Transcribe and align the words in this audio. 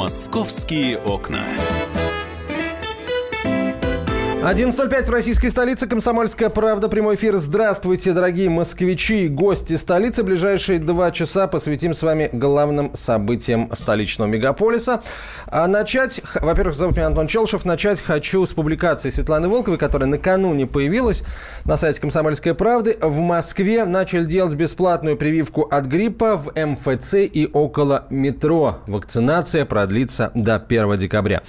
Московские 0.00 0.96
окна. 0.96 1.44
11.05 4.40 5.04
в 5.04 5.10
российской 5.10 5.48
столице. 5.48 5.86
Комсомольская 5.86 6.48
правда. 6.48 6.88
Прямой 6.88 7.16
эфир. 7.16 7.36
Здравствуйте, 7.36 8.12
дорогие 8.12 8.48
москвичи 8.48 9.26
и 9.26 9.28
гости 9.28 9.76
столицы. 9.76 10.22
Ближайшие 10.22 10.78
два 10.78 11.10
часа 11.10 11.46
посвятим 11.46 11.92
с 11.92 12.02
вами 12.02 12.30
главным 12.32 12.90
событиям 12.96 13.70
столичного 13.74 14.30
мегаполиса. 14.30 15.02
А 15.46 15.68
начать, 15.68 16.22
во-первых, 16.40 16.74
зовут 16.74 16.96
меня 16.96 17.08
Антон 17.08 17.26
Челшев. 17.26 17.66
Начать 17.66 18.00
хочу 18.00 18.46
с 18.46 18.54
публикации 18.54 19.10
Светланы 19.10 19.46
Волковой, 19.46 19.76
которая 19.78 20.08
накануне 20.08 20.66
появилась 20.66 21.22
на 21.66 21.76
сайте 21.76 22.00
Комсомольской 22.00 22.54
правды. 22.54 22.96
В 22.98 23.20
Москве 23.20 23.84
начали 23.84 24.24
делать 24.24 24.54
бесплатную 24.54 25.18
прививку 25.18 25.68
от 25.70 25.84
гриппа 25.84 26.38
в 26.38 26.52
МФЦ 26.58 27.14
и 27.14 27.46
около 27.52 28.06
метро. 28.08 28.78
Вакцинация 28.86 29.66
продлится 29.66 30.32
до 30.34 30.56
1 30.56 30.96
декабря. 30.96 31.42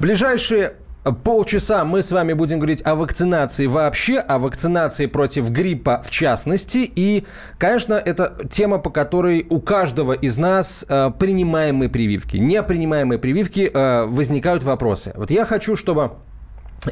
Ближайшие 0.00 0.74
полчаса 1.12 1.84
мы 1.84 2.02
с 2.02 2.12
вами 2.12 2.32
будем 2.32 2.58
говорить 2.58 2.82
о 2.84 2.94
вакцинации 2.94 3.66
вообще, 3.66 4.18
о 4.18 4.38
вакцинации 4.38 5.06
против 5.06 5.50
гриппа 5.50 6.02
в 6.04 6.10
частности. 6.10 6.90
И, 6.94 7.24
конечно, 7.58 7.94
это 7.94 8.36
тема, 8.50 8.78
по 8.78 8.90
которой 8.90 9.46
у 9.50 9.60
каждого 9.60 10.12
из 10.12 10.38
нас 10.38 10.84
э, 10.88 11.10
принимаемые 11.18 11.90
прививки, 11.90 12.36
непринимаемые 12.36 13.18
прививки 13.18 13.70
э, 13.72 14.04
возникают 14.04 14.62
вопросы. 14.62 15.12
Вот 15.16 15.30
я 15.30 15.44
хочу, 15.44 15.76
чтобы 15.76 16.12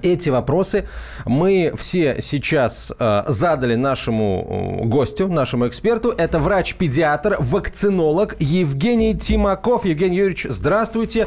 эти 0.02 0.30
вопросы 0.30 0.86
мы 1.26 1.72
все 1.76 2.20
сейчас 2.20 2.92
э, 2.98 3.24
задали 3.26 3.74
нашему 3.74 4.80
э, 4.82 4.86
гостю, 4.86 5.28
нашему 5.28 5.68
эксперту. 5.68 6.10
Это 6.16 6.38
врач-педиатр, 6.38 7.36
вакцинолог 7.38 8.36
Евгений 8.40 9.16
Тимаков. 9.16 9.84
Евгений 9.84 10.19
Юрьевич, 10.19 10.47
здравствуйте. 10.48 11.26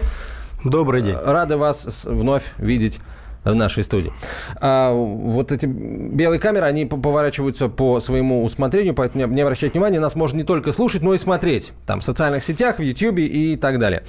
Добрый 0.64 1.02
день. 1.02 1.18
Рады 1.24 1.58
вас 1.58 2.06
вновь 2.06 2.54
видеть 2.58 3.00
в 3.46 3.56
нашей 3.56 3.84
студии. 3.84 4.12
А, 4.56 4.92
вот 4.94 5.52
эти 5.52 5.66
белые 5.66 6.40
камеры, 6.40 6.66
они 6.66 6.86
поворачиваются 6.86 7.70
по 7.70 8.00
своему 8.00 8.44
усмотрению, 8.44 8.94
поэтому 8.94 9.28
не 9.28 9.42
обращайте 9.42 9.74
внимания, 9.74 10.00
нас 10.00 10.16
можно 10.16 10.38
не 10.38 10.44
только 10.44 10.72
слушать, 10.72 11.02
но 11.02 11.14
и 11.14 11.18
смотреть. 11.18 11.74
Там 11.86 12.00
в 12.00 12.04
социальных 12.04 12.44
сетях, 12.44 12.80
в 12.80 12.82
YouTube 12.82 13.20
и 13.20 13.56
так 13.56 13.80
далее. 13.80 14.04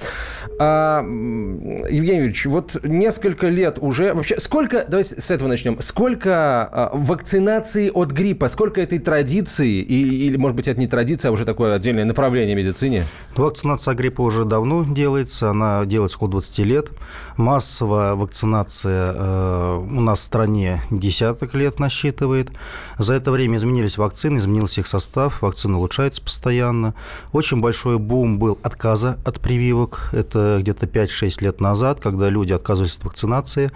А, 0.59 1.01
Евгений 1.03 2.17
Юрьевич, 2.17 2.45
вот 2.47 2.83
несколько 2.83 3.47
лет 3.49 3.77
уже... 3.79 4.13
Вообще, 4.13 4.39
сколько... 4.39 4.85
Давайте 4.87 5.21
с 5.21 5.31
этого 5.31 5.47
начнем. 5.47 5.79
Сколько 5.81 6.63
а, 6.71 6.89
вакцинации 6.93 7.91
от 7.93 8.11
гриппа, 8.11 8.47
сколько 8.47 8.81
этой 8.81 8.99
традиции, 8.99 9.81
и, 9.81 10.27
или, 10.27 10.37
может 10.37 10.55
быть, 10.55 10.67
это 10.67 10.79
не 10.79 10.87
традиция, 10.87 11.29
а 11.29 11.31
уже 11.31 11.45
такое 11.45 11.75
отдельное 11.75 12.05
направление 12.05 12.55
в 12.55 12.57
медицине? 12.57 13.03
Вакцинация 13.35 13.91
от 13.91 13.97
гриппа 13.97 14.21
уже 14.21 14.45
давно 14.45 14.83
делается, 14.83 15.51
она 15.51 15.85
делается 15.85 16.17
около 16.17 16.31
20 16.31 16.59
лет. 16.59 16.89
Массовая 17.37 18.15
вакцинация 18.15 19.13
Э, 19.26 19.26
у 19.27 20.01
нас 20.01 20.19
в 20.19 20.23
стране 20.23 20.81
десяток 20.89 21.53
лет 21.53 21.79
насчитывает. 21.79 22.49
За 22.97 23.13
это 23.13 23.31
время 23.31 23.57
изменились 23.57 23.97
вакцины, 23.97 24.37
изменился 24.37 24.81
их 24.81 24.87
состав, 24.87 25.41
вакцины 25.41 25.77
улучшаются 25.77 26.21
постоянно. 26.21 26.93
Очень 27.31 27.59
большой 27.59 27.97
бум 27.97 28.39
был 28.39 28.57
отказа 28.63 29.17
от 29.25 29.39
прививок. 29.39 30.09
Это 30.13 30.57
где-то 30.61 30.85
5-6 30.85 31.43
лет 31.43 31.61
назад, 31.61 31.99
когда 31.99 32.29
люди 32.29 32.53
отказывались 32.53 32.97
от 32.97 33.05
вакцинации. 33.05 33.71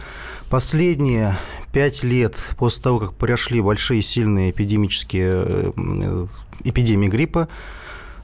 Последние 0.49 1.38
5 1.73 2.03
лет 2.03 2.38
после 2.58 2.83
того, 2.83 2.99
как 2.99 3.13
прошли 3.13 3.61
большие 3.61 4.02
сильные 4.02 4.52
эпидемические 4.52 5.43
э, 5.75 6.27
эпидемии 6.63 7.08
гриппа, 7.08 7.47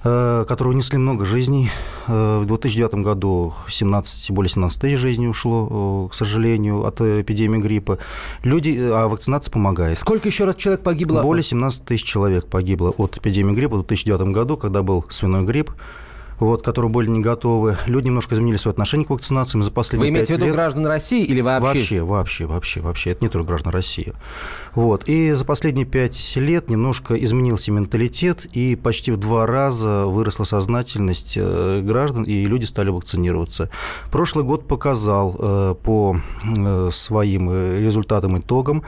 Э, 0.04 0.46
которые 0.48 0.74
унесли 0.74 0.98
много 0.98 1.26
жизней. 1.26 1.72
Э, 2.08 2.40
в 2.40 2.46
2009 2.46 3.04
году 3.04 3.54
17, 3.68 4.32
более 4.32 4.50
17 4.50 4.80
тысяч 4.80 5.00
жизней 5.00 5.28
ушло, 5.28 6.08
э, 6.08 6.12
к 6.12 6.16
сожалению, 6.16 6.86
от 6.86 7.02
эпидемии 7.02 7.60
гриппа. 7.60 7.98
Люди, 8.44 8.78
а 8.80 9.08
вакцинация 9.08 9.52
помогает. 9.52 9.98
Сколько 9.98 10.28
еще 10.28 10.46
раз 10.46 10.56
человек 10.56 10.84
погибло? 10.84 11.22
Более 11.22 11.44
17 11.44 11.84
тысяч 11.84 12.04
человек 12.04 12.46
погибло 12.46 12.92
от 12.92 13.18
эпидемии 13.18 13.56
гриппа 13.56 13.78
в 13.78 13.88
2009 13.88 14.34
году, 14.34 14.56
когда 14.56 14.84
был 14.84 15.04
свиной 15.10 15.46
грипп 15.46 15.72
вот, 16.40 16.64
которые 16.64 16.92
были 16.92 17.10
не 17.10 17.20
готовы. 17.20 17.78
Люди 17.88 18.08
немножко 18.08 18.36
изменили 18.36 18.58
свое 18.58 18.74
отношение 18.74 19.06
к 19.08 19.10
вакцинациям 19.10 19.64
за 19.64 19.72
последние 19.72 20.12
Вы 20.12 20.16
имеете 20.16 20.34
в 20.34 20.38
виду 20.38 20.46
лет... 20.46 20.54
граждан 20.54 20.86
России 20.86 21.24
или 21.24 21.42
вообще? 21.42 21.68
Вообще, 21.68 22.02
вообще, 22.02 22.46
вообще, 22.46 22.82
вообще. 22.82 23.10
Это 23.12 23.26
не 23.26 23.30
только 23.30 23.48
граждан 23.48 23.74
России. 23.74 24.14
Вот. 24.76 25.10
И 25.10 25.32
за 25.32 25.46
последние 25.46 25.86
пять 25.86 26.36
лет 26.36 26.70
немножко 26.70 27.16
изменился 27.16 27.72
менталитет, 27.72 28.46
и 28.46 28.76
почти 28.76 29.12
в 29.12 29.18
два 29.18 29.46
раза 29.46 30.06
выросла 30.06 30.44
сознательность 30.44 31.34
э, 31.38 31.82
граждан, 31.82 32.24
и 32.24 32.46
люди 32.46 32.66
стали 32.66 32.90
вакцинироваться. 32.90 33.70
Прошлый 34.12 34.46
год 34.46 34.68
показал 34.68 35.36
э, 35.40 35.76
по 35.82 36.18
э, 36.44 36.90
своим 36.92 37.52
результатам, 37.52 38.40
итогам, 38.40 38.84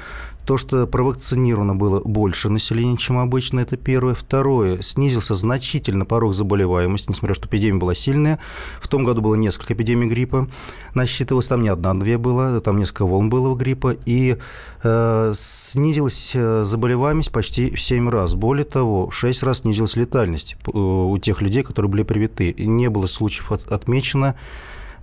то, 0.49 0.57
что 0.57 0.87
провакцинировано 0.87 1.75
было 1.75 1.99
больше 1.99 2.49
населения, 2.49 2.97
чем 2.97 3.19
обычно, 3.19 3.59
это 3.59 3.77
первое. 3.77 4.15
Второе, 4.15 4.81
снизился 4.81 5.35
значительно 5.35 6.05
порог 6.05 6.33
заболеваемости, 6.33 7.09
несмотря 7.09 7.35
что 7.35 7.45
эпидемия 7.45 7.77
была 7.77 7.93
сильная. 7.93 8.39
В 8.81 8.87
том 8.87 9.03
году 9.03 9.21
было 9.21 9.35
несколько 9.35 9.75
эпидемий 9.75 10.09
гриппа. 10.09 10.47
Насчитывалось 10.95 11.45
там 11.45 11.61
не 11.61 11.69
одна-две 11.69 12.17
было, 12.17 12.61
там 12.61 12.79
несколько 12.79 13.05
волн 13.05 13.29
было 13.29 13.55
гриппа. 13.55 13.95
И 14.07 14.37
э, 14.81 15.33
снизилась 15.35 16.31
э, 16.33 16.63
заболеваемость 16.63 17.31
почти 17.31 17.75
в 17.75 17.79
7 17.79 18.09
раз. 18.09 18.33
Более 18.33 18.65
того, 18.65 19.11
в 19.11 19.13
6 19.13 19.43
раз 19.43 19.59
снизилась 19.59 19.95
летальность 19.95 20.57
э, 20.65 20.71
у 20.75 21.15
тех 21.19 21.43
людей, 21.43 21.61
которые 21.61 21.91
были 21.91 22.01
привиты. 22.01 22.55
Не 22.57 22.89
было 22.89 23.05
случаев 23.05 23.51
от, 23.51 23.71
отмечено 23.71 24.33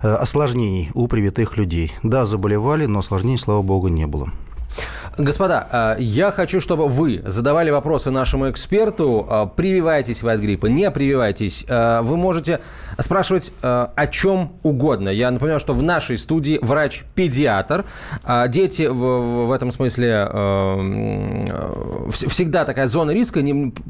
э, 0.01 0.13
осложнений 0.13 0.91
у 0.93 1.07
привитых 1.07 1.55
людей. 1.55 1.93
Да, 2.03 2.25
заболевали, 2.25 2.85
но 2.85 2.99
осложнений, 2.99 3.39
слава 3.39 3.61
богу, 3.61 3.87
не 3.87 4.07
было. 4.07 4.33
Господа, 5.17 5.67
а, 5.71 5.95
я 5.97 6.31
хочу, 6.31 6.61
чтобы 6.61 6.87
вы 6.87 7.23
задавали 7.25 7.71
вопросы 7.71 8.11
нашему 8.11 8.51
эксперту. 8.51 9.25
А, 9.27 9.45
прививаетесь 9.47 10.21
вы 10.21 10.31
от 10.31 10.39
гриппа, 10.39 10.67
не 10.67 10.91
прививайтесь. 10.91 11.65
А, 11.67 12.03
вы 12.03 12.17
можете 12.17 12.59
спрашивать 12.99 13.51
о 13.61 14.07
чем 14.07 14.53
угодно. 14.63 15.09
Я 15.09 15.31
напоминаю, 15.31 15.59
что 15.59 15.73
в 15.73 15.81
нашей 15.81 16.17
студии 16.17 16.59
врач-педиатр. 16.61 17.85
Дети 18.47 18.87
в, 18.87 19.51
этом 19.51 19.71
смысле 19.71 20.27
всегда 22.09 22.65
такая 22.65 22.87
зона 22.87 23.11
риска, 23.11 23.43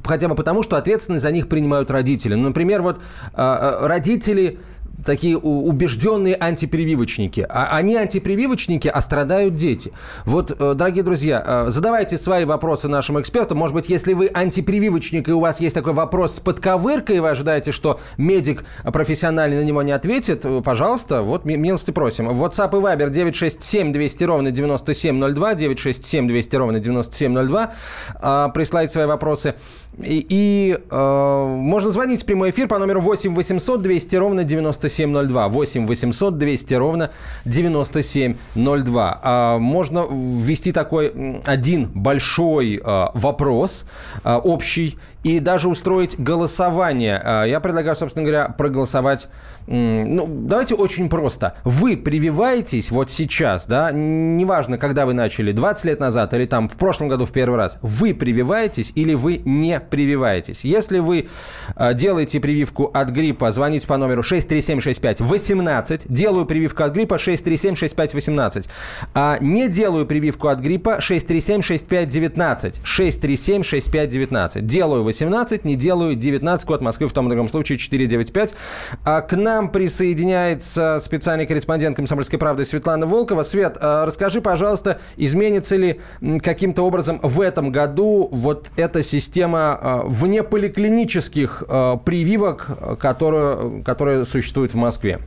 хотя 0.04 0.28
бы 0.28 0.36
потому, 0.36 0.64
что 0.64 0.78
ответственность 0.78 1.24
за 1.24 1.32
них 1.32 1.48
принимают 1.48 1.92
родители. 1.92 2.36
Например, 2.36 2.82
вот 2.82 3.00
родители 3.34 4.60
такие 5.06 5.38
убежденные 5.38 6.36
антипрививочники. 6.40 7.46
А 7.48 7.76
они 7.78 7.96
антипрививочники, 7.96 8.88
а 8.88 9.02
страдают 9.02 9.56
дети. 9.56 9.92
Вот, 10.26 10.52
э, 10.52 10.74
дорогие 10.74 11.04
друзья, 11.04 11.44
э, 11.46 11.66
задавайте 11.70 12.18
свои 12.18 12.46
вопросы 12.46 12.88
нашему 12.88 13.22
эксперту. 13.22 13.56
Может 13.56 13.76
быть, 13.76 13.90
если 13.90 14.14
вы 14.14 14.30
антипрививочник, 14.34 15.28
и 15.30 15.32
у 15.32 15.40
вас 15.40 15.60
есть 15.60 15.76
такой 15.76 15.94
вопрос 15.94 16.36
с 16.36 16.40
подковыркой, 16.40 17.18
и 17.18 17.20
вы 17.20 17.30
ожидаете, 17.30 17.72
что 17.72 18.00
медик 18.18 18.66
профессиональный 18.84 19.58
на 19.58 19.64
него 19.64 19.82
не 19.82 19.92
ответит, 19.92 20.46
э, 20.46 20.62
пожалуйста, 20.64 21.22
вот 21.22 21.46
милости 21.46 21.92
просим. 21.92 22.30
WhatsApp 22.30 22.70
и 22.70 22.82
Viber 22.82 23.10
967 23.10 23.92
200 23.92 24.24
ровно 24.24 24.52
9702, 24.52 25.54
967 25.56 26.28
200 26.28 26.56
ровно 26.56 26.80
9702. 26.80 28.52
Присылайте 28.54 28.94
свои 28.94 29.06
вопросы. 29.06 29.56
И, 30.04 30.26
и 30.30 30.78
э, 30.90 31.46
можно 31.46 31.90
звонить 31.90 32.22
в 32.22 32.26
прямой 32.26 32.52
эфир 32.52 32.68
по 32.68 32.78
номеру 32.78 33.02
8 33.02 33.34
800 33.34 33.82
200 33.82 34.16
ровно 34.16 34.44
9702. 34.44 35.48
8 35.48 35.86
800 35.86 36.38
200 36.38 36.74
ровно 36.76 37.10
9702. 37.46 39.20
А 39.24 39.58
можно 39.58 40.06
ввести 40.10 40.72
такой 40.72 41.42
один 41.46 41.86
большой 41.94 42.76
э, 42.84 43.08
вопрос, 43.14 43.86
э, 44.24 44.36
общий, 44.36 44.98
и 45.28 45.40
даже 45.40 45.68
устроить 45.68 46.18
голосование. 46.18 47.22
Э, 47.24 47.44
я 47.48 47.60
предлагаю, 47.60 47.96
собственно 47.98 48.24
говоря, 48.24 48.48
проголосовать 48.48 49.28
ну, 49.68 50.28
давайте 50.28 50.76
очень 50.76 51.10
просто. 51.10 51.56
Вы 51.66 51.98
прививаетесь 51.98 52.90
вот 52.90 53.12
сейчас, 53.12 53.68
да, 53.68 53.92
неважно, 53.92 54.78
когда 54.78 55.06
вы 55.06 55.14
начали, 55.14 55.52
20 55.52 55.86
лет 55.86 56.00
назад 56.00 56.34
или 56.34 56.46
там 56.46 56.70
в 56.70 56.78
прошлом 56.78 57.10
году 57.10 57.26
в 57.26 57.34
первый 57.34 57.58
раз, 57.58 57.78
вы 57.82 58.14
прививаетесь 58.14 58.94
или 58.96 59.14
вы 59.14 59.42
не 59.44 59.82
прививаетесь. 59.82 60.64
Если 60.64 61.00
вы 61.00 61.28
э, 61.76 61.94
делаете 61.94 62.40
прививку 62.40 62.86
от 62.94 63.10
гриппа, 63.10 63.52
звоните 63.52 63.88
по 63.88 63.98
номеру 63.98 64.22
6376518, 64.22 66.04
делаю 66.08 66.46
прививку 66.46 66.84
от 66.84 66.94
гриппа 66.94 67.16
6376518, 67.16 68.70
а 69.14 69.38
не 69.42 69.68
делаю 69.68 70.06
прививку 70.06 70.48
от 70.48 70.62
гриппа 70.62 71.00
6376519, 71.00 72.80
6376519, 72.84 74.62
делаю 74.62 75.04
18, 75.04 75.17
не 75.66 75.76
делаю 75.76 76.16
19, 76.16 76.68
код 76.68 76.82
Москвы 76.82 77.08
в 77.08 77.14
том 77.14 77.28
и 77.28 77.30
другом 77.30 77.50
случае 77.50 77.78
495, 77.78 78.56
а 79.04 79.22
к 79.22 79.36
нам 79.36 79.70
присоединяется 79.70 81.00
специальный 81.02 81.46
корреспондент 81.46 81.96
«Комсомольской 81.96 82.40
правды» 82.40 82.66
Светлана 82.66 83.06
Волкова. 83.06 83.44
Свет, 83.44 83.78
а 83.80 84.06
расскажи, 84.06 84.42
пожалуйста, 84.42 85.00
изменится 85.16 85.76
ли 85.76 86.02
каким-то 86.44 86.84
образом 86.84 87.20
в 87.22 87.42
этом 87.42 87.72
году 87.72 88.30
вот 88.32 88.70
эта 88.76 89.04
система 89.04 89.80
а, 89.80 90.04
внеполиклинических 90.06 91.64
а, 91.68 91.98
прививок, 91.98 92.98
которая, 93.00 93.82
которая 93.84 94.26
существует 94.26 94.74
в 94.74 94.78
Москве? 94.78 95.20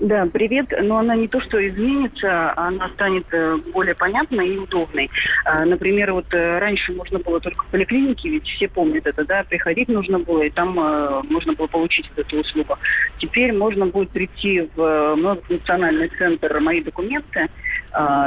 Да, 0.00 0.26
привет. 0.32 0.66
Но 0.80 0.98
она 0.98 1.16
не 1.16 1.26
то, 1.26 1.40
что 1.40 1.66
изменится, 1.66 2.56
она 2.56 2.88
станет 2.90 3.26
э, 3.32 3.56
более 3.72 3.96
понятной 3.96 4.48
и 4.54 4.58
удобной. 4.58 5.10
А, 5.44 5.64
например, 5.64 6.12
вот 6.12 6.32
э, 6.32 6.58
раньше 6.58 6.92
можно 6.92 7.18
было 7.18 7.40
только 7.40 7.64
в 7.64 7.68
поликлинике, 7.68 8.28
ведь 8.28 8.46
все 8.46 8.68
помнят 8.68 9.06
это, 9.06 9.24
да, 9.24 9.42
приходить 9.42 9.88
нужно 9.88 10.20
было, 10.20 10.42
и 10.42 10.50
там 10.50 10.78
э, 10.78 11.22
можно 11.28 11.54
было 11.54 11.66
получить 11.66 12.08
эту 12.14 12.38
услугу. 12.38 12.76
Теперь 13.18 13.52
можно 13.52 13.86
будет 13.86 14.10
прийти 14.10 14.68
в 14.76 15.16
многофункциональный 15.16 16.10
центр 16.16 16.60
«Мои 16.60 16.80
документы», 16.80 17.48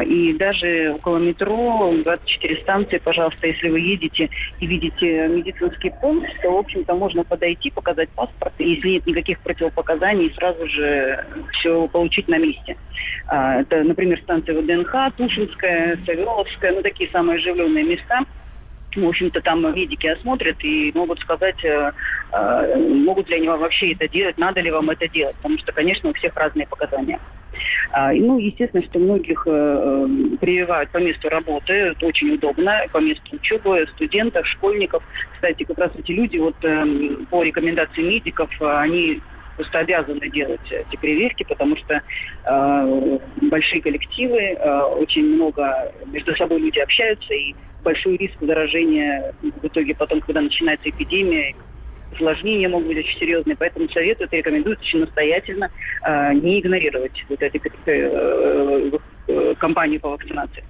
и 0.06 0.34
даже 0.34 0.94
около 0.96 1.18
метро 1.18 1.94
24 2.04 2.62
станции, 2.62 2.98
пожалуйста, 2.98 3.48
если 3.48 3.70
вы 3.70 3.80
едете 3.80 4.30
и 4.60 4.66
видите 4.66 5.28
медицинский 5.28 5.92
пункт, 6.02 6.30
то, 6.42 6.52
в 6.52 6.58
общем-то, 6.58 6.94
можно 6.96 7.24
подойти, 7.24 7.70
показать 7.72 8.10
паспорт, 8.10 8.54
и 8.58 8.74
если 8.74 8.90
нет 8.90 9.06
никаких 9.06 9.40
противопоказаний, 9.42 10.34
сразу 10.36 10.68
же 10.68 11.26
все 11.52 11.88
получить 11.88 12.28
на 12.28 12.38
месте. 12.38 12.76
А, 13.28 13.62
это, 13.62 13.84
например, 13.84 14.20
станция 14.22 14.60
ВДНХ, 14.60 15.16
Тушинская, 15.16 15.98
Савеловская, 16.06 16.74
ну, 16.74 16.82
такие 16.82 17.10
самые 17.12 17.38
оживленные 17.38 17.84
места– 17.84 18.20
в 18.96 19.08
общем-то, 19.08 19.42
там 19.42 19.64
медики 19.76 20.08
осмотрят 20.08 20.58
и 20.64 20.92
могут 20.94 21.20
сказать, 21.20 21.64
э, 21.64 21.92
э, 22.32 22.76
могут 22.78 23.30
ли 23.30 23.36
они 23.38 23.48
вам 23.48 23.60
вообще 23.60 23.94
это 23.94 24.08
делать, 24.08 24.38
надо 24.38 24.62
ли 24.62 24.72
вам 24.72 24.90
это 24.90 25.08
делать, 25.08 25.36
потому 25.38 25.58
что, 25.60 25.72
конечно, 25.72 26.10
у 26.10 26.14
всех 26.14 26.36
разные 26.36 26.68
показания. 26.68 27.20
А, 27.92 28.14
ну, 28.14 28.38
естественно, 28.38 28.84
что 28.84 29.00
многих 29.00 29.44
э, 29.46 30.08
прививают 30.40 30.90
по 30.92 30.98
месту 30.98 31.30
работы, 31.30 31.74
это 31.74 32.06
очень 32.06 32.34
удобно, 32.34 32.86
по 32.92 33.00
месту 33.00 33.36
учебы, 33.36 33.86
студентов, 33.94 34.48
школьников. 34.48 35.04
Кстати, 35.34 35.64
как 35.64 35.78
раз 35.78 35.92
эти 35.98 36.12
люди, 36.12 36.38
вот 36.38 36.56
э, 36.64 36.86
по 37.30 37.44
рекомендации 37.44 38.02
медиков, 38.02 38.50
они 38.62 39.22
просто 39.56 39.80
обязаны 39.80 40.30
делать 40.30 40.72
эти 40.72 40.96
прививки, 40.96 41.44
потому 41.44 41.76
что 41.78 41.96
э, 41.96 43.20
большие 43.42 43.82
коллективы, 43.82 44.40
э, 44.40 44.82
очень 45.00 45.36
много 45.36 45.92
между 46.08 46.36
собой 46.36 46.60
люди 46.60 46.80
общаются, 46.80 47.34
и 47.34 47.56
большой 47.84 48.18
риск 48.18 48.36
заражения 48.40 49.34
в 49.42 49.68
итоге 49.68 49.96
потом, 49.96 50.22
когда 50.22 50.42
начинается 50.42 50.90
эпидемия, 50.90 51.56
осложнения 52.14 52.70
могут 52.70 52.88
быть 52.88 52.98
очень 52.98 53.20
серьезные, 53.20 53.56
поэтому 53.56 53.90
советуют 53.90 54.34
и 54.34 54.38
рекомендуют 54.38 54.80
очень 54.80 55.00
настоятельно 55.00 55.70
э, 56.06 56.34
не 56.34 56.60
игнорировать 56.60 57.24
вот 57.30 57.42
эти 57.42 57.62
э, 57.86 58.92
э, 59.28 59.56
кампании 59.58 59.98
по 59.98 60.10
вакцинации. 60.10 60.64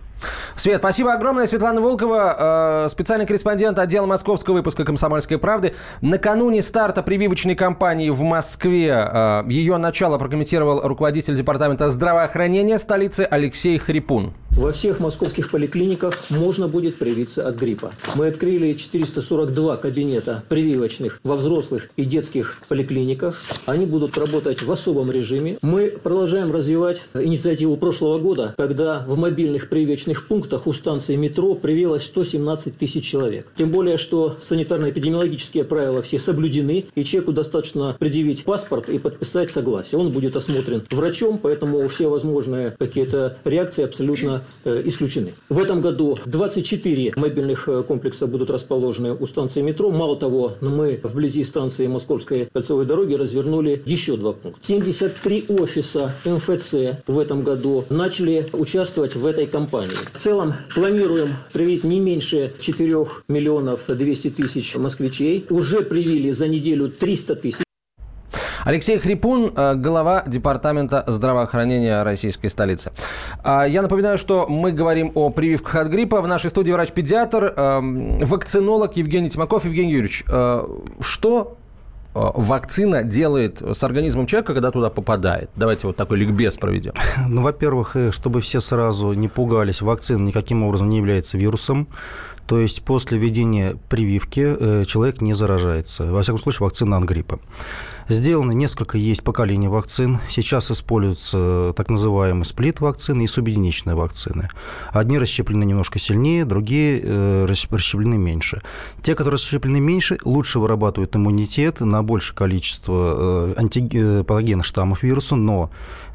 Свет, 0.56 0.80
спасибо 0.80 1.14
огромное. 1.14 1.48
Светлана 1.48 1.82
Волкова, 1.82 2.86
э, 2.86 2.90
специальный 2.90 3.26
корреспондент 3.26 3.80
отдела 3.80 4.06
московского 4.06 4.56
выпуска 4.56 4.86
«Комсомольской 4.86 5.38
правды». 5.38 5.74
Накануне 6.02 6.62
старта 6.62 7.04
прививочной 7.04 7.56
кампании 7.56 8.10
в 8.10 8.22
Москве 8.22 8.90
э, 8.90 9.44
ее 9.48 9.78
начало 9.78 10.18
прокомментировал 10.18 10.82
руководитель 10.82 11.36
департамента 11.36 11.90
здравоохранения 11.90 12.80
столицы 12.80 13.28
Алексей 13.30 13.78
Хрипун. 13.78 14.34
Во 14.58 14.72
всех 14.72 15.00
московских 15.00 15.50
поликлиниках 15.50 16.30
можно 16.30 16.68
будет 16.68 16.98
привиться 16.98 17.48
от 17.48 17.56
гриппа. 17.56 17.94
Мы 18.16 18.28
открыли 18.28 18.74
442 18.74 19.78
кабинета 19.78 20.44
прививочных 20.50 21.20
во 21.24 21.36
взрослых 21.38 21.90
и 21.96 22.04
детских 22.04 22.60
поликлиниках. 22.68 23.42
Они 23.66 23.86
будут 23.86 24.18
работать 24.18 24.62
в 24.62 24.72
особом 24.72 25.10
режиме. 25.10 25.58
Мы 25.62 25.90
продолжаем 25.90 26.52
развивать 26.52 27.08
инициативу 27.14 27.78
прошлого 27.78 28.20
года, 28.20 28.54
когда 28.58 29.06
в 29.08 29.18
мобильных 29.18 29.70
прививочных 29.70 30.28
пунктах 30.28 30.68
у 30.68 30.74
станции 30.74 31.16
метро 31.16 31.56
привилось 31.56 32.04
117 32.04 32.78
тысяч 32.78 33.06
человек. 33.06 33.48
Тем 33.56 33.72
более, 33.72 33.98
что 33.98 34.36
санитарно-эпидемиологические 34.40 35.64
правила 35.64 36.02
все 36.02 36.20
соблюдены, 36.20 36.86
и 36.94 37.04
человеку 37.04 37.32
достаточно 37.32 37.96
предъявить 37.98 38.44
паспорт 38.44 38.90
и 38.90 39.00
подписать 39.00 39.50
согласие. 39.50 40.00
Он 40.00 40.10
будет 40.10 40.36
осмотрен 40.36 40.84
врачом, 40.92 41.40
поэтому 41.42 41.88
все 41.88 42.10
возможные 42.10 42.76
какие-то 42.78 43.38
реакции 43.46 43.86
абсолютно 43.86 44.41
Э, 44.64 44.80
исключены. 44.86 45.34
В 45.50 45.58
этом 45.58 45.82
году 45.82 46.20
24 46.28 47.14
мобильных 47.16 47.68
э, 47.68 47.82
комплекса 47.82 48.28
будут 48.28 48.52
расположены 48.52 49.14
у 49.14 49.26
станции 49.26 49.62
метро. 49.62 49.90
Мало 49.90 50.16
того, 50.16 50.54
мы 50.62 51.00
вблизи 51.02 51.44
станции 51.44 51.88
Московской 51.88 52.48
кольцевой 52.54 52.86
дороги 52.86 53.16
развернули 53.16 53.82
еще 53.86 54.18
два 54.18 54.34
пункта. 54.34 54.60
73 54.62 55.46
офиса 55.50 56.14
МФЦ 56.26 56.74
в 57.08 57.18
этом 57.18 57.44
году 57.44 57.86
начали 57.90 58.48
участвовать 58.54 59.16
в 59.16 59.26
этой 59.26 59.48
кампании. 59.48 59.96
В 60.14 60.20
целом 60.20 60.54
планируем 60.76 61.36
привить 61.52 61.84
не 61.84 62.00
меньше 62.00 62.54
4 62.60 63.08
миллионов 63.28 63.86
200 63.88 64.30
тысяч 64.30 64.76
москвичей. 64.76 65.44
Уже 65.50 65.82
привили 65.82 66.30
за 66.30 66.48
неделю 66.48 66.88
300 66.90 67.36
тысяч. 67.36 67.64
Алексей 68.64 69.00
Хрипун, 69.00 69.52
э, 69.56 69.76
глава 69.76 70.24
Департамента 70.28 71.04
здравоохранения 71.08 72.04
российской 72.04 72.48
столицы. 72.48 72.92
А, 73.44 73.66
я 73.66 73.82
напоминаю, 73.82 74.18
что 74.18 74.46
мы 74.48 74.72
говорим 74.72 75.12
о 75.16 75.32
прививках 75.32 75.76
от 75.76 75.88
гриппа. 75.88 76.22
В 76.22 76.28
нашей 76.28 76.50
студии 76.52 76.72
врач-педиатр, 76.72 77.54
эм, 77.56 78.20
вакцинолог 78.20 78.96
Евгений 78.98 79.30
Тимаков. 79.30 79.66
Евгений 79.66 79.94
Юрьевич, 79.94 80.24
э, 80.28 80.64
что 81.00 81.58
э, 82.14 82.20
вакцина 82.36 83.04
делает 83.04 83.62
с 83.62 83.84
организмом 83.84 84.28
человека, 84.28 84.54
когда 84.54 84.70
туда 84.70 84.92
попадает? 84.92 85.50
Давайте 85.56 85.88
вот 85.88 85.96
такой 85.96 86.20
ликбез 86.20 86.58
проведем. 86.58 86.94
Ну, 87.28 87.42
во-первых, 87.42 87.96
чтобы 88.12 88.42
все 88.42 88.60
сразу 88.60 89.14
не 89.14 89.28
пугались, 89.28 89.82
вакцина 89.82 90.24
никаким 90.24 90.64
образом 90.64 90.90
не 90.90 90.98
является 90.98 91.38
вирусом. 91.38 91.88
То 92.52 92.60
есть 92.60 92.84
после 92.84 93.18
введения 93.18 93.78
прививки 93.88 94.84
человек 94.86 95.22
не 95.22 95.32
заражается. 95.32 96.12
Во 96.12 96.22
всяком 96.22 96.38
случае, 96.38 96.66
вакцина 96.66 96.98
от 96.98 97.06
гриппа. 97.06 97.40
Сделано 98.10 98.52
несколько 98.52 98.98
есть 98.98 99.24
поколений 99.24 99.70
вакцин. 99.70 100.20
Сейчас 100.28 100.70
используются 100.70 101.74
так 101.78 101.90
называемые 101.90 102.44
сплит-вакцины 102.44 103.24
и 103.24 103.28
субъединичные 103.28 103.96
вакцины. 103.96 104.50
Одни 104.92 105.18
расщеплены 105.18 105.64
немножко 105.64 105.98
сильнее, 105.98 106.44
другие 106.44 107.00
э, 107.02 107.46
расщеплены 107.46 108.18
меньше. 108.18 108.62
Те, 109.02 109.16
которые 109.16 109.36
расщеплены 109.38 109.80
меньше, 109.80 110.18
лучше 110.26 110.60
вырабатывают 110.60 111.16
иммунитет 111.16 111.80
на 111.80 112.04
большее 112.04 112.36
количество 112.36 113.54
э, 113.56 113.60
антипатогенных 113.60 114.66
штаммов 114.66 115.04
вируса, 115.04 115.38
но 115.38 115.72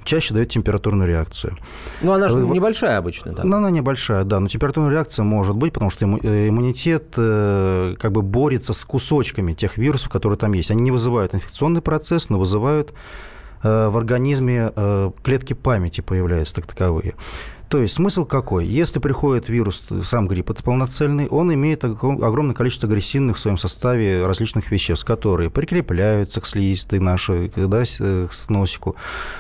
чаще 0.07 0.33
дает 0.33 0.51
температурную 0.51 1.09
реакцию. 1.09 1.57
Ну, 2.01 2.13
она 2.13 2.29
же 2.29 2.39
небольшая 2.39 2.99
обычно, 2.99 3.33
да? 3.33 3.45
Ну, 3.45 3.57
она 3.57 3.71
небольшая, 3.71 4.25
да, 4.25 4.41
но 4.41 4.49
температурная 4.49 4.91
реакция 4.93 5.25
может 5.25 5.57
быть, 5.57 5.73
потому 5.73 5.91
что 5.91 6.07
э, 6.07 6.49
иммунитет 6.49 7.15
э, 7.17 7.95
как 7.99 8.13
бы 8.13 8.23
борется 8.23 8.73
с 8.73 8.85
кусочками 8.85 9.53
тех 9.53 9.77
вирусов, 9.77 10.11
которые 10.11 10.39
там 10.39 10.53
есть. 10.53 10.71
Они 10.71 10.83
не 10.83 10.91
вызывают 10.91 11.35
инфекционный 11.35 11.83
процесс, 11.83 12.31
но 12.31 12.39
вызывают 12.39 12.91
э, 12.91 12.95
в 13.91 13.97
организме 13.97 14.71
клетки 15.23 15.53
памяти 15.53 16.01
появляются 16.01 16.57
так 16.57 16.67
таковые. 16.67 17.15
То 17.69 17.83
есть 17.83 17.95
смысл 17.95 18.25
какой? 18.25 18.65
Если 18.65 19.01
приходит 19.01 19.49
вирус, 19.49 19.83
сам 20.05 20.29
грипп 20.29 20.51
это 20.51 20.63
полноценный, 20.63 21.27
он 21.27 21.53
имеет 21.53 21.85
огромное 21.85 22.55
количество 22.55 22.89
агрессивных 22.89 23.37
в 23.37 23.41
своем 23.41 23.59
составе 23.59 24.25
различных 24.25 24.71
веществ, 24.71 25.05
которые 25.05 25.51
прикрепляются 25.51 26.41
к 26.41 26.47
слизистой 26.47 27.01
нашей, 27.01 27.53
да, 27.57 27.83
к 27.85 28.51
носику. 28.51 28.95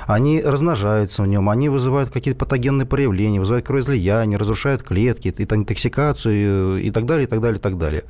Они 0.08 0.42
размножаются 0.42 1.22
в 1.22 1.28
нем, 1.28 1.48
они 1.48 1.68
вызывают 1.68 2.10
какие-то 2.10 2.40
патогенные 2.40 2.84
проявления, 2.84 3.38
вызывают 3.38 3.64
кровоизлияние, 3.64 4.38
разрушают 4.38 4.82
клетки, 4.82 5.32
интоксикацию 5.38 6.82
и 6.82 6.90
так 6.90 7.06
далее, 7.06 7.26
и 7.26 7.30
так 7.30 7.40
далее, 7.40 7.58
и 7.58 7.62
так 7.62 7.78
далее. 7.78 8.02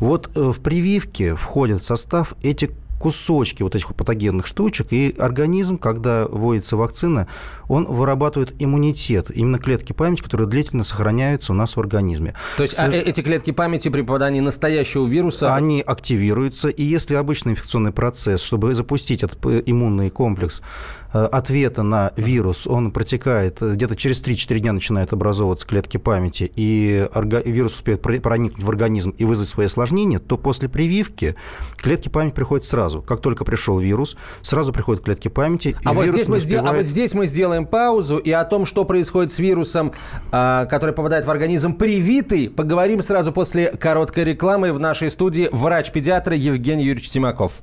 Вот 0.00 0.30
э, 0.34 0.50
в 0.50 0.60
прививке 0.60 1.34
входят 1.34 1.80
в 1.80 1.84
состав 1.86 2.34
эти 2.42 2.70
кусочки 3.02 3.64
вот 3.64 3.74
этих 3.74 3.92
патогенных 3.96 4.46
штучек, 4.46 4.92
и 4.92 5.12
организм, 5.18 5.76
когда 5.76 6.24
вводится 6.26 6.76
вакцина, 6.76 7.26
он 7.68 7.84
вырабатывает 7.84 8.54
иммунитет, 8.60 9.28
именно 9.34 9.58
клетки 9.58 9.92
памяти, 9.92 10.22
которые 10.22 10.46
длительно 10.46 10.84
сохраняются 10.84 11.52
у 11.52 11.56
нас 11.56 11.74
в 11.74 11.80
организме. 11.80 12.34
То 12.56 12.62
есть 12.62 12.74
С... 12.74 12.78
а 12.78 12.88
эти 12.88 13.20
клетки 13.20 13.50
памяти 13.50 13.88
при 13.88 14.02
попадании 14.02 14.38
настоящего 14.38 15.04
вируса... 15.04 15.52
Они 15.52 15.80
активируются, 15.80 16.68
и 16.68 16.84
если 16.84 17.16
обычный 17.16 17.52
инфекционный 17.52 17.90
процесс, 17.90 18.40
чтобы 18.40 18.72
запустить 18.72 19.24
этот 19.24 19.44
иммунный 19.66 20.08
комплекс, 20.08 20.62
Э, 20.62 21.01
ответа 21.12 21.82
на 21.82 22.12
вирус, 22.16 22.66
он 22.66 22.90
протекает, 22.90 23.60
э, 23.60 23.74
где-то 23.74 23.96
через 23.96 24.20
3-4 24.20 24.58
дня 24.60 24.72
начинают 24.72 25.12
образовываться 25.12 25.66
клетки 25.66 25.96
памяти, 25.96 26.50
и 26.54 27.06
вирус 27.44 27.74
успеет 27.74 28.02
проникнуть 28.02 28.62
в 28.62 28.68
организм 28.68 29.10
и 29.10 29.24
вызвать 29.24 29.48
свои 29.48 29.66
осложнения, 29.66 30.18
то 30.18 30.36
после 30.38 30.68
прививки 30.68 31.36
клетки 31.76 32.08
памяти 32.08 32.34
приходят 32.34 32.64
сразу. 32.64 33.02
Как 33.02 33.20
только 33.20 33.44
пришел 33.44 33.78
вирус, 33.78 34.16
сразу 34.42 34.72
приходят 34.72 35.04
клетки 35.04 35.28
памяти. 35.28 35.76
А, 35.84 35.92
вот 35.92 36.06
здесь, 36.06 36.28
мы 36.28 36.36
успевает... 36.38 36.68
а 36.68 36.72
вот 36.72 36.86
здесь 36.86 37.14
мы 37.14 37.26
сделаем 37.26 37.66
паузу, 37.66 38.18
и 38.18 38.30
о 38.30 38.44
том, 38.44 38.66
что 38.66 38.84
происходит 38.84 39.32
с 39.32 39.38
вирусом, 39.38 39.92
а, 40.30 40.66
который 40.66 40.94
попадает 40.94 41.26
в 41.26 41.30
организм 41.30 41.74
привитый, 41.74 42.48
поговорим 42.48 43.02
сразу 43.02 43.32
после 43.32 43.68
короткой 43.70 44.24
рекламы 44.24 44.72
в 44.72 44.78
нашей 44.78 45.10
студии 45.10 45.48
врач-педиатр 45.52 46.32
Евгений 46.32 46.84
Юрьевич 46.84 47.10
Тимаков. 47.10 47.62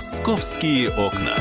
«Московские 0.00 0.88
окна». 0.88 1.36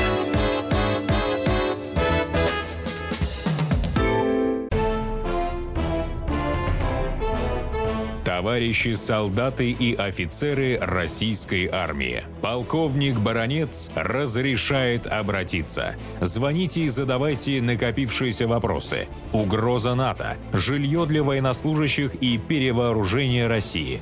товарищи 8.26 8.94
солдаты 8.94 9.72
и 9.72 9.96
офицеры 9.96 10.78
российской 10.82 11.68
армии. 11.68 12.24
Полковник 12.42 13.18
Баронец 13.18 13.92
разрешает 13.96 15.08
обратиться. 15.08 15.96
Звоните 16.20 16.82
и 16.82 16.90
задавайте 16.90 17.62
накопившиеся 17.62 18.48
вопросы. 18.48 19.08
Угроза 19.32 19.96
НАТО, 19.96 20.36
жилье 20.52 21.06
для 21.06 21.24
военнослужащих 21.24 22.16
и 22.16 22.38
перевооружение 22.38 23.48
России. 23.48 24.02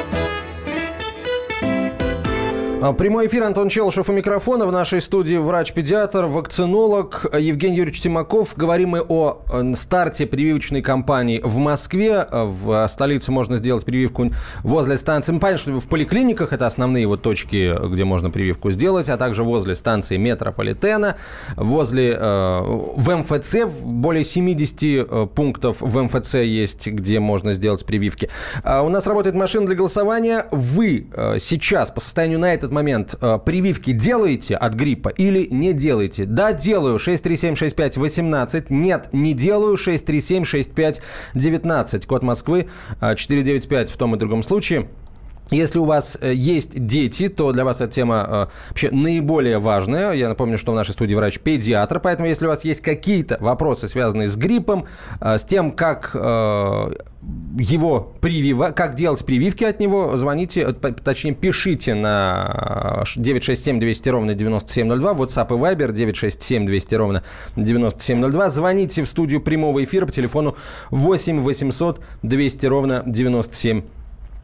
А, 2.83 2.93
прямой 2.93 3.27
эфир 3.27 3.43
Антон 3.43 3.69
Челышев 3.69 4.09
у 4.09 4.11
микрофона. 4.11 4.65
В 4.65 4.71
нашей 4.71 5.01
студии 5.01 5.35
врач-педиатр, 5.35 6.25
вакцинолог 6.25 7.27
Евгений 7.39 7.77
Юрьевич 7.77 8.01
Тимаков. 8.01 8.57
Говорим 8.57 8.89
мы 8.89 9.01
о 9.07 9.43
э, 9.53 9.73
старте 9.75 10.25
прививочной 10.25 10.81
кампании 10.81 11.41
в 11.43 11.59
Москве. 11.59 12.25
В 12.31 12.87
столице 12.87 13.31
можно 13.31 13.57
сделать 13.57 13.85
прививку 13.85 14.31
возле 14.63 14.97
станции. 14.97 15.31
Мы 15.31 15.39
понятно, 15.39 15.61
что 15.61 15.79
в 15.79 15.87
поликлиниках 15.87 16.53
это 16.53 16.65
основные 16.65 17.05
вот 17.05 17.21
точки, 17.21 17.77
где 17.87 18.03
можно 18.03 18.31
прививку 18.31 18.71
сделать, 18.71 19.09
а 19.09 19.17
также 19.17 19.43
возле 19.43 19.75
станции 19.75 20.17
метрополитена, 20.17 21.17
возле 21.57 22.17
э, 22.19 22.61
в 22.95 23.15
МФЦ, 23.15 23.57
более 23.83 24.23
70 24.23 24.83
э, 24.83 25.27
пунктов 25.35 25.81
в 25.81 26.01
МФЦ 26.01 26.33
есть, 26.33 26.87
где 26.87 27.19
можно 27.19 27.53
сделать 27.53 27.85
прививки. 27.85 28.31
А 28.63 28.81
у 28.81 28.89
нас 28.89 29.05
работает 29.05 29.35
машина 29.35 29.67
для 29.67 29.75
голосования. 29.75 30.47
Вы 30.49 31.05
э, 31.13 31.35
сейчас 31.37 31.91
по 31.91 31.99
состоянию 31.99 32.39
на 32.39 32.51
этот 32.51 32.70
этот 32.71 32.71
момент 32.71 33.15
э, 33.19 33.39
прививки 33.45 33.91
делаете 33.91 34.55
от 34.55 34.73
гриппа 34.73 35.09
или 35.09 35.45
не 35.51 35.73
делаете? 35.73 36.23
Да, 36.25 36.53
делаю. 36.53 36.97
6376518. 36.97 38.67
Нет, 38.69 39.09
не 39.11 39.33
делаю. 39.33 39.75
6376519. 39.75 42.07
Код 42.07 42.23
Москвы 42.23 42.69
495 42.99 43.89
э, 43.89 43.93
в 43.93 43.97
том 43.97 44.15
и 44.15 44.17
другом 44.17 44.43
случае. 44.43 44.87
Если 45.51 45.79
у 45.79 45.83
вас 45.83 46.17
э, 46.21 46.33
есть 46.33 46.85
дети, 46.85 47.27
то 47.27 47.51
для 47.51 47.65
вас 47.65 47.81
эта 47.81 47.91
тема 47.91 48.25
э, 48.25 48.47
вообще 48.69 48.89
наиболее 48.89 49.59
важная. 49.59 50.13
Я 50.13 50.29
напомню, 50.29 50.57
что 50.57 50.71
в 50.71 50.75
нашей 50.75 50.93
студии 50.93 51.13
врач-педиатр, 51.13 51.99
поэтому 51.99 52.29
если 52.29 52.45
у 52.45 52.49
вас 52.49 52.63
есть 52.63 52.79
какие-то 52.79 53.37
вопросы, 53.41 53.89
связанные 53.89 54.29
с 54.29 54.37
гриппом, 54.37 54.85
э, 55.19 55.37
с 55.37 55.43
тем, 55.43 55.73
как 55.73 56.15
его 57.59 58.13
привива, 58.21 58.71
как 58.71 58.95
делать 58.95 59.23
прививки 59.25 59.63
от 59.63 59.79
него, 59.79 60.15
звоните, 60.15 60.71
точнее, 60.71 61.33
пишите 61.33 61.93
на 61.93 63.03
967 63.15 63.79
200 63.79 64.09
ровно 64.09 64.33
9702, 64.33 65.11
WhatsApp 65.13 65.47
и 65.49 65.59
Viber 65.59 65.91
967 65.91 66.65
200 66.65 66.95
ровно 66.95 67.23
9702. 67.57 68.49
Звоните 68.49 69.03
в 69.03 69.09
студию 69.09 69.41
прямого 69.41 69.83
эфира 69.83 70.05
по 70.05 70.11
телефону 70.11 70.55
8 70.91 71.41
800 71.41 72.01
200 72.23 72.65
ровно 72.65 73.03
9702. 73.05 74.00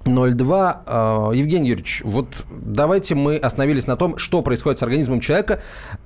02. 0.07 0.83
А, 0.85 1.31
Евгений 1.31 1.69
Юрьевич, 1.69 2.01
вот 2.03 2.45
давайте 2.49 3.15
мы 3.15 3.37
остановились 3.37 3.87
на 3.87 3.97
том, 3.97 4.17
что 4.17 4.41
происходит 4.41 4.79
с 4.79 4.83
организмом 4.83 5.19
человека, 5.19 5.61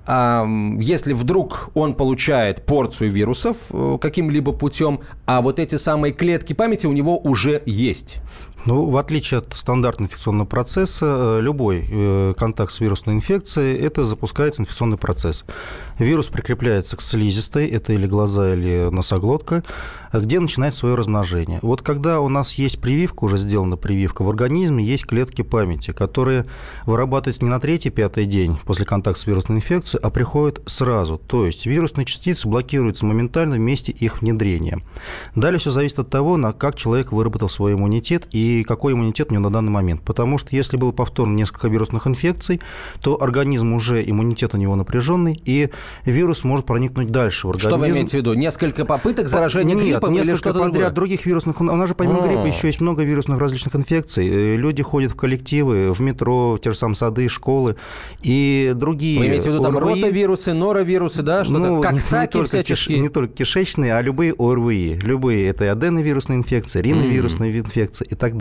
если 0.07 1.13
вдруг 1.13 1.69
он 1.73 1.93
получает 1.95 2.65
порцию 2.65 3.11
вирусов 3.11 3.57
э, 3.71 3.97
каким-либо 3.99 4.51
путем, 4.51 5.01
а 5.25 5.41
вот 5.41 5.59
эти 5.59 5.75
самые 5.75 6.13
клетки 6.13 6.53
памяти 6.53 6.87
у 6.87 6.93
него 6.93 7.17
уже 7.19 7.61
есть. 7.65 8.19
Ну, 8.65 8.85
в 8.85 8.97
отличие 8.97 9.39
от 9.39 9.53
стандартного 9.55 10.07
инфекционного 10.07 10.47
процесса, 10.47 11.05
э, 11.05 11.41
любой 11.41 11.87
э, 11.89 12.33
контакт 12.37 12.71
с 12.71 12.79
вирусной 12.79 13.15
инфекцией– 13.15 13.75
это 13.81 14.05
запускается 14.05 14.61
инфекционный 14.61 14.97
процесс. 14.97 15.45
Вирус 15.97 16.27
прикрепляется 16.27 16.95
к 16.95 17.01
слизистой, 17.01 17.67
это 17.67 17.93
или 17.93 18.05
глаза, 18.05 18.53
или 18.53 18.89
носоглотка, 18.91 19.63
где 20.13 20.39
начинает 20.39 20.75
свое 20.75 20.93
размножение. 20.93 21.59
Вот 21.63 21.81
когда 21.81 22.19
у 22.19 22.29
нас 22.29 22.53
есть 22.55 22.79
прививка, 22.79 23.23
уже 23.23 23.37
сделана 23.37 23.77
прививка, 23.77 24.21
в 24.21 24.29
организме 24.29 24.83
есть 24.83 25.07
клетки 25.07 25.41
памяти, 25.41 25.91
которые 25.91 26.45
вырабатываются 26.85 27.43
не 27.43 27.49
на 27.49 27.59
третий-пятый 27.59 28.25
день 28.25 28.59
после 28.63 28.85
контакта 28.85 29.21
с 29.21 29.25
вирусной 29.25 29.57
инфекцией, 29.57 30.03
а 30.03 30.11
приходят 30.11 30.61
сразу. 30.67 31.17
То 31.17 31.47
есть 31.47 31.65
вирусные 31.65 32.05
частицы 32.05 32.47
блокируются 32.47 33.07
моментально 33.07 33.55
в 33.55 33.59
месте 33.59 33.91
их 33.91 34.21
внедрения. 34.21 34.81
Далее 35.35 35.59
все 35.59 35.71
зависит 35.71 35.97
от 35.97 36.09
того, 36.11 36.37
на 36.37 36.53
как 36.53 36.75
человек 36.75 37.11
выработал 37.11 37.49
свой 37.49 37.73
иммунитет 37.73 38.27
и 38.31 38.50
и 38.51 38.63
какой 38.63 38.93
иммунитет 38.93 39.31
у 39.31 39.33
него 39.33 39.43
на 39.43 39.49
данный 39.51 39.71
момент. 39.71 40.01
Потому 40.01 40.37
что 40.37 40.55
если 40.55 40.77
было 40.77 40.91
повторно 40.91 41.35
несколько 41.35 41.67
вирусных 41.67 42.07
инфекций, 42.07 42.61
то 43.01 43.21
организм 43.21 43.73
уже, 43.73 44.03
иммунитет 44.07 44.53
у 44.53 44.57
него 44.57 44.75
напряженный, 44.75 45.41
и 45.45 45.69
вирус 46.05 46.43
может 46.43 46.65
проникнуть 46.65 47.09
дальше 47.09 47.47
в 47.47 47.51
организм. 47.51 47.69
Что 47.69 47.77
вы 47.77 47.89
имеете 47.89 48.17
в 48.17 48.19
виду? 48.21 48.33
Несколько 48.33 48.85
попыток 48.85 49.27
заражения 49.27 49.75
Нет, 49.75 49.83
гриппом 49.85 50.13
несколько 50.13 50.31
или 50.31 50.37
что-то 50.37 50.59
подряд 50.59 50.71
другое? 50.73 50.91
других 50.91 51.25
вирусных... 51.25 51.61
У 51.61 51.63
нас 51.63 51.87
же 51.89 51.95
помимо 51.95 52.19
О. 52.23 52.27
гриппа 52.27 52.45
еще 52.45 52.67
есть 52.67 52.81
много 52.81 53.03
вирусных 53.03 53.39
различных 53.39 53.75
инфекций. 53.75 54.27
Э, 54.27 54.55
Люди 54.55 54.83
ходят 54.83 55.11
в 55.11 55.15
коллективы, 55.15 55.91
в 55.93 55.99
метро, 56.01 56.53
в 56.55 56.59
те 56.59 56.71
же 56.71 56.77
самые 56.77 56.95
сады, 56.95 57.27
школы 57.29 57.75
и 58.21 58.73
другие. 58.75 59.19
Вы 59.19 59.27
имеете 59.27 59.49
в 59.49 59.53
виду 59.53 59.63
там 59.63 59.77
ОРВИ. 59.77 60.01
ротавирусы, 60.01 60.53
норовирусы, 60.53 61.21
да? 61.23 61.43
Что-то 61.43 61.59
Ну, 61.59 61.81
как 61.81 61.93
не, 61.93 61.97
не 61.99 62.27
только 62.27 62.57
киш- 62.59 62.97
не 62.99 63.09
только 63.09 63.33
кишечные, 63.33 63.95
а 63.95 64.01
любые 64.01 64.33
ОРВИ. 64.37 64.99
Любые. 65.03 65.47
Это 65.47 65.65
и 65.65 65.67
аденовирусная 65.67 66.37
инфекция, 66.37 66.81
риновирусная 66.81 67.51
инфекция 67.57 68.05
и 68.07 68.15
так 68.15 68.37
далее. 68.37 68.40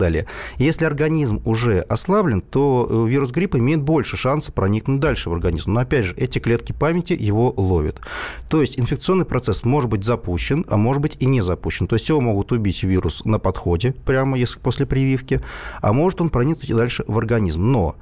Если 0.57 0.85
организм 0.85 1.41
уже 1.45 1.79
ослаблен, 1.81 2.41
то 2.41 2.87
э, 2.89 3.09
вирус 3.09 3.31
гриппа 3.31 3.57
имеет 3.57 3.81
больше 3.81 4.17
шанса 4.17 4.51
проникнуть 4.51 4.99
дальше 4.99 5.29
в 5.29 5.33
организм. 5.33 5.73
Но, 5.73 5.81
опять 5.81 6.05
же, 6.05 6.15
эти 6.15 6.39
клетки 6.39 6.71
памяти 6.71 7.15
его 7.19 7.53
ловят. 7.55 7.99
То 8.49 8.61
есть 8.61 8.79
инфекционный 8.79 9.25
процесс 9.25 9.63
может 9.63 9.89
быть 9.89 10.03
запущен, 10.03 10.65
а 10.69 10.77
может 10.77 11.01
быть 11.01 11.17
и 11.19 11.25
не 11.25 11.41
запущен. 11.41 11.87
То 11.87 11.95
есть 11.95 12.09
его 12.09 12.21
могут 12.21 12.51
убить 12.51 12.83
вирус 12.83 13.25
на 13.25 13.39
подходе, 13.39 13.93
прямо 14.05 14.37
если 14.37 14.59
после 14.59 14.85
прививки, 14.85 15.41
а 15.81 15.93
может 15.93 16.21
он 16.21 16.29
проникнуть 16.29 16.69
и 16.69 16.73
дальше 16.73 17.03
в 17.07 17.17
организм. 17.17 17.71
Но 17.71 17.95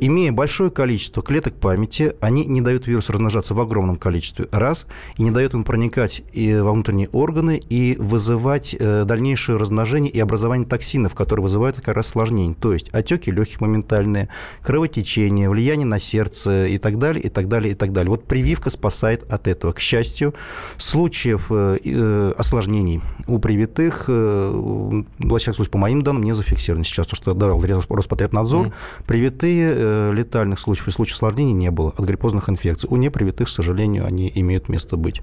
имея 0.00 0.32
большое 0.32 0.70
количество 0.70 1.22
клеток 1.22 1.54
памяти, 1.54 2.14
они 2.20 2.44
не 2.44 2.60
дают 2.60 2.86
вирусу 2.86 3.12
размножаться 3.12 3.54
в 3.54 3.60
огромном 3.60 3.96
количестве, 3.96 4.46
раз, 4.50 4.86
и 5.16 5.22
не 5.22 5.30
дают 5.30 5.52
ему 5.52 5.64
проникать 5.64 6.22
и 6.32 6.54
во 6.54 6.72
внутренние 6.72 7.08
органы 7.08 7.60
и 7.68 7.96
вызывать 7.98 8.76
э, 8.78 9.04
дальнейшее 9.04 9.58
размножение 9.58 10.12
и 10.12 10.20
образование 10.20 10.66
токсинов, 10.66 11.14
которые 11.14 11.44
вызывают 11.44 11.80
как 11.80 11.96
раз 11.96 12.08
осложнения, 12.08 12.54
то 12.54 12.72
есть 12.72 12.88
отеки 12.90 13.30
легких 13.30 13.60
моментальные, 13.60 14.28
кровотечение, 14.62 15.48
влияние 15.48 15.86
на 15.86 15.98
сердце 15.98 16.66
и 16.66 16.78
так 16.78 16.98
далее, 16.98 17.22
и 17.24 17.28
так 17.28 17.48
далее, 17.48 17.72
и 17.72 17.74
так 17.74 17.92
далее. 17.92 18.10
Вот 18.10 18.24
прививка 18.24 18.70
спасает 18.70 19.30
от 19.32 19.46
этого. 19.46 19.72
К 19.72 19.80
счастью, 19.80 20.34
случаев 20.76 21.46
э, 21.50 21.78
э, 21.84 22.34
осложнений 22.36 23.02
у 23.26 23.38
привитых, 23.38 24.04
во 24.08 25.38
всяком 25.38 25.54
случае, 25.54 25.70
по 25.70 25.78
моим 25.78 26.02
данным, 26.02 26.22
не 26.22 26.34
зафиксировано 26.34 26.84
сейчас, 26.84 27.06
то, 27.06 27.16
что 27.16 27.34
давал 27.34 27.62
Роспотребнадзор, 27.88 28.72
привитые 29.06 29.87
летальных 30.12 30.58
случаев 30.58 30.88
и 30.88 30.90
случаев 30.90 31.16
осложнений 31.16 31.52
не 31.52 31.70
было 31.70 31.92
от 31.96 32.04
гриппозных 32.04 32.48
инфекций. 32.48 32.88
У 32.90 32.96
непривитых, 32.96 33.48
к 33.48 33.50
сожалению, 33.50 34.06
они 34.06 34.30
имеют 34.34 34.68
место 34.68 34.96
быть. 34.96 35.22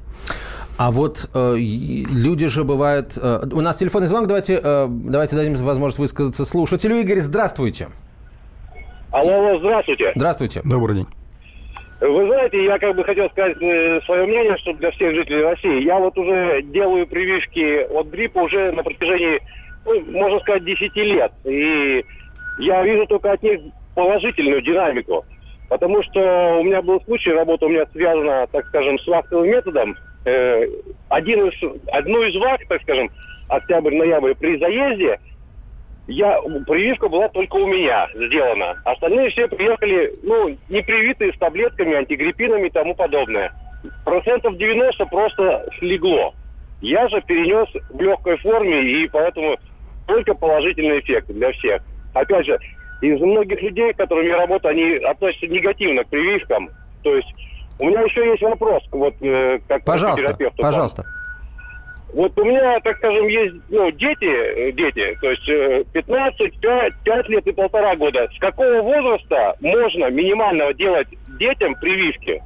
А 0.77 0.91
вот 0.91 1.29
э, 1.33 1.55
люди 1.57 2.47
же 2.47 2.63
бывают... 2.63 3.17
э, 3.21 3.47
у 3.51 3.61
нас 3.61 3.77
телефонный 3.77 4.07
звонок, 4.07 4.27
давайте, 4.27 4.59
э, 4.61 4.87
давайте 4.89 5.35
дадим 5.35 5.53
возможность 5.55 5.99
высказаться 5.99 6.45
слушателю. 6.45 6.97
Игорь, 6.97 7.19
здравствуйте. 7.19 7.87
Алло, 9.11 9.33
алло, 9.35 9.59
здравствуйте. 9.59 10.11
Здравствуйте. 10.15 10.61
Добрый 10.65 10.97
день. 10.97 11.07
Вы 12.01 12.27
знаете, 12.27 12.65
я 12.65 12.77
как 12.77 12.93
бы 12.95 13.05
хотел 13.05 13.29
сказать 13.29 13.57
свое 14.05 14.25
мнение, 14.25 14.57
чтобы 14.57 14.79
для 14.79 14.91
всех 14.91 15.15
жителей 15.15 15.43
России. 15.43 15.85
Я 15.85 15.97
вот 15.97 16.17
уже 16.17 16.61
делаю 16.63 17.07
прививки 17.07 17.87
от 17.89 18.07
гриппа 18.07 18.39
уже 18.39 18.73
на 18.73 18.83
протяжении, 18.83 19.39
ну, 19.85 20.01
можно 20.11 20.39
сказать, 20.41 20.65
10 20.65 20.95
лет. 20.97 21.31
И 21.45 22.05
я 22.59 22.83
вижу 22.83 23.05
только 23.07 23.31
от 23.31 23.41
них 23.43 23.61
положительную 23.95 24.61
динамику. 24.61 25.25
Потому 25.69 26.03
что 26.03 26.59
у 26.59 26.63
меня 26.63 26.81
был 26.81 27.01
случай, 27.01 27.31
работа 27.31 27.65
у 27.65 27.69
меня 27.69 27.85
связана, 27.91 28.47
так 28.51 28.67
скажем, 28.67 28.99
с 28.99 29.07
вахтовым 29.07 29.49
методом. 29.49 29.95
Э, 30.25 30.63
один 31.09 31.47
из, 31.47 31.53
одну 31.91 32.21
из 32.23 32.35
вахт, 32.35 32.67
так 32.67 32.81
скажем, 32.83 33.09
октябрь-ноябрь 33.47 34.35
при 34.35 34.59
заезде, 34.59 35.19
я, 36.07 36.39
прививка 36.67 37.09
была 37.09 37.29
только 37.29 37.55
у 37.55 37.65
меня 37.65 38.07
сделана. 38.13 38.75
Остальные 38.85 39.31
все 39.31 39.47
приехали, 39.47 40.13
ну, 40.21 40.55
не 40.69 40.81
привитые, 40.81 41.33
с 41.33 41.37
таблетками, 41.39 41.95
антигриппинами 41.95 42.67
и 42.67 42.71
тому 42.71 42.93
подобное. 42.93 43.51
Процентов 44.03 44.57
90 44.57 45.05
просто 45.07 45.67
слегло. 45.79 46.33
Я 46.81 47.07
же 47.07 47.21
перенес 47.21 47.67
в 47.89 47.99
легкой 47.99 48.37
форме, 48.37 48.83
и 48.83 49.07
поэтому 49.07 49.57
только 50.05 50.35
положительный 50.35 50.99
эффект 50.99 51.27
для 51.27 51.51
всех. 51.53 51.81
Опять 52.13 52.45
же, 52.45 52.59
из 53.01 53.19
многих 53.19 53.61
людей, 53.61 53.93
с 53.93 53.97
которыми 53.97 54.27
я 54.27 54.37
работаю, 54.37 54.71
они 54.71 54.95
относятся 55.03 55.47
негативно 55.47 56.03
к 56.03 56.07
прививкам. 56.07 56.69
То 57.03 57.15
есть 57.15 57.27
у 57.79 57.85
меня 57.85 58.01
еще 58.01 58.25
есть 58.25 58.41
вопрос, 58.41 58.83
вот 58.91 59.13
э, 59.21 59.59
как 59.67 59.83
Пожалуйста, 59.83 60.25
терапевту. 60.27 60.61
пожалуйста. 60.61 61.05
Вот 62.13 62.39
у 62.39 62.45
меня, 62.45 62.79
так 62.79 62.95
скажем, 62.97 63.27
есть 63.27 63.55
ну, 63.69 63.91
дети, 63.91 64.71
дети, 64.71 65.17
то 65.19 65.29
есть 65.31 65.49
э, 65.49 65.83
15, 65.91 66.59
5, 66.61 66.93
5 67.03 67.29
лет 67.29 67.47
и 67.47 67.51
полтора 67.51 67.95
года. 67.97 68.29
С 68.33 68.39
какого 68.39 68.81
возраста 68.81 69.57
можно 69.59 70.09
минимально 70.09 70.73
делать 70.73 71.09
детям 71.37 71.75
прививки? 71.75 72.41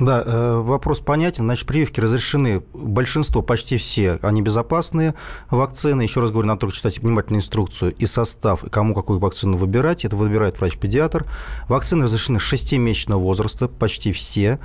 Да, 0.00 0.22
э, 0.24 0.60
вопрос 0.64 1.00
понятен. 1.00 1.44
Значит, 1.44 1.66
прививки 1.66 2.00
разрешены. 2.00 2.62
Большинство, 2.72 3.42
почти 3.42 3.76
все, 3.76 4.18
они 4.22 4.40
безопасные 4.40 5.14
вакцины. 5.50 6.02
Еще 6.02 6.20
раз 6.20 6.30
говорю, 6.30 6.48
надо 6.48 6.60
только 6.60 6.74
читать 6.74 6.98
внимательно 6.98 7.36
инструкцию 7.36 7.94
и 7.94 8.06
состав, 8.06 8.64
и 8.64 8.70
кому 8.70 8.94
какую 8.94 9.18
вакцину 9.18 9.58
выбирать. 9.58 10.06
Это 10.06 10.16
выбирает 10.16 10.58
врач-педиатр. 10.58 11.26
Вакцины 11.68 12.04
разрешены 12.04 12.40
с 12.40 12.52
6-месячного 12.52 13.18
возраста, 13.18 13.68
почти 13.68 14.12
все. 14.12 14.58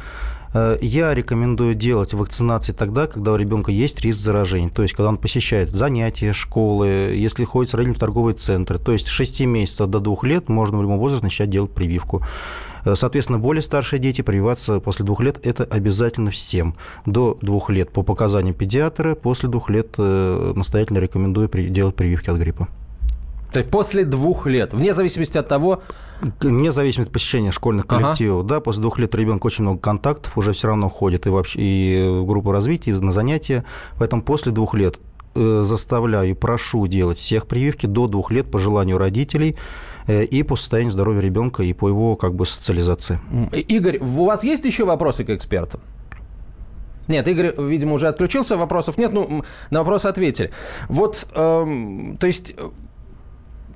Э, 0.53 0.77
Я 0.81 1.13
рекомендую 1.13 1.75
делать 1.75 2.13
вакцинации 2.13 2.71
тогда, 2.71 3.05
когда 3.05 3.33
у 3.33 3.35
ребенка 3.35 3.71
есть 3.71 3.99
риск 3.99 4.19
заражения. 4.19 4.69
То 4.69 4.83
есть, 4.83 4.93
когда 4.93 5.09
он 5.09 5.17
посещает 5.17 5.69
занятия, 5.69 6.31
школы, 6.31 6.87
если 7.13 7.43
ходит 7.43 7.71
с 7.71 7.73
родителями 7.73 7.97
в 7.97 7.99
торговые 7.99 8.35
центры. 8.35 8.79
То 8.79 8.93
есть, 8.93 9.07
с 9.07 9.11
6 9.11 9.41
месяцев 9.41 9.89
до 9.89 9.99
2 9.99 10.15
лет 10.23 10.47
можно 10.47 10.77
в 10.77 10.81
любом 10.81 10.97
возрасте 10.97 11.25
начать 11.25 11.49
делать 11.49 11.71
прививку. 11.71 12.23
Э, 12.85 12.95
Соответственно, 12.95 13.39
более 13.39 13.61
старшие 13.61 13.99
дети 13.99 14.21
прививаться 14.21 14.79
после 14.79 15.03
двух 15.03 15.21
лет– 15.21 15.39
это 15.45 15.63
обязательно 15.65 16.31
всем. 16.31 16.75
До 17.05 17.37
двух 17.41 17.69
лет 17.69 17.91
по 17.91 18.03
показаниям 18.03 18.55
педиатра, 18.55 19.15
после 19.15 19.49
двух 19.49 19.69
лет 19.69 19.95
э, 19.97 20.53
настоятельно 20.55 20.99
рекомендую 20.99 21.49
делать 21.49 21.95
прививки 21.95 22.29
от 22.29 22.37
гриппа. 22.37 22.67
То 23.51 23.59
есть 23.59 23.71
после 23.71 24.03
двух 24.03 24.47
лет, 24.47 24.73
вне 24.73 24.93
зависимости 24.93 25.37
от 25.37 25.47
того, 25.47 25.81
Вне 26.41 26.71
зависимости 26.71 27.09
от 27.09 27.13
посещения 27.13 27.51
школьных 27.51 27.85
Ага. 27.87 27.99
коллективов, 27.99 28.45
да, 28.45 28.59
после 28.59 28.81
двух 28.81 28.99
лет 28.99 29.13
у 29.15 29.17
ребенка 29.17 29.47
очень 29.47 29.63
много 29.63 29.79
контактов, 29.79 30.37
уже 30.37 30.53
все 30.53 30.67
равно 30.67 30.89
ходит 30.89 31.25
и 31.25 31.29
вообще 31.29 31.59
и 31.59 32.07
в 32.09 32.25
группу 32.25 32.51
развития, 32.51 32.91
и 32.91 32.93
на 32.93 33.11
занятия. 33.11 33.63
Поэтому 33.97 34.21
после 34.21 34.51
двух 34.51 34.73
лет 34.73 34.99
э, 35.35 35.61
заставляю 35.63 36.35
прошу 36.35 36.87
делать 36.87 37.17
всех 37.17 37.47
прививки 37.47 37.85
до 37.85 38.07
двух 38.07 38.31
лет 38.31 38.49
по 38.49 38.59
желанию 38.59 38.97
родителей 38.97 39.55
и 40.07 40.43
по 40.43 40.55
состоянию 40.55 40.91
здоровья 40.91 41.21
ребенка, 41.21 41.63
и 41.63 41.73
по 41.73 41.89
его 41.89 42.15
как 42.15 42.35
бы 42.35 42.45
социализации. 42.45 43.19
Игорь, 43.51 43.99
у 43.99 44.25
вас 44.25 44.43
есть 44.43 44.65
еще 44.65 44.85
вопросы 44.85 45.23
к 45.23 45.29
экспертам? 45.29 45.81
Нет, 47.07 47.27
Игорь, 47.27 47.53
видимо, 47.57 47.93
уже 47.93 48.07
отключился, 48.07 48.57
вопросов 48.57 48.97
нет, 48.97 49.13
ну, 49.13 49.43
на 49.69 49.79
вопросы 49.79 50.07
ответили. 50.07 50.51
Вот, 50.89 51.27
эм, 51.35 52.17
то 52.17 52.27
есть... 52.27 52.55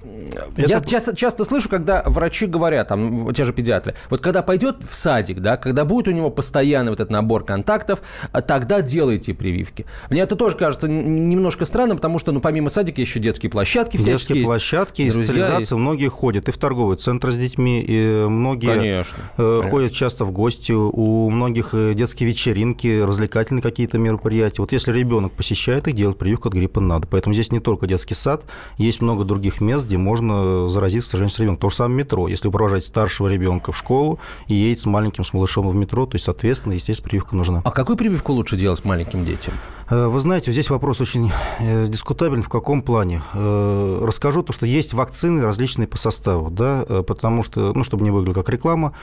э, 0.03 0.27
Я 0.57 0.77
Это- 0.77 0.89
часто, 0.89 1.15
часто 1.15 1.43
слышу, 1.45 1.69
когда 1.69 2.03
врачи 2.05 2.45
говорят, 2.45 2.87
там, 2.89 3.33
те 3.33 3.45
же 3.45 3.53
педиатры, 3.53 3.95
вот 4.09 4.21
когда 4.21 4.41
пойдет 4.41 4.77
в 4.83 4.95
садик, 4.95 5.39
да, 5.39 5.57
когда 5.57 5.85
будет 5.85 6.07
у 6.07 6.11
него 6.11 6.29
постоянный 6.29 6.89
вот 6.91 6.99
этот 6.99 7.11
набор 7.11 7.43
контактов, 7.43 8.01
а 8.31 8.41
тогда 8.41 8.81
делайте 8.81 9.33
прививки. 9.33 9.85
Мне 10.09 10.21
это 10.21 10.35
тоже 10.35 10.55
кажется 10.57 10.87
немножко 10.87 11.65
странным, 11.65 11.97
потому 11.97 12.19
что, 12.19 12.31
ну, 12.31 12.39
помимо 12.41 12.69
садика 12.69 13.01
еще 13.01 13.19
детские 13.19 13.49
площадки 13.49 13.97
Детские 13.97 14.39
есть, 14.39 14.47
площадки 14.47 15.01
и 15.03 15.11
социализация 15.11 15.59
есть. 15.59 15.71
многие 15.73 16.07
ходят 16.09 16.47
и 16.49 16.51
в 16.51 16.57
торговый 16.57 16.97
центр 16.97 17.31
с 17.31 17.35
детьми, 17.35 17.83
и 17.85 18.25
многие 18.27 18.67
Конечно, 18.67 19.17
э, 19.37 19.59
конечно. 19.59 19.69
ходят 19.69 19.91
часто 19.93 20.25
в 20.25 20.31
гости, 20.31 20.71
у 20.71 21.29
многих 21.29 21.73
э, 21.73 21.93
детские 21.93 22.29
вечеринки, 22.29 23.01
развлекательные 23.01 23.61
какие-то 23.61 23.97
мероприятия. 23.97 24.61
Вот 24.61 24.71
если 24.71 24.91
ребенок 24.91 25.31
посещает 25.33 25.87
их, 25.87 25.95
делать 25.95 26.17
прививку 26.17 26.49
от 26.49 26.53
гриппа 26.53 26.79
надо. 26.79 27.07
Поэтому 27.07 27.33
здесь 27.33 27.51
не 27.51 27.59
только 27.59 27.87
детский 27.87 28.13
сад, 28.13 28.43
есть 28.77 29.01
много 29.01 29.23
других 29.23 29.61
мест, 29.61 29.87
где 29.89 29.97
можно 29.97 30.69
заразиться, 30.69 31.09
к 31.09 31.11
сожалению, 31.11 31.35
с 31.35 31.39
ребенком. 31.39 31.61
То 31.61 31.69
же 31.69 31.75
самое 31.77 31.95
метро. 31.95 32.27
Если 32.27 32.47
вы 32.47 32.51
провожаете 32.51 32.87
старшего 32.87 33.27
ребенка 33.27 33.71
в 33.71 33.77
школу 33.77 34.19
и 34.47 34.53
едете 34.53 34.83
с 34.83 34.85
маленьким, 34.85 35.25
с 35.25 35.33
малышом 35.33 35.67
в 35.67 35.75
метро, 35.75 36.05
то 36.05 36.15
есть, 36.15 36.25
соответственно, 36.25 36.73
естественно, 36.73 37.09
прививка 37.09 37.35
нужна. 37.35 37.61
А 37.65 37.71
какую 37.71 37.97
прививку 37.97 38.33
лучше 38.33 38.55
делать 38.55 38.85
маленьким 38.85 39.25
детям? 39.25 39.55
Э, 39.89 40.07
Вы 40.07 40.19
знаете, 40.19 40.51
здесь 40.51 40.69
вопрос 40.69 41.01
очень 41.01 41.31
э, 41.59 41.87
дискутабельный. 41.87 42.43
В 42.43 42.49
каком 42.49 42.83
плане? 42.83 43.23
Э, 43.33 43.99
Расскажу 44.03 44.43
то, 44.43 44.53
что 44.53 44.67
есть 44.67 44.93
вакцины 44.93 45.41
различные 45.41 45.87
по 45.87 45.97
составу, 45.97 46.51
да, 46.51 46.85
потому 47.07 47.41
что, 47.41 47.73
ну, 47.73 47.83
чтобы 47.83 48.03
не 48.03 48.11
выглядело 48.11 48.35
как 48.35 48.49
реклама, 48.49 48.93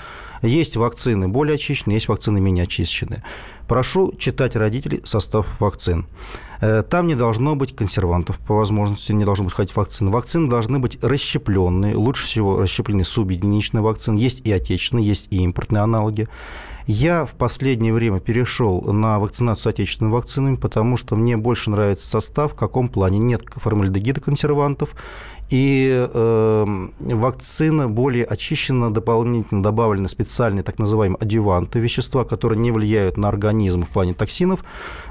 есть 0.42 0.76
вакцины 0.76 1.26
более 1.28 1.56
очищенные, 1.56 1.96
есть 1.96 2.08
вакцины 2.08 2.40
менее 2.40 2.64
очищенные. 2.64 3.24
Прошу 3.66 4.14
читать 4.16 4.54
родителей 4.54 5.00
состав 5.04 5.46
вакцин. 5.58 6.06
Э, 6.60 6.82
Там 6.82 7.06
не 7.06 7.14
должно 7.14 7.56
быть 7.56 7.74
консервантов, 7.74 8.38
по 8.38 8.54
возможности 8.54 9.12
не 9.12 9.24
должно 9.24 9.44
быть 9.44 9.54
ходить 9.54 9.76
вакцины. 9.76 10.10
Вакцины 10.10 10.48
должны 10.48 10.78
быть 10.78 10.98
расщепленные, 11.02 11.96
лучше 11.96 12.26
всего 12.26 12.60
расщепленные 12.60 13.04
субъединичные 13.04 13.82
вакцины. 13.82 14.18
Есть 14.18 14.40
и 14.46 14.52
отечественные, 14.52 15.06
есть 15.06 15.28
и 15.30 15.36
импортные 15.38 15.82
аналоги. 15.82 16.28
Я 16.86 17.24
в 17.24 17.32
последнее 17.32 17.92
время 17.92 18.20
перешел 18.20 18.80
на 18.80 19.18
вакцинацию 19.18 19.64
с 19.64 19.66
отечественными 19.66 20.14
вакцинами, 20.14 20.54
потому 20.54 20.96
что 20.96 21.16
мне 21.16 21.36
больше 21.36 21.70
нравится 21.70 22.08
состав, 22.08 22.52
в 22.52 22.54
каком 22.54 22.88
плане 22.88 23.18
нет 23.18 23.42
формальдегида 23.56 24.20
консервантов, 24.20 24.94
и 25.50 26.09
э, 26.12 26.87
вакцина 27.00 27.88
более 27.88 28.24
очищена, 28.24 28.92
дополнительно 28.92 29.62
добавлены 29.62 30.09
специальные 30.09 30.62
так 30.62 30.78
называемые 30.78 31.18
адъюванты, 31.20 31.78
вещества, 31.78 32.24
которые 32.24 32.59
не 32.59 32.72
влияют 32.72 33.16
на 33.16 33.28
организм 33.28 33.85
в 33.85 33.88
плане 33.88 34.14
токсинов, 34.14 34.64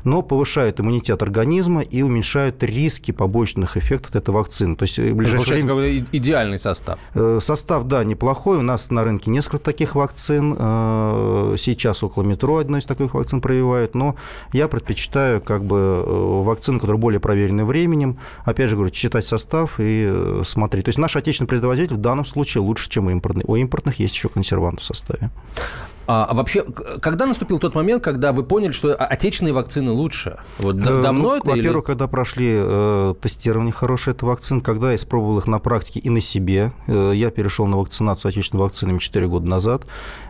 но 0.04 0.21
повышают 0.21 0.80
иммунитет 0.80 1.21
организма 1.21 1.82
и 1.82 2.02
уменьшают 2.02 2.62
риски 2.63 3.12
побочных 3.12 3.78
эффектов 3.78 4.12
от 4.12 4.15
этой 4.17 4.34
вакцины. 4.34 4.76
То 4.76 4.84
есть 4.84 4.98
в 4.98 5.13
ближайшее 5.13 5.62
Получается 5.62 5.74
время... 5.74 6.06
идеальный 6.12 6.60
состав. 6.60 7.00
Э, 7.13 7.39
Состав, 7.41 7.86
да, 7.86 8.04
неплохой. 8.04 8.58
У 8.58 8.62
нас 8.62 8.91
на 8.91 9.04
рынке 9.04 9.32
несколько 9.32 9.60
таких 9.60 9.95
вакцин. 9.95 10.56
Э, 10.58 11.56
Сейчас 11.58 12.04
около 12.04 12.24
метро 12.24 12.58
одной 12.58 12.80
из 12.80 12.86
таких 12.86 13.13
вакцин 13.13 13.41
прививают. 13.41 13.95
Но 13.95 14.15
я 14.52 14.67
предпочитаю 14.67 15.41
как 15.41 15.63
бы 15.63 15.78
э, 15.78 16.41
вакцины, 16.43 16.80
которые 16.80 17.00
более 17.00 17.19
проверены 17.19 17.65
временем. 17.65 18.17
Опять 18.43 18.69
же 18.69 18.76
говорю, 18.76 18.91
читать 18.91 19.26
состав 19.26 19.80
и 19.80 20.06
э, 20.08 20.25
смотреть. 20.44 20.86
То 20.86 20.90
есть 20.90 21.00
наш 21.00 21.16
отечественный 21.16 21.48
производитель 21.48 21.96
в 21.96 22.00
данном 22.02 22.26
случае 22.26 22.62
лучше, 22.64 22.90
чем 22.90 23.10
импортный. 23.10 23.44
У 23.48 23.56
импортных 23.56 24.00
есть 24.00 24.16
еще 24.16 24.30
консерванты 24.30 24.82
в 24.82 24.86
составе. 24.86 25.30
А, 26.08 26.26
а 26.30 26.34
вообще, 26.36 26.64
когда 27.02 27.26
наступил 27.26 27.58
тот 27.58 27.74
момент, 27.74 28.04
когда 28.04 28.32
вы 28.32 28.44
поняли, 28.44 28.72
что 28.72 28.94
отечественные 28.94 29.54
вакцины 29.54 29.90
лучше? 29.92 30.38
Вот 30.60 30.78
д- 30.78 30.88
Э, 30.88 31.02
давно 31.02 31.22
ну, 31.30 31.36
это 31.38 31.50
или- 31.52 31.62
Во-первых, 31.62 31.86
когда 31.86 32.08
прошли 32.08 32.54
э, 32.56 33.16
тестирование 33.20 33.74
хорошее 33.74 34.16
этой 34.16 34.26
вакцины, 34.26 34.62
когда 34.62 34.90
я 34.90 34.96
испробовал 34.98 35.40
их 35.40 35.48
на 35.48 35.58
практике 35.58 36.00
и 36.02 36.10
на 36.12 36.20
себе, 36.20 36.72
э, 36.88 37.12
я 37.16 37.32
перешел 37.32 37.66
на 37.66 37.78
вакцинацию 37.78 38.30
отечественными 38.30 38.66
вакцинами 38.66 39.00
4 39.00 39.28
года 39.28 39.48
назад, 39.50 39.86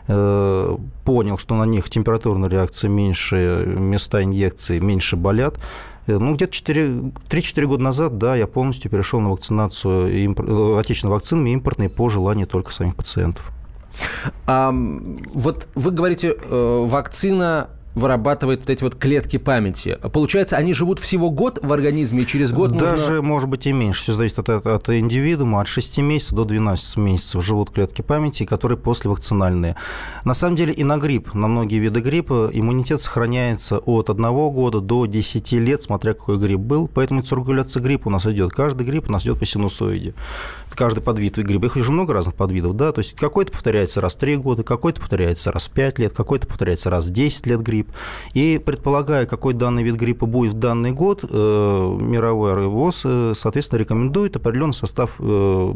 э, 0.08 0.78
понял, 1.04 1.38
что 1.38 1.56
на 1.56 1.66
них 1.66 1.90
температурная 1.90 2.48
реакция 2.50 2.90
меньше, 2.90 3.66
места 3.78 4.24
инъекции 4.24 4.80
меньше 4.80 5.18
болят. 5.18 5.58
Э, 6.08 6.18
Ну, 6.18 6.36
где-то 6.36 6.52
4, 6.54 6.88
3-4 7.30 7.66
года 7.66 7.84
назад, 7.84 8.18
да, 8.18 8.36
я 8.36 8.48
полностью 8.48 8.92
перешел 8.92 9.20
на 9.20 9.30
вакцинацию 9.30 10.26
импор- 10.26 10.80
отечественными 10.80 11.14
вакцинами, 11.16 11.50
импортные 11.52 11.90
по 11.90 12.10
желанию 12.10 12.48
только 12.48 12.72
самих 12.72 12.96
пациентов. 12.96 13.52
А, 14.46 14.74
вот 15.34 15.70
вы 15.76 15.92
говорите, 15.92 16.36
э, 16.38 16.86
вакцина 16.86 17.70
вырабатывает 17.96 18.60
вот 18.60 18.70
эти 18.70 18.84
вот 18.84 18.96
клетки 18.96 19.38
памяти. 19.38 19.98
Получается, 20.14 20.58
они 20.58 20.74
живут 20.74 21.00
всего 21.00 21.32
год 21.32 21.60
в 21.62 21.74
организме, 21.74 22.24
и 22.24 22.28
через 22.28 22.52
год 22.52 22.78
Даже, 22.78 23.14
нужно... 23.14 23.22
может 23.22 23.50
быть, 23.50 23.66
и 23.66 23.72
меньше. 23.72 24.04
Все 24.04 24.12
зависит 24.12 24.40
от, 24.40 24.50
от, 24.50 24.68
от 24.68 24.90
индивидуума. 24.90 25.62
От 25.62 25.68
6 25.68 25.98
месяцев 26.00 26.36
до 26.36 26.46
12 26.46 26.98
месяцев 26.98 27.44
живут 27.44 27.72
клетки 27.72 28.02
памяти, 28.02 28.46
которые 28.46 28.78
послевакцинальные. 28.78 29.76
На 30.26 30.34
самом 30.34 30.58
деле 30.58 30.74
и 30.74 30.84
на 30.84 30.98
грипп, 30.98 31.34
на 31.34 31.48
многие 31.48 31.80
виды 31.80 32.02
гриппа 32.02 32.50
иммунитет 32.54 33.02
сохраняется 33.02 33.80
от 33.80 34.10
1 34.10 34.24
года 34.34 34.82
до 34.82 35.06
10 35.06 35.52
лет, 35.54 35.82
смотря 35.82 36.14
какой 36.14 36.38
грипп 36.38 36.60
был. 36.60 36.90
Поэтому 36.94 37.22
циркуляция 37.22 37.82
гриппа 37.82 38.10
у 38.10 38.12
нас 38.12 38.26
идет. 38.26 38.52
Каждый 38.52 38.86
грипп 38.86 39.10
у 39.10 39.12
нас 39.12 39.24
идет 39.24 39.40
по 39.40 39.46
синусоиде. 39.46 40.14
Каждый 40.70 41.00
подвид 41.02 41.38
гриппа. 41.38 41.66
Их 41.66 41.76
же 41.76 41.92
много 41.92 42.14
разных 42.14 42.36
подвидов, 42.36 42.76
да? 42.76 42.92
То 42.92 43.00
есть 43.00 43.16
какой-то 43.16 43.54
повторяется 43.54 44.02
раз 44.02 44.16
в 44.16 44.18
3 44.18 44.38
года, 44.38 44.64
какой-то 44.64 45.00
повторяется 45.00 45.52
раз 45.52 45.68
в 45.68 45.72
5 45.72 46.00
лет, 46.00 46.14
какой-то 46.14 46.48
повторяется 46.48 46.90
раз 46.90 47.08
в 47.08 47.12
10 47.12 47.48
лет 47.48 47.62
грипп. 47.62 47.85
И 48.34 48.60
предполагая, 48.64 49.26
какой 49.26 49.54
данный 49.54 49.84
вид 49.84 49.96
гриппа 49.96 50.26
будет 50.26 50.54
в 50.54 50.60
данный 50.60 50.92
год, 50.92 51.24
э, 51.24 51.98
мировой 52.02 52.68
ВОЗ, 52.68 53.02
э, 53.06 53.34
соответственно, 53.36 53.80
рекомендует 53.80 54.36
определенный 54.36 54.74
состав 54.74 55.12
э, 55.20 55.74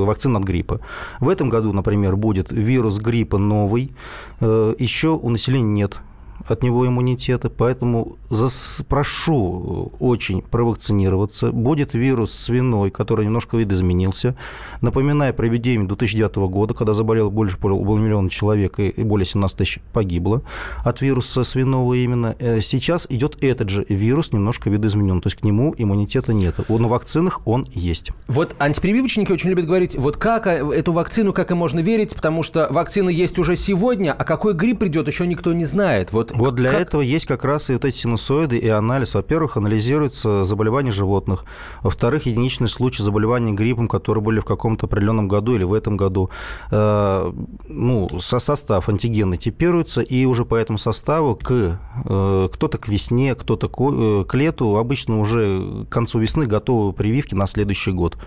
вакцин 0.00 0.36
от 0.36 0.44
гриппа. 0.44 0.80
В 1.20 1.28
этом 1.28 1.48
году, 1.48 1.72
например, 1.72 2.16
будет 2.16 2.50
вирус 2.50 2.98
гриппа 2.98 3.38
новый. 3.38 3.92
Еще 4.40 5.08
у 5.08 5.30
населения 5.30 5.72
нет 5.72 5.98
от 6.46 6.62
него 6.62 6.86
иммунитета, 6.86 7.50
поэтому 7.50 8.16
зас- 8.30 8.84
прошу 8.88 9.92
очень 10.00 10.42
провакцинироваться. 10.42 11.52
Будет 11.52 11.94
вирус 11.94 12.32
свиной, 12.32 12.90
который 12.90 13.24
немножко 13.26 13.56
видоизменился. 13.56 14.36
Напоминаю 14.80 15.32
про 15.34 15.48
эпидемию 15.48 15.88
2009 15.88 16.36
года, 16.48 16.74
когда 16.74 16.94
заболело 16.94 17.30
больше 17.30 17.56
полумиллиона 17.58 18.28
человек 18.30 18.78
и 18.78 19.02
более 19.02 19.26
17 19.26 19.56
тысяч 19.56 19.78
погибло 19.92 20.42
от 20.84 21.00
вируса 21.00 21.44
свиного 21.44 21.94
именно. 21.94 22.34
Э, 22.38 22.60
Сейчас 22.60 23.06
идет 23.08 23.42
этот 23.42 23.68
же 23.68 23.84
вирус, 23.88 24.32
немножко 24.32 24.70
видоизменен, 24.70 25.20
то 25.20 25.28
есть 25.28 25.38
к 25.40 25.44
нему 25.44 25.74
иммунитета 25.76 26.32
нет. 26.32 26.56
На 26.68 26.88
вакцинах 26.88 27.40
он 27.46 27.66
есть. 27.72 28.10
Вот 28.28 28.54
антипрививочники 28.58 29.32
очень 29.32 29.50
любят 29.50 29.66
говорить, 29.66 29.96
вот 29.96 30.16
как 30.16 30.46
э, 30.46 30.58
эту 30.74 30.92
вакцину, 30.92 31.32
как 31.32 31.50
и 31.50 31.54
можно 31.54 31.80
верить, 31.80 32.14
потому 32.14 32.42
что 32.42 32.66
вакцина 32.70 33.08
есть 33.08 33.38
уже 33.38 33.56
сегодня, 33.56 34.12
а 34.12 34.24
какой 34.24 34.54
грипп 34.54 34.80
придет, 34.80 35.06
еще 35.08 35.26
никто 35.26 35.52
не 35.52 35.64
знает. 35.64 36.12
Вот 36.12 36.33
Вот 36.36 36.54
для 36.54 36.72
как... 36.72 36.80
этого 36.80 37.00
есть 37.00 37.26
как 37.26 37.44
раз 37.44 37.70
и 37.70 37.74
вот 37.74 37.84
эти 37.84 37.96
синусоиды 37.96 38.56
и 38.56 38.68
анализ. 38.68 39.14
Во-первых, 39.14 39.56
анализируется 39.56 40.44
заболевания 40.44 40.90
животных. 40.90 41.44
Во-вторых, 41.82 42.26
единичный 42.26 42.68
случай 42.68 43.02
заболевания 43.02 43.52
гриппом, 43.52 43.88
которые 43.88 44.22
были 44.22 44.40
в 44.40 44.44
каком-то 44.44 44.86
определенном 44.86 45.28
году 45.28 45.54
или 45.54 45.64
в 45.64 45.72
этом 45.72 45.96
году. 45.96 46.30
Э, 46.70 47.32
ну, 47.68 48.08
со 48.20 48.38
состав 48.38 48.88
антигенный 48.88 49.38
типируется, 49.38 50.00
и 50.00 50.24
уже 50.24 50.44
по 50.44 50.56
этому 50.56 50.78
составу 50.78 51.36
к, 51.36 51.78
э, 52.08 52.48
кто-то 52.52 52.78
к 52.78 52.88
весне, 52.88 53.34
кто-то 53.34 53.68
к, 53.68 53.80
э, 53.80 54.24
к 54.26 54.34
лету, 54.34 54.76
обычно 54.76 55.20
уже 55.20 55.84
к 55.84 55.92
концу 55.92 56.18
весны 56.18 56.46
готовы 56.46 56.92
прививки 56.92 57.34
на 57.34 57.46
следующий 57.46 57.92
год. 57.92 58.18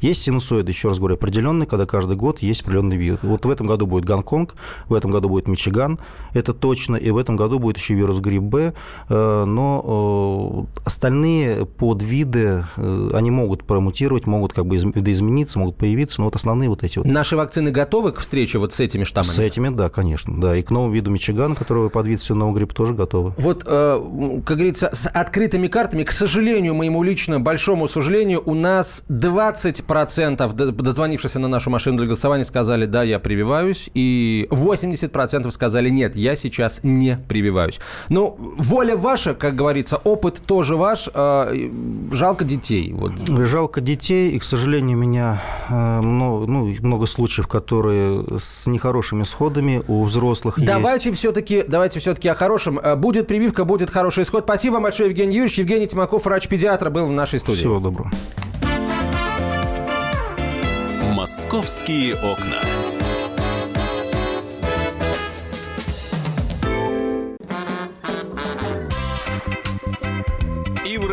Есть 0.00 0.22
синусоиды, 0.22 0.70
еще 0.70 0.88
раз 0.88 0.98
говорю, 0.98 1.16
определенные, 1.16 1.66
когда 1.66 1.84
каждый 1.84 2.16
год 2.16 2.40
есть 2.40 2.62
определенный 2.62 2.96
вид. 2.96 3.18
Вот 3.22 3.44
в 3.44 3.50
этом 3.50 3.66
году 3.66 3.86
будет 3.86 4.06
Гонконг, 4.06 4.54
в 4.88 4.94
этом 4.94 5.10
году 5.10 5.28
будет 5.28 5.46
Мичиган, 5.46 5.98
это 6.32 6.54
точно, 6.54 6.96
и 6.96 7.10
в 7.10 7.18
этом 7.18 7.36
году 7.36 7.49
будет 7.58 7.78
еще 7.78 7.94
вирус 7.94 8.18
грипп 8.20 8.42
Б, 8.42 8.72
э, 9.08 9.44
но 9.44 10.68
э, 10.74 10.80
остальные 10.84 11.66
подвиды, 11.66 12.64
э, 12.76 13.10
они 13.12 13.30
могут 13.30 13.64
промутировать, 13.64 14.26
могут 14.26 14.52
как 14.52 14.66
бы 14.66 14.76
видоизмениться, 14.76 15.58
могут 15.58 15.76
появиться, 15.76 16.20
но 16.20 16.26
вот 16.26 16.36
основные 16.36 16.68
вот 16.68 16.82
эти 16.84 16.98
вот. 16.98 17.06
Наши 17.06 17.36
вакцины 17.36 17.70
готовы 17.70 18.12
к 18.12 18.18
встрече 18.18 18.58
вот 18.58 18.72
с 18.72 18.80
этими 18.80 19.04
штаммами? 19.04 19.32
С 19.32 19.38
этими, 19.38 19.68
да, 19.68 19.88
конечно, 19.88 20.40
да, 20.40 20.56
и 20.56 20.62
к 20.62 20.70
новому 20.70 20.92
виду 20.92 21.10
Мичигана, 21.10 21.54
который 21.54 21.90
подвид 21.90 22.20
нового 22.30 22.54
гриппа, 22.54 22.74
тоже 22.74 22.94
готовы. 22.94 23.34
Вот, 23.38 23.64
как 23.64 24.44
говорится, 24.44 24.90
с 24.92 25.08
открытыми 25.08 25.66
картами, 25.66 26.04
к 26.04 26.12
сожалению, 26.12 26.74
моему 26.74 27.02
лично 27.02 27.40
большому 27.40 27.88
сожалению, 27.88 28.42
у 28.44 28.54
нас 28.54 29.04
20 29.08 29.84
процентов 29.84 30.54
дозвонившихся 30.54 31.38
на 31.38 31.48
нашу 31.48 31.70
машину 31.70 31.98
для 31.98 32.06
голосования 32.06 32.44
сказали, 32.44 32.86
да, 32.86 33.02
я 33.02 33.18
прививаюсь, 33.18 33.90
и 33.94 34.46
80% 34.50 35.50
сказали, 35.50 35.90
нет, 35.90 36.16
я 36.16 36.36
сейчас 36.36 36.80
не 36.82 37.18
прививаюсь. 37.28 37.39
Ну, 38.08 38.36
воля 38.38 38.96
ваша, 38.96 39.34
как 39.34 39.54
говорится, 39.54 39.96
опыт 39.96 40.42
тоже 40.46 40.76
ваш, 40.76 41.08
э, 41.12 41.70
жалко 42.12 42.44
детей. 42.44 42.92
Вот. 42.92 43.12
Жалко 43.28 43.80
детей, 43.80 44.30
и, 44.30 44.38
к 44.38 44.44
сожалению, 44.44 44.98
у 44.98 45.00
меня 45.00 45.42
э, 45.68 46.00
много, 46.00 46.46
ну, 46.46 46.66
много 46.80 47.06
случаев, 47.06 47.48
которые 47.48 48.24
с 48.38 48.66
нехорошими 48.66 49.24
сходами 49.24 49.82
у 49.86 50.04
взрослых 50.04 50.58
давайте 50.58 51.10
есть. 51.10 51.20
Все-таки, 51.20 51.64
давайте 51.66 52.00
все-таки 52.00 52.28
о 52.28 52.34
хорошем. 52.34 52.78
Э, 52.78 52.96
будет 52.96 53.26
прививка, 53.26 53.64
будет 53.64 53.90
хороший 53.90 54.24
исход. 54.24 54.44
Спасибо 54.44 54.80
большое, 54.80 55.10
Евгений 55.10 55.36
Юрьевич. 55.36 55.58
Евгений 55.58 55.86
Тимаков, 55.86 56.24
врач-педиатр, 56.24 56.90
был 56.90 57.06
в 57.06 57.12
нашей 57.12 57.40
студии. 57.40 57.58
Всего 57.58 57.80
доброго. 57.80 58.10
«Московские 61.14 62.14
окна». 62.14 62.60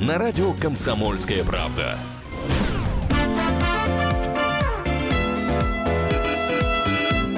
на 0.00 0.18
радио 0.18 0.52
«Комсомольская 0.52 1.42
правда». 1.44 1.98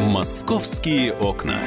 «Московские 0.01 1.13
окна». 1.13 1.61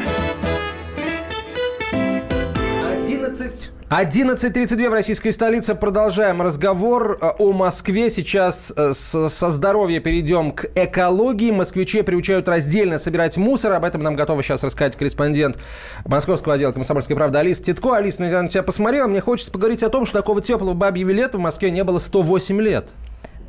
11.32 3.92 4.90
в 4.90 4.94
российской 4.94 5.32
столице. 5.32 5.76
Продолжаем 5.76 6.42
разговор 6.42 7.18
э, 7.20 7.32
о 7.40 7.52
Москве. 7.52 8.10
Сейчас 8.10 8.72
э, 8.74 8.94
со 8.94 9.52
здоровья 9.52 10.00
перейдем 10.00 10.54
к 10.54 10.68
экологии. 10.76 11.52
Москвичи 11.52 12.02
приучают 12.02 12.48
раздельно 12.48 13.00
собирать 13.00 13.36
мусор. 13.36 13.74
Об 13.74 13.84
этом 13.84 14.02
нам 14.02 14.16
готова 14.16 14.42
сейчас 14.44 14.64
рассказать 14.64 14.96
корреспондент 14.96 15.58
московского 16.06 16.54
отдела 16.54 16.72
«Комсомольской 16.72 17.18
правды» 17.18 17.40
Алиса 17.40 17.66
Титко. 17.66 18.00
Ну, 18.00 18.26
я 18.26 18.42
на 18.42 18.48
тебя 18.48 18.64
посмотрела. 18.64 19.08
Мне 19.10 19.20
хочется 19.20 19.52
поговорить 19.52 19.84
о 19.84 19.90
том, 19.90 20.06
что 20.06 20.20
такого 20.20 20.42
теплого 20.42 20.74
бабьего 20.74 21.10
лета 21.10 21.38
в 21.38 21.42
Москве 21.42 21.70
не 21.70 21.84
было 21.84 22.00
108 22.00 22.62
лет. 22.62 22.88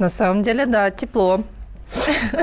На 0.01 0.09
самом 0.09 0.43
деле, 0.43 0.67
да, 0.67 0.91
тепло. 0.91 1.45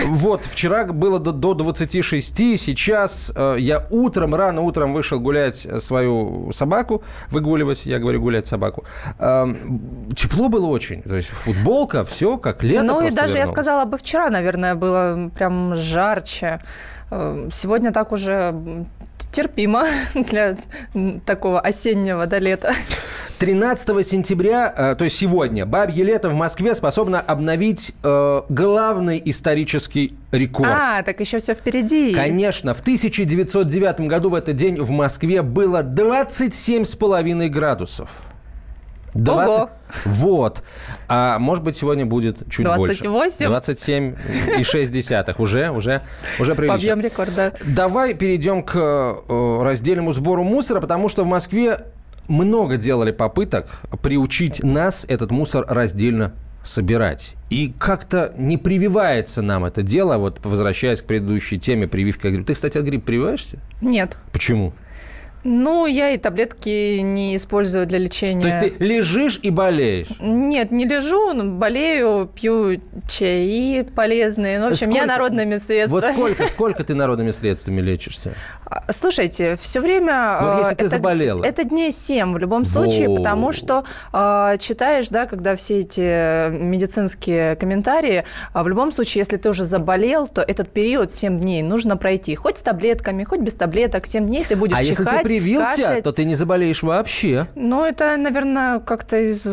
Вот, 0.05 0.41
вчера 0.45 0.85
было 0.85 1.19
до, 1.19 1.31
до 1.31 1.53
26, 1.53 2.57
сейчас 2.57 3.31
э, 3.35 3.55
я 3.59 3.85
утром, 3.89 4.35
рано 4.35 4.62
утром 4.62 4.93
вышел 4.93 5.19
гулять 5.19 5.67
свою 5.79 6.51
собаку, 6.53 7.03
выгуливать, 7.29 7.85
я 7.85 7.99
говорю 7.99 8.21
гулять 8.21 8.47
собаку. 8.47 8.83
Э, 9.19 9.47
тепло 10.15 10.49
было 10.49 10.67
очень, 10.67 11.01
то 11.01 11.15
есть 11.15 11.29
футболка, 11.29 12.03
все 12.03 12.38
как 12.38 12.63
лето 12.63 12.83
Ну 12.83 13.01
и 13.01 13.12
даже 13.12 13.33
вернулось. 13.33 13.35
я 13.35 13.47
сказала 13.47 13.85
бы 13.85 13.97
вчера, 13.97 14.29
наверное, 14.29 14.75
было 14.75 15.29
прям 15.35 15.75
жарче. 15.75 16.59
Э, 17.12 17.49
сегодня 17.51 17.91
так 17.91 18.12
уже 18.12 18.53
терпимо 19.32 19.86
для 20.13 20.58
такого 21.25 21.60
осеннего 21.60 22.25
до 22.25 22.38
лета. 22.38 22.73
13 23.39 24.05
сентября, 24.05 24.73
э, 24.75 24.95
то 24.95 25.05
есть 25.05 25.15
сегодня, 25.15 25.65
Бабье 25.65 26.03
лето 26.03 26.29
в 26.29 26.34
Москве 26.34 26.75
способно 26.75 27.21
обновить 27.21 27.95
э, 28.03 28.41
главный 28.49 29.21
исторический 29.23 30.13
рекорд. 30.32 30.69
А, 30.69 31.03
так 31.03 31.19
еще 31.21 31.38
все 31.38 31.53
впереди. 31.53 32.13
Конечно. 32.13 32.73
В 32.73 32.82
1909 32.82 34.01
году 34.01 34.29
в 34.29 34.36
этот 34.36 34.58
день 34.58 34.75
в 34.82 34.91
Москве 34.91 35.41
было 35.41 35.84
27,5 35.84 37.47
градусов. 37.47 38.10
20... 39.13 39.50
Ого. 39.50 39.69
Вот. 40.06 40.63
А 41.08 41.39
может 41.39 41.63
быть, 41.63 41.76
сегодня 41.76 42.06
будет 42.06 42.50
чуть 42.50 42.65
28? 42.65 43.12
больше. 43.12 43.48
27 43.48 44.15
и 44.60 44.63
6 44.63 44.91
десятых. 44.91 45.39
Уже, 45.39 45.72
уже, 45.72 46.02
уже 46.39 46.56
прилично. 46.56 46.78
Побьем 46.78 47.02
рекорд, 47.02 47.36
да. 47.36 47.54
Давай 47.65 48.13
перейдем 48.13 48.63
к 48.63 48.76
э, 48.76 49.60
раздельному 49.63 50.12
сбору 50.13 50.43
мусора, 50.43 50.80
потому 50.80 51.10
что 51.10 51.24
в 51.24 51.28
Москве 51.28 51.86
много 52.28 52.78
делали 52.78 53.12
попыток 53.12 53.67
приучить 54.02 54.63
нас 54.63 55.06
этот 55.10 55.32
мусор 55.32 55.65
раздельно 55.67 56.34
собирать. 56.63 57.36
И 57.50 57.74
как-то 57.78 58.34
не 58.38 58.58
прививается 58.58 59.41
нам 59.41 59.65
это 59.65 59.82
дело, 59.82 60.17
вот 60.17 60.39
возвращаясь 60.43 61.02
к 61.02 61.06
предыдущей 61.06 61.58
теме 61.58 61.88
прививки 61.88 62.28
от 62.28 62.34
гриппа. 62.34 62.48
Ты, 62.48 62.54
кстати, 62.54 62.78
от 62.78 62.86
гриппа 62.86 63.08
прививаешься? 63.08 63.60
Нет. 63.82 64.19
Почему? 64.32 64.74
Ну, 65.43 65.86
я 65.86 66.12
и 66.12 66.17
таблетки 66.17 66.99
не 66.99 67.36
использую 67.36 67.86
для 67.86 67.97
лечения. 67.99 68.41
То 68.41 68.47
есть 68.47 68.78
ты 68.78 68.86
лежишь 68.86 69.39
и 69.41 69.49
болеешь? 69.49 70.08
Нет, 70.19 70.71
не 70.71 70.86
лежу, 70.86 71.34
но 71.34 71.45
болею, 71.45 72.30
пью 72.34 72.82
чаи 73.08 73.84
полезные. 73.95 74.60
Ну, 74.60 74.65
в 74.69 74.71
общем, 74.71 74.88
сколько? 74.88 75.02
я 75.02 75.06
народными 75.06 75.58
средствами. 75.58 76.02
Вот 76.02 76.13
сколько, 76.13 76.47
сколько 76.47 76.84
ты 76.84 76.93
народными 76.93 77.32
средствами 77.32 77.80
лечишься? 77.80 78.34
А, 78.65 78.91
слушайте, 78.91 79.56
все 79.56 79.80
время... 79.80 80.39
Ну, 80.41 80.58
если 80.60 80.73
это, 80.73 80.84
ты 80.84 80.89
заболела. 80.89 81.43
Это 81.43 81.63
дней 81.63 81.91
7 81.91 82.34
в 82.34 82.38
любом 82.38 82.65
случае, 82.65 83.08
Во. 83.08 83.15
потому 83.15 83.52
что 83.52 83.86
э, 84.12 84.58
читаешь, 84.60 85.10
да, 85.10 85.25
когда 85.25 85.56
все 85.56 85.80
эти 85.80 86.49
медицинские 86.52 87.56
комментарии, 87.56 88.25
в 88.54 88.67
любом 88.67 88.91
случае, 88.91 89.21
если 89.21 89.38
ты 89.38 89.49
уже 89.49 89.63
заболел, 89.63 90.28
то 90.28 90.41
этот 90.41 90.69
период 90.69 91.12
7 91.12 91.39
дней 91.39 91.63
нужно 91.63 91.97
пройти. 91.97 92.36
Хоть 92.36 92.58
с 92.58 92.62
таблетками, 92.62 93.23
хоть 93.23 93.39
без 93.39 93.56
таблеток, 93.56 94.06
7 94.06 94.28
дней 94.28 94.43
ты 94.43 94.56
будешь 94.56 94.78
а 94.78 94.84
чихать, 94.84 95.28
привился, 95.29 95.75
кашлять. 95.75 96.03
то 96.03 96.11
ты 96.11 96.25
не 96.25 96.35
заболеешь 96.35 96.83
вообще. 96.83 97.47
Ну, 97.55 97.85
это, 97.85 98.17
наверное, 98.17 98.79
как-то 98.79 99.17
из... 99.17 99.47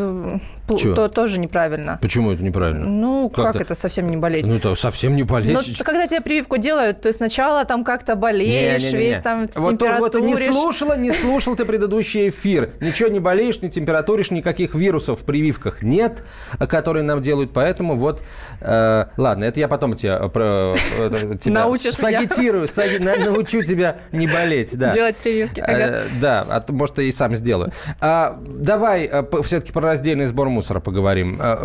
То, 0.67 1.07
тоже 1.07 1.39
неправильно. 1.39 1.97
Почему 2.01 2.31
это 2.31 2.43
неправильно? 2.43 2.85
Ну, 2.85 3.29
как, 3.29 3.53
как 3.53 3.61
это 3.61 3.75
совсем 3.75 4.09
не 4.09 4.17
болеть? 4.17 4.47
Ну, 4.47 4.55
это 4.55 4.75
совсем 4.75 5.15
не 5.15 5.23
болеть. 5.23 5.55
Ну, 5.55 5.85
когда 5.85 6.07
тебе 6.07 6.21
прививку 6.21 6.57
делают, 6.57 7.01
ты 7.01 7.13
сначала 7.13 7.63
там 7.63 7.83
как-то 7.83 8.15
болеешь, 8.15 8.83
не, 8.83 8.87
не, 8.87 8.93
не, 8.93 8.99
весь 8.99 9.21
там 9.21 9.47
вот, 9.55 9.81
вот 9.81 10.15
не 10.15 10.35
слушала, 10.35 10.97
не 10.97 11.13
слушал 11.13 11.55
ты 11.55 11.63
предыдущий 11.63 12.29
эфир. 12.29 12.71
Ничего 12.81 13.09
не 13.09 13.19
болеешь, 13.19 13.61
не 13.61 13.69
температуришь, 13.69 14.31
никаких 14.31 14.75
вирусов 14.75 15.21
в 15.21 15.25
прививках 15.25 15.81
нет, 15.81 16.23
которые 16.67 17.03
нам 17.03 17.21
делают. 17.21 17.51
Поэтому 17.53 17.95
вот... 17.95 18.21
Э, 18.59 19.05
ладно, 19.17 19.45
это 19.45 19.59
я 19.59 19.67
потом 19.67 19.95
тебя, 19.95 20.27
про, 20.27 20.75
э, 20.97 21.37
тебя 21.39 21.91
сагитирую, 21.91 22.67
саги, 22.67 22.97
научу 22.97 23.63
тебя 23.63 23.97
не 24.11 24.27
болеть. 24.27 24.77
Да. 24.77 24.93
Делать 24.93 25.15
прививки. 25.15 25.63
Ага. 25.67 26.01
Да, 26.21 26.45
а 26.49 26.63
может, 26.71 26.97
и 26.99 27.11
сам 27.11 27.35
сделаю. 27.35 27.71
А, 27.99 28.39
давай 28.45 29.09
все-таки 29.43 29.71
про 29.71 29.81
раздельный 29.81 30.25
сбор 30.25 30.49
мусора 30.49 30.79
поговорим. 30.79 31.37
А, 31.41 31.57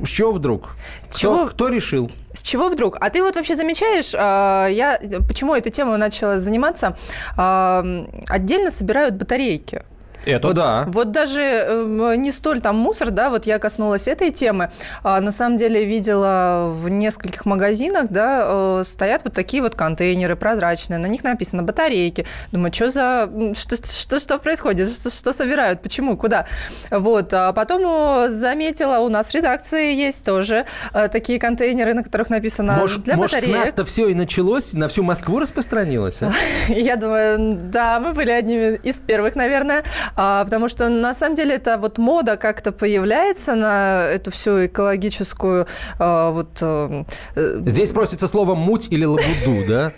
э, 0.00 0.04
С 0.04 0.08
чего 0.08 0.32
вдруг? 0.32 0.70
Чего- 1.14 1.46
Кто, 1.46 1.48
кто 1.48 1.68
решил? 1.68 2.10
С 2.32 2.42
чего 2.42 2.68
вдруг? 2.68 2.96
А 3.00 3.10
ты 3.10 3.22
вот 3.22 3.36
вообще 3.36 3.54
замечаешь, 3.56 4.12
я 4.14 4.98
почему 5.28 5.54
этой 5.54 5.70
темой 5.70 5.98
начала 5.98 6.38
заниматься? 6.38 6.96
Отдельно 7.36 8.70
собирают 8.70 9.14
батарейки. 9.16 9.82
Это 10.26 10.52
да. 10.52 10.84
Вот 10.88 11.12
даже 11.12 11.40
э, 11.40 12.14
не 12.16 12.32
столь 12.32 12.60
там 12.60 12.76
мусор, 12.76 13.10
да, 13.10 13.30
вот 13.30 13.46
я 13.46 13.58
коснулась 13.58 14.08
этой 14.08 14.30
темы. 14.30 14.70
А, 15.02 15.20
на 15.20 15.30
самом 15.30 15.56
деле 15.56 15.84
видела 15.84 16.70
в 16.72 16.88
нескольких 16.88 17.46
магазинах, 17.46 18.08
да, 18.10 18.42
э, 18.44 18.82
стоят 18.84 19.22
вот 19.24 19.34
такие 19.34 19.62
вот 19.62 19.74
контейнеры 19.74 20.36
прозрачные, 20.36 20.98
на 20.98 21.06
них 21.06 21.24
написано 21.24 21.62
батарейки. 21.62 22.26
Думаю, 22.52 22.72
что 22.72 22.90
за, 22.90 23.30
что, 23.56 23.76
что, 23.76 24.18
что 24.18 24.38
происходит, 24.38 24.94
что, 24.94 25.10
что 25.10 25.32
собирают, 25.32 25.82
почему, 25.82 26.16
куда? 26.16 26.46
Вот, 26.90 27.32
а 27.32 27.52
потом 27.52 27.82
э, 27.84 28.30
заметила, 28.30 28.98
у 28.98 29.08
нас 29.08 29.28
в 29.28 29.34
редакции 29.34 29.94
есть 29.94 30.24
тоже 30.24 30.66
э, 30.92 31.08
такие 31.08 31.38
контейнеры, 31.38 31.94
на 31.94 32.02
которых 32.02 32.30
написано 32.30 32.74
Может, 32.74 33.04
для 33.04 33.16
может, 33.16 33.32
с 33.32 33.34
батареек. 33.36 33.64
нас-то 33.64 33.84
все 33.84 34.08
и 34.08 34.14
началось, 34.14 34.72
на 34.72 34.88
всю 34.88 35.02
Москву 35.02 35.38
распространилось? 35.38 36.22
а? 36.22 36.32
Я 36.68 36.96
думаю, 36.96 37.58
да, 37.62 38.00
мы 38.00 38.12
были 38.12 38.30
одними 38.30 38.76
из 38.82 38.98
первых, 38.98 39.36
наверное, 39.36 39.82
А, 40.16 40.44
потому 40.44 40.68
что 40.68 40.88
на 40.88 41.14
самом 41.14 41.36
деле 41.36 41.54
это 41.54 41.78
вот 41.78 41.98
мода 41.98 42.36
как-то 42.36 42.72
появляется 42.72 43.54
на 43.54 44.04
эту 44.06 44.30
всю 44.30 44.66
экологическую 44.66 45.66
а, 45.98 46.30
вот 46.30 46.58
э, 46.60 47.04
Здесь 47.36 47.92
просится 47.92 48.28
слово 48.28 48.54
«муть» 48.54 48.88
или 48.90 49.04
«лабуду», 49.04 49.66
да? 49.68 49.92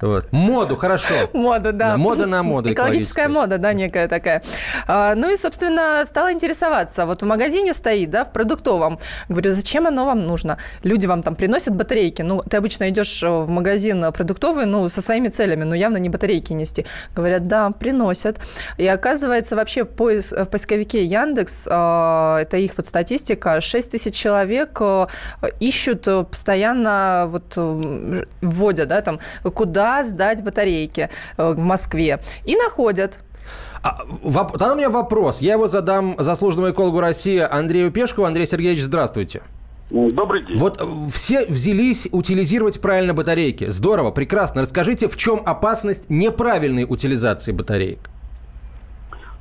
Вот. 0.00 0.32
Моду, 0.32 0.76
хорошо. 0.76 1.12
моду, 1.34 1.72
да. 1.72 1.90
Да, 1.90 1.96
мода 1.98 2.26
на 2.26 2.42
моду 2.42 2.72
Экологическая 2.72 3.28
мода, 3.28 3.58
да, 3.58 3.74
некая 3.74 4.08
такая. 4.08 4.42
А, 4.86 5.14
Ну 5.14 5.30
и, 5.30 5.36
собственно, 5.36 6.04
стала 6.06 6.32
интересоваться. 6.32 7.04
Вот 7.04 7.22
в 7.22 7.26
магазине 7.26 7.74
стоит, 7.74 8.08
да, 8.08 8.24
в 8.24 8.32
продуктовом. 8.32 8.98
Говорю, 9.28 9.50
зачем 9.50 9.86
оно 9.86 10.06
вам 10.06 10.26
нужно? 10.26 10.56
Люди 10.82 11.04
вам 11.06 11.22
там 11.22 11.34
приносят 11.34 11.76
батарейки. 11.76 12.22
Ну, 12.22 12.42
ты 12.48 12.56
обычно 12.56 12.88
идешь 12.88 13.22
э, 13.22 13.28
в 13.28 13.50
магазин 13.50 14.10
продуктовый, 14.12 14.64
ну, 14.64 14.88
со 14.88 15.02
своими 15.02 15.28
целями, 15.28 15.64
но 15.64 15.74
явно 15.74 15.98
не 15.98 16.08
батарейки 16.08 16.54
нести. 16.54 16.86
Говорят, 17.14 17.42
да, 17.42 17.70
приносят. 17.70 18.38
И 18.78 18.86
оказывается, 18.86 19.19
вообще 19.28 19.84
в, 19.84 19.88
поис- 19.88 20.32
в 20.44 20.48
поисковике 20.48 21.04
Яндекс, 21.04 21.66
э, 21.66 21.70
это 22.42 22.56
их 22.56 22.72
вот 22.76 22.86
статистика, 22.86 23.60
6 23.60 23.90
тысяч 23.90 24.14
человек 24.14 24.78
э, 24.80 25.06
ищут 25.60 26.06
э, 26.08 26.24
постоянно, 26.24 27.26
вот 27.28 27.54
э, 27.56 28.24
вводят, 28.40 28.88
да, 28.88 29.00
там, 29.00 29.18
куда 29.54 30.04
сдать 30.04 30.42
батарейки 30.42 31.08
в 31.36 31.58
Москве. 31.58 32.20
И 32.44 32.56
находят. 32.56 33.18
А, 33.82 34.04
воп- 34.22 34.52
Тогда 34.52 34.72
у 34.72 34.76
меня 34.76 34.90
вопрос. 34.90 35.40
Я 35.40 35.54
его 35.54 35.66
задам 35.68 36.14
заслуженному 36.18 36.72
экологу 36.72 37.00
России 37.00 37.38
Андрею 37.38 37.90
Пешкову. 37.90 38.26
Андрей 38.26 38.46
Сергеевич, 38.46 38.82
здравствуйте. 38.82 39.42
Добрый 39.90 40.44
день. 40.46 40.56
Вот 40.56 40.80
все 41.12 41.46
взялись 41.46 42.06
утилизировать 42.12 42.80
правильно 42.80 43.12
батарейки. 43.12 43.66
Здорово, 43.70 44.10
прекрасно. 44.12 44.62
Расскажите, 44.62 45.08
в 45.08 45.16
чем 45.16 45.42
опасность 45.44 46.10
неправильной 46.10 46.84
утилизации 46.88 47.50
батареек? 47.52 47.98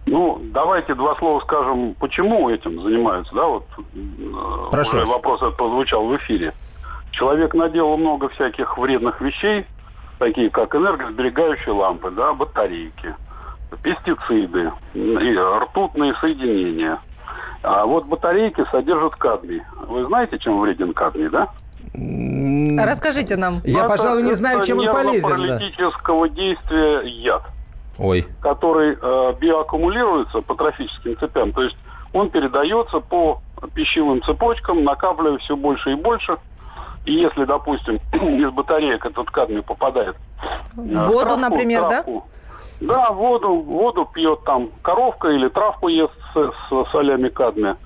Ну, 0.10 0.40
давайте 0.54 0.96
два 0.96 1.16
слова 1.16 1.40
скажем, 1.42 1.96
почему 2.00 2.50
этим 2.50 2.82
занимаются, 2.82 3.34
да, 3.36 3.46
вот 3.46 3.66
э, 3.78 4.68
Прошу 4.72 4.90
уже 4.98 5.00
вас. 5.02 5.10
вопрос 5.10 5.42
этот 5.42 5.58
прозвучал 5.58 6.06
в 6.08 6.16
эфире. 6.18 6.54
Человек 7.12 7.54
наделал 7.54 7.98
много 7.98 8.30
всяких 8.30 8.78
вредных 8.78 9.22
вещей, 9.22 9.66
такие 10.18 10.50
как 10.50 10.74
энергосберегающие 10.76 11.74
лампы, 11.74 12.12
да, 12.12 12.34
батарейки, 12.34 13.16
пестициды, 13.84 14.72
и 14.94 15.38
ртутные 15.38 16.16
соединения. 16.16 17.00
А 17.62 17.86
вот 17.86 18.06
батарейки 18.06 18.64
содержат 18.72 19.16
кадмий. 19.16 19.62
Вы 19.88 20.06
знаете, 20.06 20.40
чем 20.40 20.60
вреден 20.60 20.94
кадмий, 20.94 21.30
да? 21.30 21.50
Расскажите 22.84 23.36
нам. 23.36 23.62
Я, 23.64 23.80
это- 23.80 23.90
пожалуй, 23.90 24.24
не 24.24 24.34
знаю, 24.34 24.58
это 24.60 24.68
чем 24.68 24.80
он 24.80 24.86
полезен. 24.88 25.30
да. 25.30 25.38
нервно-паралитического 25.38 26.30
действия 26.30 27.02
яд. 27.04 27.44
Ой. 28.00 28.26
который 28.42 28.98
э, 29.00 29.34
биоаккумулируется 29.40 30.42
по 30.42 30.56
трофическим 30.56 31.18
цепям. 31.18 31.52
То 31.52 31.64
есть 31.64 31.78
он 32.14 32.30
передается 32.30 33.00
по 33.02 33.42
пищевым 33.74 34.24
цепочкам, 34.24 34.84
накапливая 34.84 35.38
все 35.40 35.56
больше 35.56 35.92
и 35.92 35.96
больше. 35.96 36.38
И 37.06 37.14
если, 37.14 37.46
допустим, 37.46 37.96
из 38.14 38.52
батареек 38.52 39.06
этот 39.06 39.30
кадмий 39.32 39.62
попадает 39.62 40.16
э, 40.78 40.82
в 40.82 41.08
Воду, 41.08 41.20
травку, 41.20 41.40
например, 41.40 41.82
да? 41.84 41.90
травку, 41.90 42.24
Да, 42.80 43.12
воду, 43.12 43.56
воду 43.56 44.06
пьет 44.06 44.44
там 44.46 44.70
коровка 44.82 45.30
или 45.30 45.50
травку 45.50 45.88
ест 45.90 46.14
с, 46.34 46.52
с 46.70 46.92
солями 46.92 47.30
кадмия. 47.30 47.78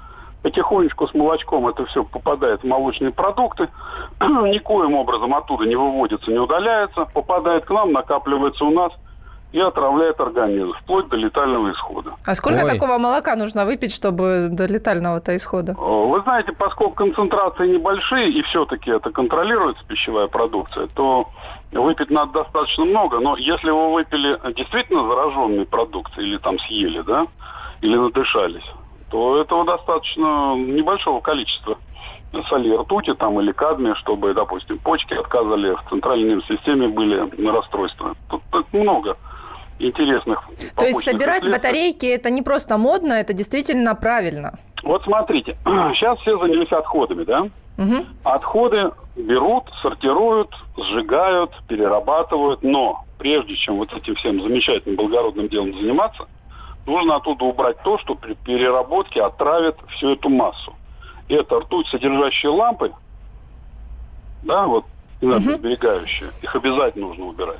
Потихонечку 0.43 1.07
с 1.07 1.13
молочком 1.13 1.69
это 1.69 1.85
все 1.85 2.03
попадает 2.03 2.61
в 2.61 2.67
молочные 2.67 3.11
продукты. 3.11 3.69
Никоим 4.19 4.93
образом 4.95 5.33
оттуда 5.33 5.65
не 5.65 5.75
выводится, 5.75 6.29
не 6.29 6.39
удаляется. 6.39 7.07
Попадает 7.13 7.65
к 7.65 7.69
нам, 7.71 7.93
накапливается 7.93 8.65
у 8.65 8.71
нас 8.71 8.91
и 9.53 9.59
отравляет 9.59 10.19
организм, 10.19 10.73
вплоть 10.81 11.07
до 11.09 11.15
летального 11.15 11.71
исхода. 11.71 12.15
А 12.25 12.33
сколько 12.33 12.63
Ой. 12.63 12.71
такого 12.71 12.97
молока 12.97 13.35
нужно 13.35 13.65
выпить, 13.65 13.93
чтобы 13.93 14.47
до 14.49 14.65
летального-то 14.65 15.35
исхода? 15.35 15.73
Э, 15.73 15.75
Вы 15.75 16.21
знаете, 16.21 16.53
поскольку 16.53 16.95
концентрации 16.95 17.67
небольшие, 17.67 18.31
и 18.31 18.41
все-таки 18.41 18.89
это 18.89 19.11
контролируется 19.11 19.85
пищевая 19.87 20.27
продукция, 20.27 20.87
то 20.87 21.29
выпить 21.71 22.09
надо 22.09 22.43
достаточно 22.43 22.85
много. 22.85 23.19
Но 23.19 23.37
если 23.37 23.69
вы 23.69 23.93
выпили 23.93 24.39
действительно 24.55 25.07
зараженной 25.07 25.65
продукции, 25.65 26.23
или 26.23 26.37
там 26.37 26.57
съели, 26.57 27.01
да, 27.01 27.27
или 27.81 27.95
надышались, 27.95 28.65
то 29.11 29.39
этого 29.39 29.65
достаточно 29.65 30.55
небольшого 30.55 31.21
количества 31.21 31.77
соли 32.49 32.75
ртути 32.75 33.13
там 33.13 33.39
или 33.39 33.51
кадмия, 33.51 33.93
чтобы, 33.93 34.33
допустим, 34.33 34.79
почки 34.79 35.13
отказали, 35.13 35.75
в 35.75 35.89
центральной 35.91 36.29
нервной 36.29 36.57
системе 36.57 36.87
были 36.87 37.47
расстройства. 37.47 38.15
Тут, 38.31 38.41
тут 38.51 38.73
много 38.73 39.15
интересных 39.83 40.43
То 40.75 40.85
есть 40.85 41.03
собирать 41.03 41.43
последствий. 41.43 41.51
батарейки 41.51 42.05
это 42.05 42.29
не 42.29 42.41
просто 42.41 42.77
модно, 42.77 43.13
это 43.13 43.33
действительно 43.33 43.95
правильно. 43.95 44.57
Вот 44.83 45.03
смотрите, 45.03 45.57
сейчас 45.65 46.19
все 46.19 46.37
занялись 46.37 46.71
отходами, 46.71 47.23
да? 47.23 47.47
Мгм. 47.77 48.05
Отходы 48.23 48.91
берут, 49.15 49.65
сортируют, 49.81 50.53
сжигают, 50.77 51.51
перерабатывают, 51.67 52.61
но 52.63 53.05
прежде 53.17 53.55
чем 53.55 53.77
вот 53.77 53.93
этим 53.93 54.15
всем 54.15 54.41
замечательным 54.41 54.97
благородным 54.97 55.47
делом 55.49 55.73
заниматься, 55.73 56.27
нужно 56.85 57.15
оттуда 57.15 57.45
убрать 57.45 57.77
то, 57.83 57.97
что 57.99 58.15
при 58.15 58.33
переработке 58.33 59.21
отравит 59.23 59.75
всю 59.95 60.13
эту 60.13 60.29
массу. 60.29 60.73
Это 61.29 61.59
ртуть, 61.61 61.87
содержащие 61.87 62.51
лампы, 62.51 62.91
да, 64.43 64.65
вот 64.67 64.85
энергосберегающие, 65.21 66.29
их 66.41 66.55
обязательно 66.55 67.07
нужно 67.07 67.25
убирать. 67.25 67.59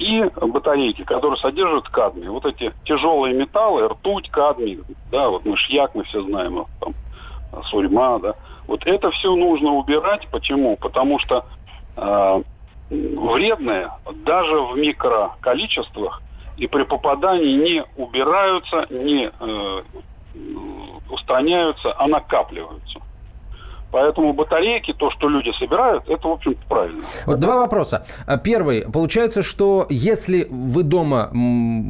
И 0.00 0.24
батарейки, 0.40 1.04
которые 1.04 1.36
содержат 1.36 1.90
кадмий. 1.90 2.28
Вот 2.28 2.46
эти 2.46 2.72
тяжелые 2.84 3.34
металлы, 3.34 3.86
ртуть, 3.86 4.30
кадмий, 4.30 4.80
да, 5.12 5.28
вот 5.28 5.44
мышьяк 5.44 5.94
мы 5.94 6.04
все 6.04 6.22
знаем, 6.22 6.64
там, 6.80 6.94
сурьма, 7.64 8.18
да. 8.18 8.34
Вот 8.66 8.86
это 8.86 9.10
все 9.10 9.36
нужно 9.36 9.72
убирать. 9.72 10.26
Почему? 10.30 10.78
Потому 10.78 11.18
что 11.18 11.44
э, 11.98 12.42
вредные 12.88 13.90
даже 14.24 14.58
в 14.62 14.78
микроколичествах 14.78 16.22
и 16.56 16.66
при 16.66 16.84
попадании 16.84 17.52
не 17.56 17.84
убираются, 17.98 18.86
не 18.88 19.30
э, 19.38 19.82
устраняются, 21.10 21.94
а 21.98 22.06
накапливаются. 22.08 23.00
Поэтому 23.92 24.32
батарейки, 24.32 24.92
то, 24.92 25.10
что 25.10 25.28
люди 25.28 25.50
собирают, 25.58 26.08
это, 26.08 26.28
в 26.28 26.32
общем-то, 26.32 26.60
правильно. 26.68 27.02
Вот 27.26 27.40
два 27.40 27.56
вопроса. 27.56 28.06
А, 28.26 28.36
Первый. 28.38 28.82
Получается, 28.90 29.42
что 29.42 29.86
если 29.88 30.46
вы 30.48 30.84
дома... 30.84 31.30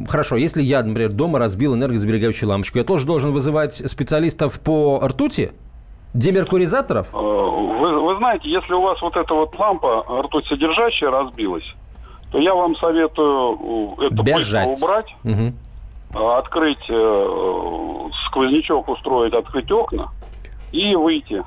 Хорошо, 0.09 0.35
если 0.35 0.63
я, 0.63 0.81
например, 0.81 1.11
дома 1.11 1.37
разбил 1.37 1.75
энергосберегающую 1.75 2.49
лампочку, 2.49 2.79
я 2.79 2.83
тоже 2.83 3.05
должен 3.05 3.31
вызывать 3.31 3.75
специалистов 3.75 4.59
по 4.61 4.99
ртути? 5.03 5.51
Демеркуризаторов? 6.15 7.13
Э, 7.13 7.17
Вы, 7.17 7.99
вы 8.01 8.17
знаете, 8.17 8.49
если 8.49 8.73
у 8.73 8.81
вас 8.81 9.01
вот 9.01 9.15
эта 9.15 9.33
вот 9.33 9.57
лампа 9.57 10.03
ртуть 10.23 10.45
содержащая 10.47 11.09
разбилась, 11.11 11.75
то 12.31 12.39
я 12.39 12.53
вам 12.55 12.75
советую 12.77 13.95
э, 13.99 14.05
это 14.07 14.23
Бежать. 14.23 14.67
быстро 14.69 14.85
убрать, 14.85 15.15
э, 15.23 15.51
открыть 16.37 16.83
сквознячок, 18.27 18.89
устроить, 18.89 19.33
открыть 19.33 19.71
окна 19.71 20.09
и 20.71 20.95
выйти, 20.95 21.43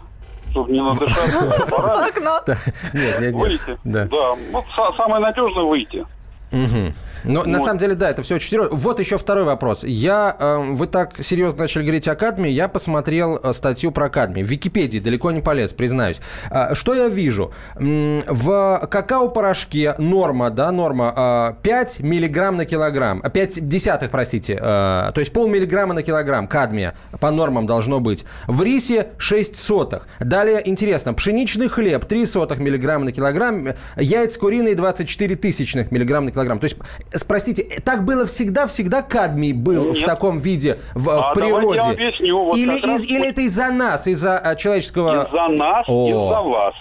чтобы 0.55 0.73
не 0.73 0.81
надышаться 0.81 1.67
парами. 1.69 2.09
Окно. 2.11 2.41
Нет, 2.47 2.59
нет, 2.95 3.21
нет. 3.21 3.35
Выйти. 3.35 3.79
Да. 3.83 4.05
Да. 4.05 4.35
Вот 4.53 4.65
са- 4.77 4.97
самое 4.97 5.21
надежное 5.21 5.65
выйти. 5.65 6.07
Мгм. 6.53 6.95
Но 7.25 7.41
вот. 7.41 7.47
на 7.47 7.63
самом 7.63 7.79
деле, 7.79 7.95
да, 7.95 8.11
это 8.11 8.23
все 8.23 8.37
очень 8.37 8.49
серьезно. 8.49 8.77
Вот 8.77 9.01
еще 9.01 9.19
второй 9.19 9.45
вопрос. 9.45 9.85
Я, 9.85 10.37
э, 10.39 10.63
вы 10.73 10.87
так 10.87 11.23
серьезно 11.23 11.61
начали 11.61 11.83
говорить 11.83 12.09
о 12.09 12.15
кадмии, 12.15 12.51
я 12.51 12.69
посмотрел 12.69 13.41
э, 13.43 13.53
статью 13.53 13.91
про 13.93 14.09
кадмий. 14.09 14.43
В 14.43 14.51
Википедии 14.51 14.99
далеко 14.99 15.31
не 15.31 15.41
полез, 15.41 15.73
признаюсь. 15.73 16.21
Э, 16.51 16.75
что 16.75 16.95
я 16.95 17.09
вижу? 17.09 17.53
В 17.75 18.89
какао-порошке 18.91 19.95
норма, 19.99 20.51
да, 20.51 20.71
норма 20.73 21.57
5 21.63 22.01
миллиграмм 22.01 22.57
на 22.57 22.65
килограмм, 22.65 23.21
5 23.21 23.69
десятых, 23.69 24.11
простите, 24.11 24.57
то 24.57 25.15
есть 25.17 25.33
полмиллиграмма 25.33 25.95
на 25.95 26.03
килограмм 26.03 26.47
кадмия 26.47 26.95
по 27.21 27.31
нормам 27.31 27.67
должно 27.67 28.01
быть. 28.01 28.25
В 28.47 28.63
рисе 28.63 29.09
6 29.19 29.57
сотых. 29.57 30.07
Далее, 30.21 30.63
интересно, 30.69 31.15
пшеничный 31.15 31.69
хлеб 31.69 32.05
3 32.05 32.27
сотых 32.27 32.59
миллиграмма 32.59 33.07
на 33.07 33.13
килограмм, 33.13 33.69
яйца 33.97 34.39
куриные 34.39 34.75
24 34.75 35.37
тысячных 35.37 35.91
миллиграмм 35.91 36.27
на 36.27 36.31
килограмм. 36.31 36.59
То 36.59 36.65
есть, 36.65 36.77
спросите, 37.15 37.81
так 37.85 38.05
было 38.05 38.27
всегда, 38.27 38.67
всегда 38.67 39.03
кадмий 39.03 39.53
был 39.53 39.89
Нет. 39.89 39.99
в 39.99 40.05
таком 40.05 40.39
виде 40.39 40.79
в, 40.95 41.09
а 41.11 41.23
в 41.23 41.35
природе? 41.35 41.79
Я 41.79 41.91
объясню. 41.91 42.45
Вот 42.45 42.57
или, 42.57 42.75
из, 42.75 43.05
или 43.05 43.29
это 43.29 43.41
из-за 43.43 43.71
нас, 43.71 44.07
из-за 44.07 44.39
а, 44.39 44.55
человеческого... 44.57 45.27
Из-за 45.27 45.49
нас, 45.49 45.89
из-за 45.89 46.41
вас. 46.41 46.75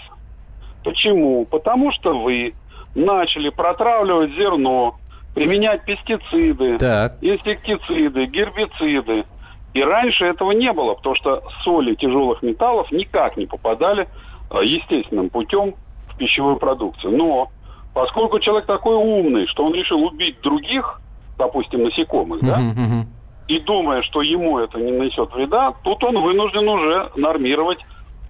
Почему? 0.82 1.44
Потому 1.46 1.92
что 1.92 2.18
вы 2.18 2.54
начали 2.94 3.48
протравливать 3.48 4.32
зерно, 4.34 4.96
применять 5.34 5.84
пестициды, 5.84 6.78
так. 6.78 7.16
инсектициды, 7.20 8.26
гербициды. 8.26 9.24
И 9.72 9.82
раньше 9.82 10.24
этого 10.24 10.52
не 10.52 10.72
было, 10.72 10.94
потому 10.94 11.16
что 11.16 11.42
соли 11.64 11.94
тяжелых 11.96 12.42
металлов 12.42 12.92
никак 12.92 13.36
не 13.36 13.46
попадали 13.46 14.08
а, 14.50 14.60
естественным 14.60 15.30
путем 15.30 15.74
в 16.08 16.16
пищевую 16.16 16.56
продукцию. 16.56 17.16
Но 17.16 17.50
поскольку 17.94 18.40
человек 18.40 18.66
такой 18.66 18.96
умный, 18.96 19.46
что 19.46 19.64
он 19.64 19.74
решил 19.74 20.04
убить 20.04 20.40
других, 20.42 21.00
допустим, 21.38 21.84
насекомых, 21.84 22.40
да, 22.42 22.60
и 23.46 23.60
думая, 23.60 24.02
что 24.02 24.22
ему 24.22 24.58
это 24.58 24.78
не 24.78 24.92
нанесет 24.92 25.32
вреда, 25.32 25.74
тут 25.82 26.02
он 26.02 26.20
вынужден 26.20 26.68
уже 26.68 27.10
нормировать 27.16 27.78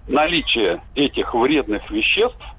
наличие 0.07 0.81
этих 0.93 1.33
вредных 1.33 1.89
веществ 1.89 2.54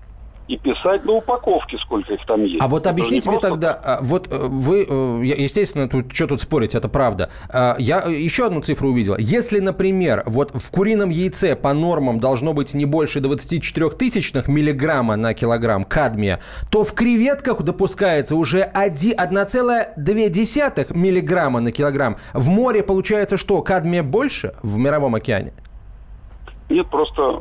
и 0.48 0.56
писать 0.56 1.04
на 1.04 1.12
упаковке, 1.12 1.76
сколько 1.78 2.14
их 2.14 2.24
там 2.26 2.44
есть. 2.44 2.60
А 2.60 2.66
вот 2.68 2.86
объясните 2.86 3.30
мне 3.30 3.40
тогда, 3.40 3.72
а, 3.72 3.98
вот 4.00 4.28
э, 4.30 4.36
вы, 4.38 4.86
э, 4.88 5.20
естественно, 5.24 5.88
тут 5.88 6.14
что 6.14 6.28
тут 6.28 6.40
спорить, 6.40 6.74
это 6.74 6.88
правда. 6.88 7.30
А, 7.48 7.74
я 7.78 8.02
еще 8.02 8.46
одну 8.46 8.60
цифру 8.60 8.90
увидел. 8.90 9.16
Если, 9.18 9.58
например, 9.58 10.22
вот 10.26 10.52
в 10.54 10.70
курином 10.70 11.10
яйце 11.10 11.56
по 11.56 11.72
нормам 11.72 12.20
должно 12.20 12.52
быть 12.52 12.74
не 12.74 12.84
больше 12.84 13.18
24 13.20 13.90
тысячных 13.90 14.46
миллиграмма 14.46 15.16
на 15.16 15.34
килограмм 15.34 15.82
кадмия, 15.84 16.38
то 16.70 16.84
в 16.84 16.94
креветках 16.94 17.62
допускается 17.62 18.36
уже 18.36 18.62
1,2 18.62 20.94
миллиграмма 20.94 21.58
на 21.60 21.72
килограмм. 21.72 22.18
В 22.32 22.48
море 22.48 22.84
получается 22.84 23.36
что, 23.36 23.60
кадмия 23.62 24.04
больше 24.04 24.54
в 24.62 24.78
мировом 24.78 25.16
океане? 25.16 25.52
Нет, 26.68 26.88
просто 26.88 27.40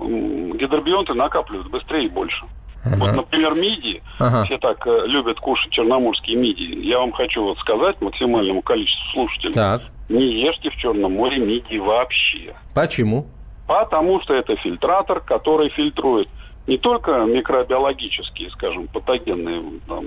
гидробионты 0.60 1.14
накапливают 1.14 1.70
быстрее 1.70 2.06
и 2.06 2.10
больше. 2.10 2.46
Ага. 2.86 2.96
Вот, 2.98 3.16
например, 3.16 3.56
мидии, 3.56 4.04
ага. 4.20 4.46
все 4.46 4.58
так 4.58 4.86
э, 4.86 5.08
любят 5.08 5.40
кушать 5.40 5.72
черноморские 5.72 6.38
мидии. 6.38 6.86
Я 6.86 7.00
вам 7.00 7.12
хочу 7.12 7.44
вот 7.44 7.58
сказать 7.60 8.00
максимальному 8.02 8.62
количеству 8.62 9.12
слушателей. 9.12 9.54
Так. 9.54 9.82
Не 10.08 10.42
ешьте 10.42 10.70
в 10.70 10.76
Черном 10.76 11.14
море 11.14 11.40
мидии 11.40 11.78
вообще. 11.78 12.56
Почему? 12.76 13.28
Потому 13.68 14.22
что 14.22 14.36
это 14.36 14.56
фильтратор, 14.58 15.20
который 15.20 15.70
фильтрует 15.70 16.30
не 16.68 16.78
только 16.78 17.26
микробиологические, 17.26 18.52
скажем, 18.52 18.88
патогенные 18.88 19.64
там, 19.88 20.06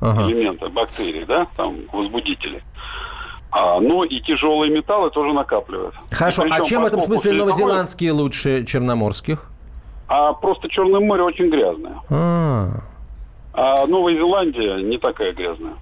ага. 0.00 0.28
элементы, 0.28 0.68
бактерии, 0.68 1.24
да, 1.24 1.48
там, 1.56 1.78
возбудители, 1.92 2.62
а, 3.50 3.80
но 3.80 4.04
и 4.04 4.20
тяжелые 4.20 4.72
металлы 4.72 5.10
тоже 5.10 5.32
накапливают. 5.32 5.94
Хорошо, 6.10 6.44
а 6.48 6.60
чем 6.60 6.82
в 6.82 6.86
этом 6.86 7.00
смысле 7.00 7.32
новозеландские 7.32 8.12
лучше 8.12 8.64
черноморских? 8.64 9.49
А 10.10 10.32
просто 10.32 10.68
Черное 10.68 10.98
море 10.98 11.22
очень 11.22 11.50
гразное. 11.50 12.02
А, 12.10 12.68
а 13.52 13.86
Новая 13.86 14.16
Зеландия 14.16 14.82
не 14.82 14.98
такая 14.98 15.32
грязная. 15.32 15.74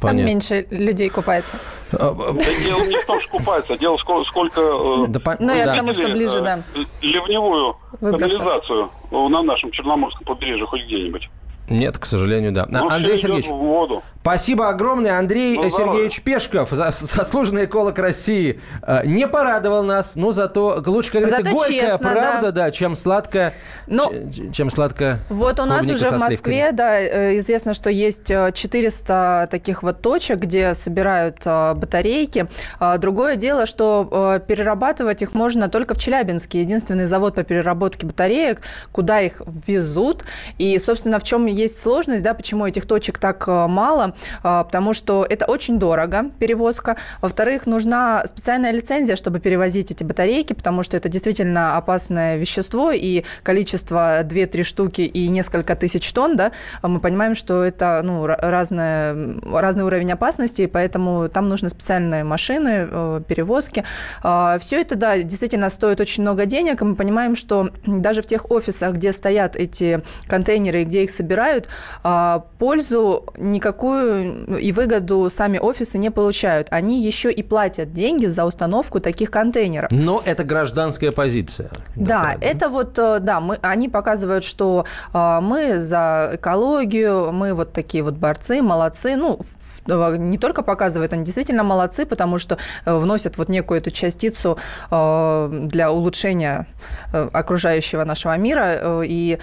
Там 0.00 0.10
Понятно. 0.10 0.28
меньше 0.28 0.66
людей 0.70 1.08
купается. 1.08 1.56
А, 1.92 2.14
да 2.14 2.44
дело 2.64 2.86
не 2.86 2.96
в 2.96 3.04
том, 3.04 3.20
что 3.20 3.30
купается, 3.30 3.72
а 3.72 3.78
дело 3.78 3.96
сколько... 3.96 4.24
сколько 4.30 4.60
э, 4.60 5.06
да, 5.08 5.36
ну, 5.40 5.52
я 5.52 5.66
потому 5.66 5.92
что 5.94 6.08
ближе, 6.10 6.40
да. 6.40 6.62
Э, 6.76 6.84
ливневую 7.00 7.76
канализацию 7.98 8.88
на 9.10 9.42
нашем 9.42 9.72
Черноморском 9.72 10.26
побережье 10.26 10.64
хоть 10.64 10.84
где-нибудь. 10.84 11.28
Нет, 11.68 11.98
к 11.98 12.06
сожалению, 12.06 12.52
да. 12.52 12.66
Ну, 12.68 12.88
Андрей 12.88 13.18
Сергеевич, 13.18 13.46
в 13.46 13.56
воду. 13.56 14.02
спасибо 14.20 14.68
огромное. 14.68 15.18
Андрей 15.18 15.56
ну, 15.56 15.70
Сергеевич 15.70 16.22
Пешков, 16.22 16.70
заслуженный 16.70 17.66
эколог 17.66 17.98
России, 17.98 18.60
э, 18.82 19.06
не 19.06 19.28
порадовал 19.28 19.82
нас, 19.84 20.16
но 20.16 20.32
зато 20.32 20.82
лучше, 20.84 21.12
как 21.12 21.22
говорится, 21.22 21.50
горькая 21.50 21.90
честно, 21.92 22.10
правда, 22.10 22.52
да. 22.52 22.64
да, 22.64 22.70
чем 22.72 22.96
сладкая, 22.96 23.54
но 23.86 24.10
ну, 24.12 24.52
чем 24.52 24.70
сладкая 24.70 25.18
Вот 25.28 25.60
у 25.60 25.64
нас 25.64 25.88
уже 25.88 26.06
в 26.10 26.18
Москве, 26.18 26.72
да, 26.72 27.00
э, 27.00 27.38
известно, 27.38 27.74
что 27.74 27.90
есть 27.90 28.26
400 28.26 29.44
э, 29.44 29.50
таких 29.50 29.82
вот 29.82 30.02
точек, 30.02 30.40
где 30.40 30.74
собирают 30.74 31.44
батарейки. 31.44 32.48
А 32.80 32.98
другое 32.98 33.36
дело, 33.36 33.66
что 33.66 34.40
перерабатывать 34.46 35.22
их 35.22 35.34
можно 35.34 35.68
только 35.68 35.94
в 35.94 35.98
Челябинске. 35.98 36.60
Единственный 36.60 37.06
завод 37.06 37.36
по 37.36 37.44
переработке 37.44 38.06
батареек, 38.06 38.62
куда 38.90 39.20
их 39.20 39.42
везут. 39.66 40.24
И, 40.58 40.78
собственно, 40.78 41.18
в 41.18 41.22
чем 41.22 41.46
есть 41.52 41.80
сложность, 41.80 42.22
да, 42.22 42.34
почему 42.34 42.66
этих 42.66 42.86
точек 42.86 43.18
так 43.18 43.44
э, 43.46 43.66
мало, 43.66 44.14
э, 44.42 44.64
потому 44.64 44.92
что 44.92 45.26
это 45.28 45.46
очень 45.46 45.78
дорого, 45.78 46.30
перевозка. 46.38 46.96
Во-вторых, 47.20 47.66
нужна 47.66 48.24
специальная 48.26 48.72
лицензия, 48.72 49.16
чтобы 49.16 49.40
перевозить 49.40 49.90
эти 49.90 50.04
батарейки, 50.04 50.52
потому 50.52 50.82
что 50.82 50.96
это 50.96 51.08
действительно 51.08 51.76
опасное 51.76 52.36
вещество, 52.36 52.90
и 52.92 53.24
количество 53.42 54.22
2-3 54.22 54.62
штуки 54.62 55.02
и 55.02 55.28
несколько 55.28 55.76
тысяч 55.76 56.10
тонн, 56.12 56.36
да, 56.36 56.52
мы 56.82 57.00
понимаем, 57.00 57.34
что 57.34 57.64
это 57.64 58.00
ну, 58.04 58.26
разное, 58.26 59.36
разный 59.52 59.84
уровень 59.84 60.12
опасности, 60.12 60.62
и 60.62 60.66
поэтому 60.66 61.28
там 61.28 61.48
нужны 61.48 61.68
специальные 61.68 62.24
машины, 62.24 62.88
э, 62.90 63.20
перевозки. 63.26 63.84
Все 64.22 64.80
это, 64.80 64.96
да, 64.96 65.18
действительно 65.18 65.70
стоит 65.70 66.00
очень 66.00 66.22
много 66.22 66.46
денег, 66.46 66.82
и 66.82 66.84
мы 66.84 66.94
понимаем, 66.94 67.36
что 67.36 67.70
даже 67.86 68.22
в 68.22 68.26
тех 68.26 68.50
офисах, 68.50 68.94
где 68.94 69.12
стоят 69.12 69.56
эти 69.56 70.02
контейнеры, 70.26 70.84
где 70.84 71.04
их 71.04 71.10
собирают, 71.10 71.41
собирают, 71.42 71.68
а, 72.02 72.44
пользу 72.58 73.24
никакую 73.36 74.58
и 74.58 74.72
выгоду 74.72 75.28
сами 75.30 75.58
офисы 75.58 75.98
не 75.98 76.10
получают. 76.10 76.68
Они 76.70 77.02
еще 77.02 77.32
и 77.32 77.42
платят 77.42 77.92
деньги 77.92 78.26
за 78.26 78.44
установку 78.44 79.00
таких 79.00 79.30
контейнеров. 79.30 79.90
Но 79.90 80.22
это 80.24 80.44
гражданская 80.44 81.12
позиция. 81.12 81.70
Да, 81.96 82.22
да 82.22 82.36
это 82.40 82.68
вот, 82.68 82.98
э, 82.98 83.18
да, 83.20 83.40
мы, 83.40 83.58
они 83.62 83.88
показывают, 83.88 84.44
что 84.44 84.84
а, 85.12 85.40
мы 85.40 85.80
за 85.80 86.30
экологию, 86.34 87.32
мы 87.32 87.54
вот 87.54 87.72
такие 87.72 88.02
вот 88.04 88.14
борцы, 88.14 88.62
молодцы. 88.62 89.16
Ну, 89.16 89.38
Э, 89.38 89.61
не 89.86 90.38
только 90.38 90.62
показывают, 90.62 91.12
они 91.12 91.24
действительно 91.24 91.62
молодцы, 91.62 92.06
потому 92.06 92.38
что 92.38 92.58
э, 92.84 92.96
вносят 92.96 93.38
вот 93.38 93.48
некую 93.48 93.80
эту 93.80 93.90
частицу 93.90 94.58
э, 94.90 95.48
для 95.64 95.90
улучшения 95.92 96.66
окружающего 97.12 98.04
нашего 98.04 98.36
мира. 98.36 99.02
И 99.04 99.38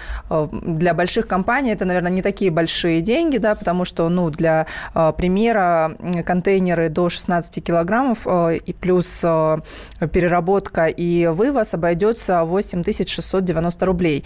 для 0.52 0.94
больших 0.94 1.26
компаний 1.26 1.70
это, 1.72 1.84
наверное, 1.84 2.10
не 2.10 2.22
такие 2.22 2.50
большие 2.50 3.00
деньги, 3.00 3.38
да, 3.38 3.54
потому 3.54 3.84
что, 3.84 4.08
ну, 4.08 4.30
для 4.30 4.66
примера 5.16 5.92
контейнеры 6.24 6.88
до 6.88 7.08
16 7.08 7.62
килограммов 7.64 8.26
и 8.26 8.72
плюс 8.72 9.20
переработка 9.20 10.86
и 10.86 11.26
вывоз 11.26 11.74
обойдется 11.74 12.44
8690 12.44 13.86
рублей. 13.86 14.24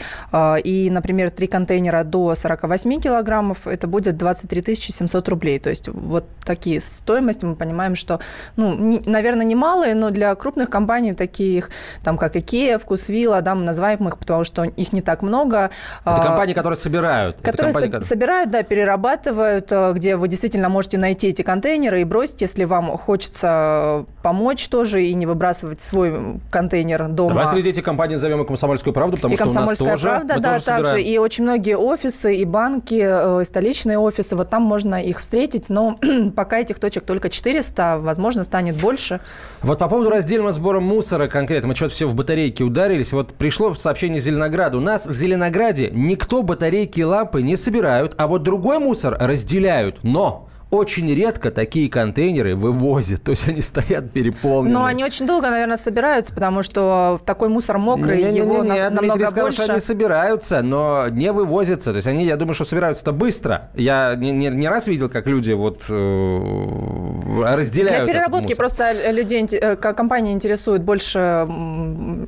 И, 0.64 0.88
например, 0.90 1.30
три 1.30 1.46
контейнера 1.46 2.04
до 2.04 2.34
48 2.34 3.00
килограммов 3.00 3.66
это 3.66 3.86
будет 3.86 4.16
23 4.16 4.74
700 4.74 5.28
рублей. 5.28 5.58
То 5.58 5.70
есть 5.70 5.88
вот 6.04 6.24
такие 6.44 6.80
стоимости, 6.80 7.44
мы 7.44 7.56
понимаем, 7.56 7.96
что, 7.96 8.20
ну, 8.56 8.74
не, 8.74 9.00
наверное, 9.00 9.46
немалые, 9.46 9.94
но 9.94 10.10
для 10.10 10.34
крупных 10.34 10.70
компаний, 10.70 11.14
таких, 11.14 11.70
там, 12.02 12.18
как 12.18 12.36
Икея, 12.36 12.78
Вкусвилла, 12.78 13.40
да, 13.42 13.54
мы 13.54 13.64
называем 13.64 14.06
их, 14.08 14.18
потому 14.18 14.44
что 14.44 14.64
их 14.64 14.92
не 14.92 15.00
так 15.02 15.22
много. 15.22 15.70
Это 16.02 16.14
а, 16.14 16.22
компании, 16.22 16.54
которые 16.54 16.78
собирают. 16.78 17.36
Которые 17.36 17.72
компании, 17.72 18.00
со- 18.00 18.08
собирают, 18.08 18.50
да, 18.50 18.62
перерабатывают, 18.62 19.72
э, 19.72 19.92
где 19.94 20.16
вы 20.16 20.28
действительно 20.28 20.68
можете 20.68 20.98
найти 20.98 21.28
эти 21.28 21.42
контейнеры 21.42 22.00
и 22.00 22.04
бросить, 22.04 22.42
если 22.42 22.64
вам 22.64 22.96
хочется 22.96 24.04
помочь 24.22 24.68
тоже 24.68 25.04
и 25.04 25.14
не 25.14 25.26
выбрасывать 25.26 25.80
свой 25.80 26.40
контейнер 26.50 27.08
дома. 27.08 27.30
Давай 27.30 27.46
среди 27.54 27.70
этих 27.70 27.84
компаний 27.84 28.14
назовем 28.14 28.42
и 28.42 28.46
«Комсомольскую 28.46 28.92
правду», 28.92 29.16
потому 29.16 29.34
и 29.34 29.36
что 29.36 29.46
у 29.46 29.52
нас 29.52 29.78
тоже, 29.78 30.08
правда, 30.08 30.38
да, 30.38 30.54
тоже 30.54 30.64
также. 30.64 31.02
И 31.02 31.18
очень 31.18 31.44
многие 31.44 31.76
офисы, 31.76 32.36
и 32.36 32.44
банки, 32.44 33.00
э, 33.02 33.42
и 33.42 33.44
столичные 33.44 33.98
офисы, 33.98 34.36
вот 34.36 34.48
там 34.50 34.62
можно 34.62 35.02
их 35.02 35.20
встретить, 35.20 35.70
но 35.70 35.93
пока 36.36 36.58
этих 36.58 36.78
точек 36.78 37.04
только 37.04 37.30
400, 37.30 37.98
возможно, 37.98 38.44
станет 38.44 38.76
больше. 38.76 39.20
Вот 39.62 39.78
по 39.78 39.88
поводу 39.88 40.10
раздельного 40.10 40.52
сбора 40.52 40.80
мусора 40.80 41.28
конкретно, 41.28 41.68
мы 41.68 41.74
что-то 41.74 41.94
все 41.94 42.06
в 42.06 42.14
батарейки 42.14 42.62
ударились. 42.62 43.12
Вот 43.12 43.34
пришло 43.34 43.74
сообщение 43.74 44.20
Зеленограда. 44.20 44.78
У 44.78 44.80
нас 44.80 45.06
в 45.06 45.14
Зеленограде 45.14 45.90
никто 45.92 46.42
батарейки 46.42 47.00
и 47.00 47.04
лампы 47.04 47.42
не 47.42 47.56
собирают, 47.56 48.14
а 48.18 48.26
вот 48.26 48.42
другой 48.42 48.78
мусор 48.78 49.16
разделяют. 49.18 49.98
Но 50.02 50.48
очень 50.70 51.12
редко 51.14 51.50
такие 51.50 51.88
контейнеры 51.88 52.54
вывозят. 52.56 53.22
То 53.22 53.30
есть 53.30 53.48
они 53.48 53.60
стоят 53.60 54.10
переполненные. 54.10 54.74
Но 54.74 54.84
они 54.84 55.04
очень 55.04 55.26
долго, 55.26 55.50
наверное, 55.50 55.76
собираются, 55.76 56.32
потому 56.32 56.62
что 56.62 57.20
такой 57.24 57.48
мусор 57.48 57.78
мокрый, 57.78 58.24
не, 58.24 58.32
не, 58.32 58.38
его 58.38 58.62
не, 58.62 58.70
не, 58.70 58.88
Дмитрий 58.88 58.94
намного 58.94 59.26
сказал, 59.26 59.44
больше. 59.46 59.62
что 59.62 59.72
они 59.72 59.80
собираются, 59.80 60.62
но 60.62 61.08
не 61.08 61.32
вывозятся. 61.32 61.92
То 61.92 61.96
есть 61.96 62.08
они, 62.08 62.24
я 62.24 62.36
думаю, 62.36 62.54
что 62.54 62.64
собираются-то 62.64 63.12
быстро. 63.12 63.70
Я 63.74 64.14
не, 64.16 64.32
не, 64.32 64.48
не 64.48 64.68
раз 64.68 64.86
видел, 64.86 65.08
как 65.08 65.26
люди 65.26 65.52
вот 65.52 65.82
э, 65.88 67.54
разделяют 67.54 68.04
Для 68.04 68.12
переработки 68.12 68.48
мусор. 68.48 68.56
просто 68.56 69.10
людей, 69.12 69.46
э, 69.50 69.76
компании 69.76 70.32
интересует 70.32 70.82
больше 70.82 71.46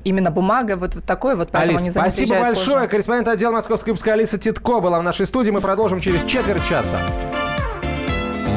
именно 0.05 0.31
бумага, 0.31 0.77
вот, 0.77 0.95
вот 0.95 1.05
такой 1.05 1.37
вот, 1.37 1.49
поэтому 1.51 1.79
Алис, 1.79 1.83
они 1.83 1.91
спасибо 1.91 2.41
большое. 2.41 2.77
позже. 2.77 2.89
Корреспондент 2.89 3.29
отдела 3.29 3.53
московской 3.53 3.93
выпуска 3.93 4.13
Алиса 4.13 4.39
Титко 4.39 4.81
была 4.81 5.01
в 5.01 5.03
нашей 5.03 5.27
студии. 5.27 5.51
Мы 5.51 5.61
продолжим 5.61 6.01
через 6.01 6.23
четверть 6.25 6.65
часа. 6.65 6.99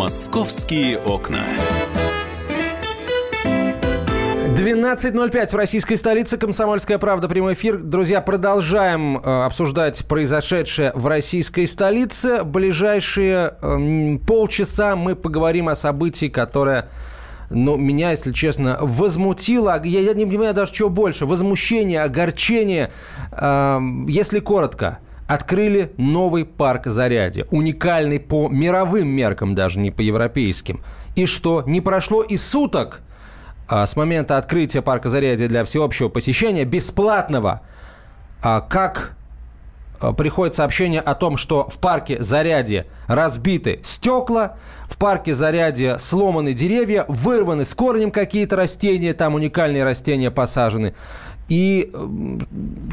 «Московские 0.00 0.98
окна». 0.98 1.44
12.05 4.56 5.50
в 5.50 5.54
российской 5.54 5.96
столице. 5.96 6.38
Комсомольская 6.38 6.96
правда. 6.96 7.28
Прямой 7.28 7.52
эфир. 7.52 7.76
Друзья, 7.76 8.22
продолжаем 8.22 9.18
э, 9.18 9.44
обсуждать 9.44 10.06
произошедшее 10.06 10.92
в 10.94 11.06
российской 11.06 11.66
столице. 11.66 12.44
Ближайшие 12.44 13.52
эм, 13.60 14.18
полчаса 14.20 14.96
мы 14.96 15.16
поговорим 15.16 15.68
о 15.68 15.74
событии, 15.74 16.30
которое 16.30 16.88
ну, 17.50 17.76
меня, 17.76 18.12
если 18.12 18.32
честно, 18.32 18.78
возмутило. 18.80 19.82
Я, 19.84 20.00
я 20.00 20.14
не 20.14 20.24
понимаю 20.24 20.54
даже, 20.54 20.72
чего 20.72 20.88
больше. 20.88 21.26
Возмущение, 21.26 22.00
огорчение. 22.00 22.90
Эм, 23.32 24.06
если 24.06 24.38
коротко, 24.38 25.00
открыли 25.30 25.92
новый 25.96 26.44
парк 26.44 26.86
Зарядье. 26.86 27.46
Уникальный 27.52 28.18
по 28.18 28.48
мировым 28.48 29.06
меркам, 29.06 29.54
даже 29.54 29.78
не 29.78 29.92
по 29.92 30.00
европейским. 30.00 30.82
И 31.14 31.26
что? 31.26 31.62
Не 31.66 31.80
прошло 31.80 32.22
и 32.22 32.36
суток 32.36 33.00
а, 33.68 33.86
с 33.86 33.94
момента 33.94 34.38
открытия 34.38 34.82
парка 34.82 35.08
Зарядье 35.08 35.46
для 35.46 35.62
всеобщего 35.62 36.08
посещения 36.08 36.64
бесплатного, 36.64 37.60
а, 38.42 38.60
как 38.60 39.12
а, 40.00 40.12
приходит 40.12 40.56
сообщение 40.56 41.00
о 41.00 41.14
том, 41.14 41.36
что 41.36 41.68
в 41.68 41.78
парке 41.78 42.20
Зарядье 42.20 42.86
разбиты 43.06 43.78
стекла, 43.84 44.56
в 44.88 44.98
парке 44.98 45.32
Зарядье 45.32 46.00
сломаны 46.00 46.54
деревья, 46.54 47.04
вырваны 47.06 47.64
с 47.64 47.72
корнем 47.72 48.10
какие-то 48.10 48.56
растения, 48.56 49.14
там 49.14 49.34
уникальные 49.34 49.84
растения 49.84 50.32
посажены. 50.32 50.94
И, 51.50 51.90
м, 51.92 52.40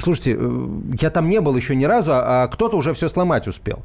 слушайте, 0.03 0.35
э, 0.37 0.67
я 0.99 1.09
там 1.11 1.29
не 1.29 1.39
был 1.39 1.55
еще 1.55 1.75
ни 1.75 1.85
разу, 1.85 2.11
а 2.13 2.43
а 2.43 2.47
кто-то 2.47 2.75
уже 2.75 2.93
все 2.93 3.07
сломать 3.07 3.47
успел. 3.47 3.83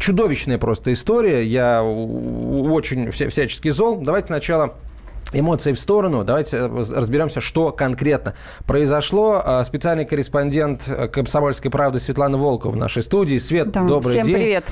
Чудовищная 0.00 0.58
просто 0.58 0.92
история. 0.92 1.44
Я 1.46 1.82
очень 1.82 3.10
вся- 3.10 3.28
всячески 3.30 3.68
зол. 3.70 3.98
Давайте 4.02 4.26
сначала 4.28 4.74
Эмоции 5.32 5.72
в 5.72 5.78
сторону. 5.80 6.24
Давайте 6.24 6.56
э, 6.58 6.68
разберемся, 6.68 7.40
что 7.40 7.72
конкретно 7.72 8.34
произошло. 8.66 9.40
А, 9.44 9.64
Специальный 9.64 10.04
корреспондент 10.04 10.84
э, 10.88 11.08
«Комсомольской 11.08 11.70
правды» 11.70 12.00
Светлана 12.00 12.36
Волкова 12.36 12.72
в 12.72 12.76
нашей 12.76 13.02
студии. 13.02 13.38
Свет, 13.38 13.70
Да, 13.70 13.82
добрый 13.84 14.14
всем 14.14 14.26
день. 14.26 14.36
привет. 14.36 14.64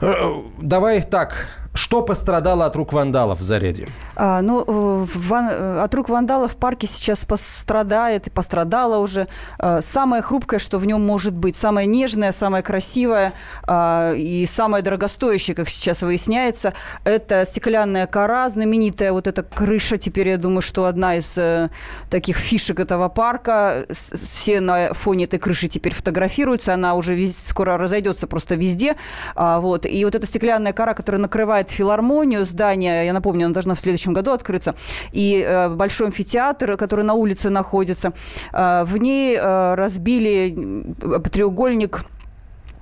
Э, 0.00 0.14
Давай 0.60 1.00
так. 1.02 1.48
Что 1.78 2.02
пострадало 2.02 2.66
от 2.66 2.74
рук 2.74 2.92
вандалов 2.92 3.38
в 3.38 3.42
Зарядье? 3.44 3.86
А, 4.16 4.42
ну, 4.42 4.64
э, 4.66 5.06
ван- 5.14 5.48
э, 5.52 5.80
от 5.80 5.94
рук 5.94 6.08
вандалов 6.08 6.54
в 6.54 6.56
парке 6.56 6.88
сейчас 6.88 7.24
пострадает 7.24 8.26
и 8.26 8.30
пострадало 8.30 8.98
уже 8.98 9.28
э, 9.60 9.80
самое 9.80 10.20
хрупкое, 10.20 10.58
что 10.58 10.78
в 10.78 10.86
нем 10.86 11.06
может 11.06 11.34
быть. 11.34 11.54
Самое 11.54 11.86
нежное, 11.86 12.32
самое 12.32 12.64
красивое 12.64 13.32
а, 13.62 14.12
и 14.12 14.44
самое 14.46 14.82
дорогостоящее, 14.82 15.54
как 15.54 15.68
сейчас 15.68 16.02
выясняется, 16.02 16.74
это 17.04 17.44
стеклянная 17.46 18.08
кора, 18.08 18.48
знаменитая 18.48 19.12
вот 19.12 19.28
эта 19.28 19.44
крыша. 19.44 19.98
Теперь 19.98 20.30
я 20.30 20.36
думаю, 20.36 20.62
что 20.62 20.86
одна 20.86 21.14
из 21.14 21.38
э, 21.38 21.70
таких 22.10 22.38
фишек 22.38 22.80
этого 22.80 23.08
парка. 23.08 23.86
Все 23.92 24.60
на 24.60 24.94
фоне 24.94 25.26
этой 25.26 25.38
крыши 25.38 25.68
теперь 25.68 25.94
фотографируются. 25.94 26.74
Она 26.74 26.94
уже 26.94 27.14
вез- 27.14 27.46
скоро 27.46 27.78
разойдется 27.78 28.26
просто 28.26 28.56
везде. 28.56 28.96
А, 29.36 29.60
вот. 29.60 29.86
И 29.86 30.04
вот 30.04 30.16
эта 30.16 30.26
стеклянная 30.26 30.72
кора, 30.72 30.94
которая 30.94 31.22
накрывает 31.22 31.67
филармонию, 31.70 32.44
здание, 32.44 33.06
я 33.06 33.12
напомню, 33.12 33.46
оно 33.46 33.54
должно 33.54 33.74
в 33.74 33.80
следующем 33.80 34.12
году 34.12 34.32
открыться, 34.32 34.74
и 35.12 35.44
э, 35.46 35.68
большой 35.68 36.08
амфитеатр, 36.08 36.76
который 36.76 37.04
на 37.04 37.14
улице 37.14 37.50
находится, 37.50 38.12
э, 38.52 38.84
в 38.84 38.96
ней 38.96 39.36
э, 39.36 39.74
разбили 39.74 40.54
м, 40.56 40.94
треугольник 41.22 42.04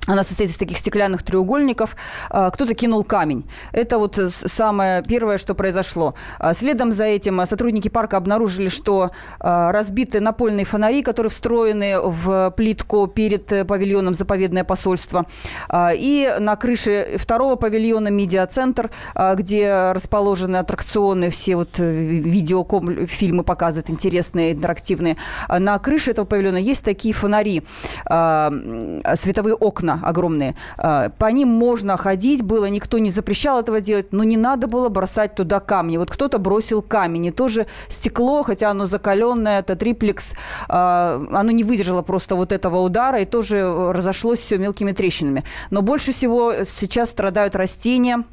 она 0.07 0.22
состоит 0.22 0.50
из 0.50 0.57
таких 0.57 0.78
стеклянных 0.78 1.22
треугольников. 1.22 1.96
А, 2.30 2.50
Кто-то 2.50 2.74
кинул 2.74 3.04
камень. 3.04 3.44
Это 3.72 3.98
вот 3.98 4.18
самое 4.30 5.02
первое, 5.02 5.38
что 5.38 5.54
произошло. 5.54 6.14
А, 6.38 6.54
Следом 6.54 6.92
за 6.92 7.04
этим 7.04 7.40
а, 7.40 7.46
сотрудники 7.46 7.88
парка 7.88 8.16
обнаружили, 8.16 8.68
что 8.68 9.11
разбиты 9.40 10.20
напольные 10.20 10.64
фонари, 10.64 11.02
которые 11.02 11.30
встроены 11.30 12.00
в 12.00 12.52
плитку 12.57 13.07
перед 13.07 13.50
э, 13.52 13.64
павильоном 13.64 14.14
«Заповедное 14.14 14.64
посольство». 14.64 15.26
И 15.74 16.34
на 16.38 16.57
крыше 16.57 17.16
второго 17.18 17.57
павильона 17.57 18.09
«Медиацентр», 18.09 18.90
где 19.34 19.92
расположены 19.92 20.57
аттракционы, 20.57 21.30
все 21.30 21.57
вот 21.57 21.78
э, 21.78 21.90
видеофильмы 21.92 23.42
показывают 23.42 23.90
интересные, 23.90 24.52
интерактивные. 24.52 25.16
На 25.48 25.78
крыше 25.78 26.12
этого 26.12 26.26
павильона 26.26 26.59
есть 26.59 26.84
такие 26.84 27.14
фонари, 27.14 27.62
световые 28.04 29.54
окна 29.54 29.95
огромные. 30.03 30.55
А, 30.78 31.11
По 31.11 31.26
ним 31.26 31.49
можно 31.49 31.97
ходить 31.97 32.42
было, 32.42 32.66
никто 32.66 32.99
не 32.99 33.11
запрещал 33.11 33.61
этого 33.61 33.80
делать, 33.80 34.12
но 34.12 34.24
не 34.24 34.36
надо 34.36 34.66
было 34.66 34.88
бросать 34.88 35.34
туда 35.34 35.61
камни. 35.61 35.97
Вот 35.97 36.11
кто-то 36.11 36.38
бросил 36.38 36.82
камень, 36.82 37.26
и 37.26 37.30
тоже 37.30 37.66
стекло, 37.88 38.42
хотя 38.42 38.70
оно 38.70 38.86
закаленное, 38.86 39.61
это 39.61 39.76
триплекс, 39.76 40.34
а, 40.68 41.24
оно 41.32 41.51
не 41.51 41.64
выдержало 41.64 42.03
просто 42.03 42.36
вот 42.36 42.53
этого 42.53 42.80
удара 42.80 43.20
и 43.20 43.24
тоже 43.24 43.59
э, 43.59 43.92
разошлось 43.92 44.40
все 44.40 44.59
мелкими 44.59 44.92
трещинами. 44.92 45.44
Но 45.70 45.82
больше 45.82 46.12
всего 46.12 46.53
сейчас 46.64 47.11
страдают 47.11 47.57
растения, 47.57 48.24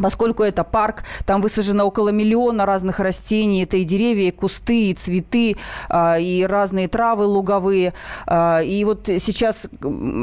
Поскольку 0.00 0.42
это 0.42 0.64
парк, 0.64 1.02
там 1.26 1.42
высажено 1.42 1.84
около 1.84 2.10
миллиона 2.10 2.64
разных 2.64 3.00
растений. 3.00 3.64
Это 3.64 3.76
и 3.76 3.84
деревья, 3.84 4.28
и 4.28 4.30
кусты, 4.30 4.90
и 4.90 4.94
цветы, 4.94 5.56
а, 5.88 6.18
и 6.18 6.44
разные 6.44 6.88
травы 6.88 7.24
луговые. 7.24 7.92
А, 8.26 8.60
И 8.60 8.84
вот 8.84 9.06
сейчас 9.06 9.66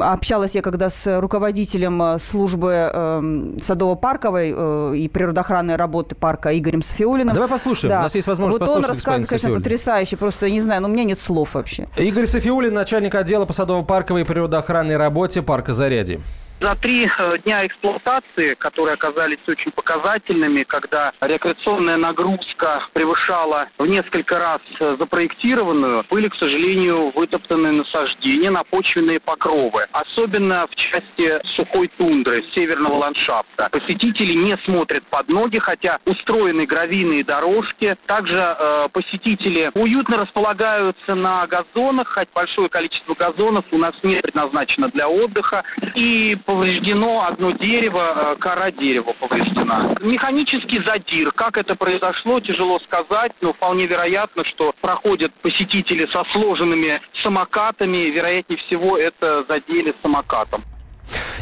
общалась 0.01 0.55
я 0.55 0.61
когда 0.61 0.89
с 0.89 1.19
руководителем 1.19 2.01
э, 2.01 2.19
службы 2.19 2.71
эм, 2.71 3.57
садово-парковой 3.59 4.53
э, 4.55 4.93
и 4.95 5.07
природоохранной 5.09 5.75
работы 5.75 6.15
парка 6.15 6.57
Игорем 6.57 6.81
Софиулиным. 6.81 7.31
А 7.31 7.33
давай 7.33 7.49
послушаем. 7.49 7.93
У 7.93 8.03
нас 8.03 8.15
есть 8.15 8.27
возможность 8.27 8.61
Вот 8.61 8.69
он 8.69 8.85
рассказывает, 8.85 9.27
конечно, 9.27 9.37
Софиуллина. 9.37 9.63
потрясающе. 9.63 10.17
Просто, 10.17 10.47
я 10.47 10.51
не 10.51 10.61
знаю, 10.61 10.81
но 10.81 10.87
у 10.87 10.91
меня 10.91 11.03
нет 11.03 11.19
слов 11.19 11.53
вообще. 11.53 11.87
Игорь 11.97 12.25
Софиулин, 12.25 12.73
начальник 12.73 13.15
отдела 13.15 13.45
по 13.45 13.53
садово-парковой 13.53 14.21
и 14.21 14.23
природоохранной 14.23 14.97
работе 14.97 15.41
парка 15.41 15.73
Зарядье. 15.73 16.21
За 16.59 16.75
три 16.75 17.05
э, 17.05 17.37
дня 17.43 17.67
эксплуатации, 17.67 18.55
которые 18.55 18.95
оказались 18.95 19.37
очень 19.47 19.71
показательными, 19.71 20.63
когда 20.63 21.13
рекреационная 21.21 21.97
нагрузка 21.97 22.83
превышала 22.93 23.67
в 23.77 23.85
несколько 23.85 24.39
раз 24.39 24.61
э, 24.79 24.95
запроектированную, 24.97 26.03
были, 26.09 26.29
к 26.29 26.35
сожалению, 26.35 27.11
вытоптаны 27.15 27.73
насаждения 27.73 28.49
на 28.49 28.63
почвенные 28.63 29.19
покровы. 29.19 29.85
Особенно 29.91 30.65
в 30.65 30.75
части 30.75 31.39
сухой 31.55 31.91
тундры, 31.95 32.43
северного 32.55 32.95
ландшафта. 32.95 33.69
Посетители 33.71 34.33
не 34.33 34.57
смотрят 34.65 35.03
под 35.11 35.29
ноги, 35.29 35.59
хотя 35.59 35.99
устроены 36.05 36.65
гравийные 36.65 37.23
дорожки. 37.23 37.95
Также 38.07 38.55
э, 38.57 38.87
посетители 38.91 39.69
уютно 39.75 40.17
располагаются 40.17 41.13
на 41.13 41.45
газонах, 41.45 42.15
хоть 42.15 42.29
большое 42.33 42.67
количество 42.67 43.13
газонов 43.13 43.65
у 43.69 43.77
нас 43.77 43.93
не 44.01 44.15
предназначено 44.15 44.89
для 44.89 45.07
отдыха. 45.07 45.63
И 45.93 46.35
повреждено 46.47 47.27
одно 47.27 47.51
дерево, 47.51 48.33
э, 48.33 48.35
кора 48.39 48.71
дерева 48.71 49.13
повреждена. 49.19 49.95
Механический 49.99 50.81
задир. 50.81 51.33
Как 51.33 51.57
это 51.57 51.75
произошло, 51.75 52.39
тяжело 52.39 52.79
сказать, 52.79 53.33
но 53.41 53.51
вполне 53.53 53.85
вероятно, 53.85 54.45
что 54.45 54.73
проходят 54.81 55.33
посетители 55.41 56.07
со 56.07 56.23
сложенными 56.31 57.01
самокатами. 57.21 58.09
Вероятнее 58.09 58.57
всего, 58.59 58.97
это 58.97 59.43
задели 59.49 59.93
самокатом. 60.01 60.63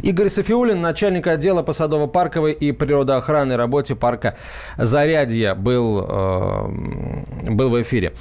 Игорь 0.01 0.29
Софиулин, 0.29 0.81
начальник 0.81 1.27
отдела 1.27 1.61
по 1.61 1.71
садово-парковой 1.71 2.53
и 2.53 2.71
природоохранной 2.71 3.55
работе 3.55 3.95
парка 3.95 4.37
Зарядье, 4.77 5.53
был, 5.53 6.01
э, 6.01 7.51
был 7.51 7.69
в 7.69 7.81
эфире. 7.81 8.13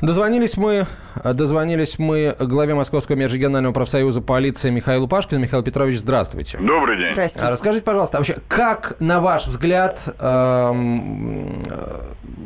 Дозвонились 0.00 0.58
мы, 0.58 0.86
дозвонились 1.24 1.98
мы 1.98 2.36
главе 2.38 2.74
Московского 2.74 3.16
межрегионального 3.16 3.72
профсоюза 3.72 4.20
полиции 4.20 4.68
Михаилу 4.68 5.08
Пашкину. 5.08 5.40
Михаил 5.40 5.62
Петрович, 5.62 5.96
здравствуйте. 5.96 6.58
Добрый 6.58 6.98
день. 6.98 7.12
Здравствуйте. 7.12 7.48
Расскажите, 7.48 7.84
пожалуйста, 7.84 8.18
вообще, 8.18 8.36
как, 8.46 8.96
на 9.00 9.20
ваш 9.20 9.46
взгляд, 9.46 10.02
эм, 10.20 11.62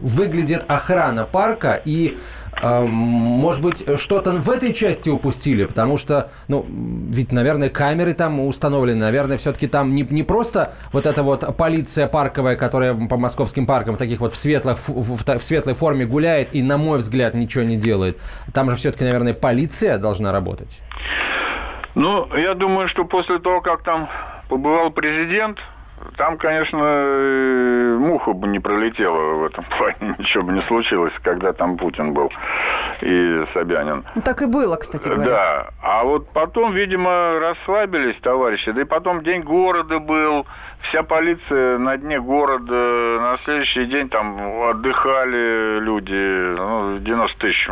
выглядит 0.02 0.64
охрана 0.68 1.24
парка 1.24 1.80
и 1.84 2.16
может 2.62 3.62
быть, 3.62 3.84
что-то 3.98 4.32
в 4.32 4.50
этой 4.50 4.74
части 4.74 5.08
упустили, 5.08 5.64
потому 5.64 5.96
что, 5.96 6.30
ну, 6.48 6.66
ведь, 6.68 7.32
наверное, 7.32 7.70
камеры 7.70 8.12
там 8.12 8.40
установлены, 8.40 9.00
наверное, 9.00 9.38
все-таки 9.38 9.66
там 9.66 9.94
не, 9.94 10.02
не 10.02 10.22
просто 10.22 10.74
вот 10.92 11.06
эта 11.06 11.22
вот 11.22 11.56
полиция 11.56 12.06
парковая, 12.06 12.56
которая 12.56 12.94
по 12.94 13.16
московским 13.16 13.66
паркам 13.66 13.96
таких 13.96 14.20
вот 14.20 14.32
в, 14.32 14.36
светлых, 14.36 14.78
в, 14.78 14.88
в, 14.88 15.38
в 15.38 15.42
светлой 15.42 15.74
форме 15.74 16.04
гуляет 16.04 16.54
и, 16.54 16.62
на 16.62 16.76
мой 16.76 16.98
взгляд, 16.98 17.34
ничего 17.34 17.64
не 17.64 17.76
делает. 17.76 18.20
Там 18.52 18.68
же 18.70 18.76
все-таки, 18.76 19.04
наверное, 19.04 19.34
полиция 19.34 19.98
должна 19.98 20.32
работать. 20.32 20.82
Ну, 21.94 22.32
я 22.36 22.54
думаю, 22.54 22.88
что 22.88 23.04
после 23.04 23.38
того, 23.38 23.60
как 23.60 23.82
там 23.82 24.08
побывал 24.48 24.90
президент, 24.90 25.58
там, 26.16 26.38
конечно, 26.38 26.78
э, 26.82 27.96
муха 27.98 28.32
бы 28.32 28.48
не 28.48 28.58
пролетела 28.58 29.34
в 29.34 29.44
этом 29.44 29.64
плане, 29.64 30.14
ничего 30.18 30.44
бы 30.44 30.52
не 30.52 30.62
случилось, 30.62 31.12
когда 31.22 31.52
там 31.52 31.76
Путин 31.76 32.12
был 32.12 32.30
и 33.00 33.44
Собянин. 33.54 34.04
Ну, 34.14 34.22
так 34.22 34.42
и 34.42 34.46
было, 34.46 34.76
кстати 34.76 35.08
говоря. 35.08 35.24
Да, 35.24 35.70
а 35.82 36.04
вот 36.04 36.28
потом, 36.30 36.72
видимо, 36.72 37.38
расслабились 37.38 38.20
товарищи, 38.20 38.70
да 38.72 38.82
и 38.82 38.84
потом 38.84 39.22
День 39.22 39.42
города 39.42 39.98
был, 39.98 40.46
вся 40.82 41.02
полиция 41.02 41.78
на 41.78 41.96
дне 41.96 42.20
города, 42.20 42.74
на 43.20 43.38
следующий 43.44 43.86
день 43.86 44.08
там 44.08 44.40
отдыхали 44.62 45.80
люди, 45.80 46.54
ну, 46.56 46.98
90 46.98 47.38
тысяч 47.38 47.68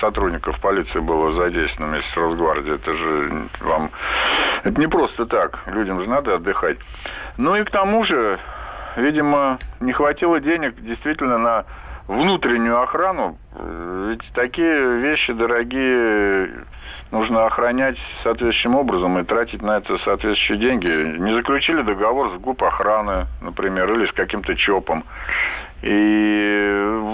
сотрудников 0.00 0.60
полиции 0.60 1.00
было 1.00 1.32
задействовано 1.32 1.94
вместе 1.94 2.10
с 2.12 2.16
Росгвардией, 2.16 2.76
это 2.76 2.94
же 2.94 3.48
вам, 3.60 3.90
это 4.64 4.80
не 4.80 4.86
просто 4.86 5.26
так, 5.26 5.58
людям 5.66 6.00
же 6.00 6.08
надо 6.08 6.34
отдыхать. 6.36 6.78
Ну 7.36 7.56
и 7.56 7.64
к 7.64 7.70
тому 7.70 8.04
же, 8.04 8.38
видимо, 8.96 9.58
не 9.80 9.92
хватило 9.92 10.40
денег 10.40 10.74
действительно 10.80 11.38
на 11.38 11.64
внутреннюю 12.06 12.80
охрану. 12.80 13.38
Ведь 14.08 14.22
такие 14.34 14.98
вещи 14.98 15.32
дорогие 15.34 16.64
нужно 17.10 17.46
охранять 17.46 17.96
соответствующим 18.22 18.74
образом 18.74 19.18
и 19.18 19.24
тратить 19.24 19.62
на 19.62 19.78
это 19.78 19.98
соответствующие 19.98 20.58
деньги. 20.58 20.86
Не 21.18 21.34
заключили 21.34 21.82
договор 21.82 22.36
с 22.36 22.40
ГУП 22.40 22.64
охраны, 22.64 23.26
например, 23.40 23.92
или 23.94 24.06
с 24.06 24.12
каким-то 24.12 24.54
ЧОПом. 24.54 25.04
И 25.82 25.88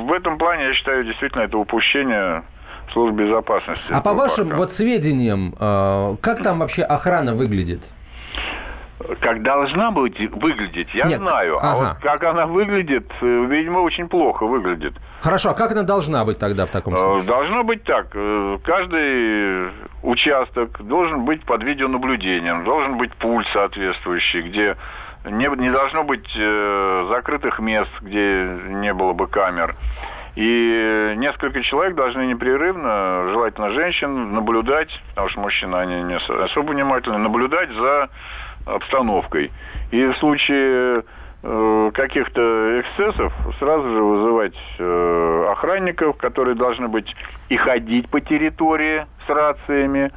в 0.06 0.12
этом 0.12 0.38
плане, 0.38 0.66
я 0.66 0.74
считаю, 0.74 1.04
действительно 1.04 1.42
это 1.42 1.58
упущение 1.58 2.42
службы 2.92 3.24
безопасности. 3.24 3.84
А 3.90 4.00
по 4.00 4.12
вашим 4.14 4.46
парка. 4.46 4.58
вот 4.58 4.72
сведениям, 4.72 5.54
э, 5.58 6.16
как 6.20 6.42
там 6.42 6.60
вообще 6.60 6.82
охрана 6.82 7.34
выглядит? 7.34 7.90
Как 9.20 9.42
должна 9.42 9.90
быть 9.90 10.18
выглядеть, 10.18 10.94
я 10.94 11.06
Нет. 11.06 11.18
знаю. 11.18 11.58
Ага. 11.58 11.68
А 11.68 11.74
вот 11.74 11.96
как 11.98 12.22
она 12.24 12.46
выглядит, 12.46 13.10
э, 13.20 13.44
видимо, 13.48 13.80
очень 13.80 14.08
плохо 14.08 14.46
выглядит. 14.46 14.94
Хорошо, 15.20 15.50
а 15.50 15.54
как 15.54 15.72
она 15.72 15.82
должна 15.82 16.24
быть 16.24 16.38
тогда 16.38 16.64
в 16.66 16.70
таком 16.70 16.94
э, 16.94 16.96
случае? 16.96 17.28
Должно 17.28 17.64
быть 17.64 17.82
так. 17.84 18.08
Э, 18.14 18.58
каждый 18.62 19.70
участок 20.02 20.80
должен 20.82 21.24
быть 21.24 21.44
под 21.44 21.62
видеонаблюдением, 21.64 22.64
должен 22.64 22.96
быть 22.96 23.12
пульс 23.16 23.46
соответствующий, 23.52 24.42
где 24.42 24.76
не, 25.24 25.48
не 25.60 25.70
должно 25.70 26.04
быть 26.04 26.28
закрытых 27.08 27.58
мест, 27.58 27.90
где 28.00 28.46
не 28.68 28.92
было 28.92 29.12
бы 29.12 29.26
камер. 29.26 29.74
И 30.36 31.14
несколько 31.16 31.62
человек 31.62 31.94
должны 31.94 32.26
непрерывно, 32.26 33.28
желательно 33.30 33.70
женщин, 33.70 34.34
наблюдать, 34.34 34.88
потому 35.10 35.28
что 35.28 35.40
мужчины, 35.40 35.76
они 35.76 36.02
не 36.02 36.16
особо 36.16 36.72
внимательны, 36.72 37.18
наблюдать 37.18 37.70
за 37.70 38.10
обстановкой. 38.64 39.50
И 39.90 40.06
в 40.06 40.16
случае 40.18 41.04
э, 41.42 41.90
каких-то 41.94 42.80
эксцессов 42.80 43.32
сразу 43.58 43.88
же 43.88 44.02
вызывать 44.02 44.56
э, 44.78 45.46
охранников, 45.50 46.16
которые 46.16 46.54
должны 46.54 46.88
быть 46.88 47.14
и 47.48 47.56
ходить 47.56 48.08
по 48.08 48.20
территории 48.20 49.06
с 49.26 49.30
рациями. 49.30 50.12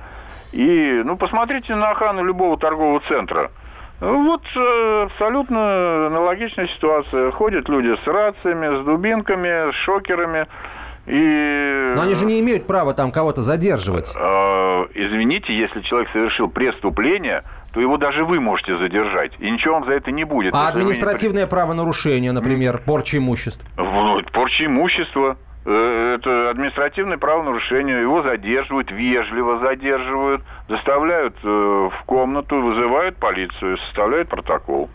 И, 0.52 1.02
ну, 1.04 1.18
посмотрите 1.18 1.76
на 1.76 1.92
охрану 1.92 2.24
любого 2.24 2.58
торгового 2.58 3.02
центра. 3.08 3.52
Вот 4.00 4.44
э, 4.56 5.04
абсолютно 5.06 6.08
аналогичная 6.08 6.68
ситуация. 6.68 7.32
Ходят 7.32 7.68
люди 7.68 7.96
с 8.04 8.08
рациями, 8.08 8.82
с 8.82 8.86
дубинками, 8.86 9.72
с 9.72 9.76
шокерами. 9.76 10.48
И... 11.08 11.94
Но 11.96 12.04
они 12.04 12.16
же 12.16 12.26
не 12.26 12.40
имеют 12.42 12.68
права 12.68 12.94
там 12.94 13.12
кого-то 13.12 13.42
задерживать. 13.42 14.14
Э, 14.16 14.86
извините, 14.94 15.58
если 15.58 15.82
человек 15.82 16.10
совершил 16.12 16.48
преступление, 16.50 17.44
то 17.78 17.82
его 17.82 17.98
даже 17.98 18.26
вы 18.26 18.40
можете 18.40 18.76
задержать. 18.76 19.34
И 19.38 19.52
ничего 19.52 19.76
вам 19.76 19.86
за 19.86 19.92
это 19.92 20.10
не 20.10 20.24
будет. 20.24 20.56
А 20.56 20.68
административное 20.68 21.44
не... 21.44 21.48
правонарушение, 21.48 22.32
например, 22.32 22.82
порча 22.84 23.20
имущества? 23.20 23.70
Вот, 23.78 24.32
порча 24.32 24.66
имущества. 24.66 25.38
Это 25.64 26.50
административное 26.50 27.20
правонарушение. 27.20 28.02
Его 28.02 28.24
задерживают, 28.24 28.92
вежливо 28.92 29.60
задерживают, 29.60 30.42
доставляют 30.68 31.36
э, 31.44 31.48
в 31.48 32.04
комнату, 32.08 32.60
вызывают 32.60 33.18
полицию, 33.18 33.78
составляют 33.78 34.28
протокол. 34.30 34.90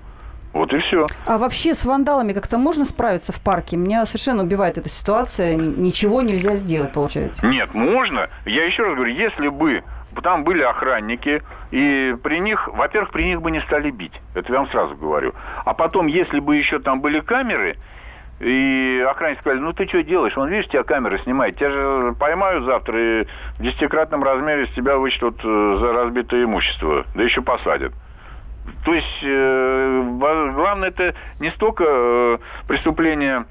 Вот 0.53 0.73
и 0.73 0.81
все. 0.81 1.07
А 1.25 1.39
вообще 1.39 1.75
с 1.75 1.85
вандалами 1.85 2.33
как-то 2.33 2.59
можно 2.59 2.85
справиться 2.85 3.33
в 3.33 3.41
парке? 3.41 3.77
Меня 3.77 4.05
совершенно 4.07 4.43
убивает 4.43 4.77
эта 4.77 4.89
ситуация. 4.89 5.55
Ничего 5.55 6.21
нельзя 6.21 6.57
сделать, 6.57 6.93
получается. 6.93 7.47
Нет, 7.47 7.75
можно. 7.75 8.29
Я 8.45 8.65
еще 8.65 8.83
раз 8.83 8.97
говорю, 8.97 9.15
если 9.15 9.47
бы 9.47 9.85
там 10.21 10.43
были 10.43 10.63
охранники, 10.63 11.43
и 11.73 12.15
при 12.23 12.39
них, 12.39 12.69
во-первых, 12.69 13.11
при 13.11 13.25
них 13.25 13.41
бы 13.41 13.51
не 13.51 13.61
стали 13.63 13.91
бить. 13.91 14.13
Это 14.35 14.53
я 14.53 14.59
вам 14.59 14.69
сразу 14.69 14.95
говорю. 14.95 15.35
А 15.65 15.73
потом, 15.73 16.07
если 16.07 16.39
бы 16.39 16.57
еще 16.57 16.79
там 16.79 17.01
были 17.01 17.21
камеры, 17.21 17.77
и 18.41 19.05
охранники 19.09 19.41
сказали, 19.41 19.61
ну 19.61 19.73
ты 19.73 19.87
что 19.87 20.03
делаешь? 20.03 20.37
Он, 20.37 20.49
видишь, 20.49 20.69
тебя 20.69 20.83
камера 20.83 21.17
снимает. 21.19 21.57
Тебя 21.57 21.71
же 21.71 22.15
поймают 22.19 22.65
завтра 22.65 23.23
и 23.23 23.27
в 23.59 23.63
десятикратном 23.63 24.23
размере 24.23 24.67
с 24.67 24.75
тебя 24.75 24.97
вычтут 24.99 25.41
э, 25.45 25.77
за 25.81 25.93
разбитое 25.93 26.45
имущество. 26.45 27.07
Да 27.15 27.25
еще 27.25 27.41
посадят. 27.41 27.93
То 28.85 28.93
есть 28.93 29.23
э, 29.23 30.03
главное 30.55 30.89
это 30.89 31.15
не 31.41 31.51
столько 31.51 31.85
э, 31.87 32.39
преступление, 32.67 33.45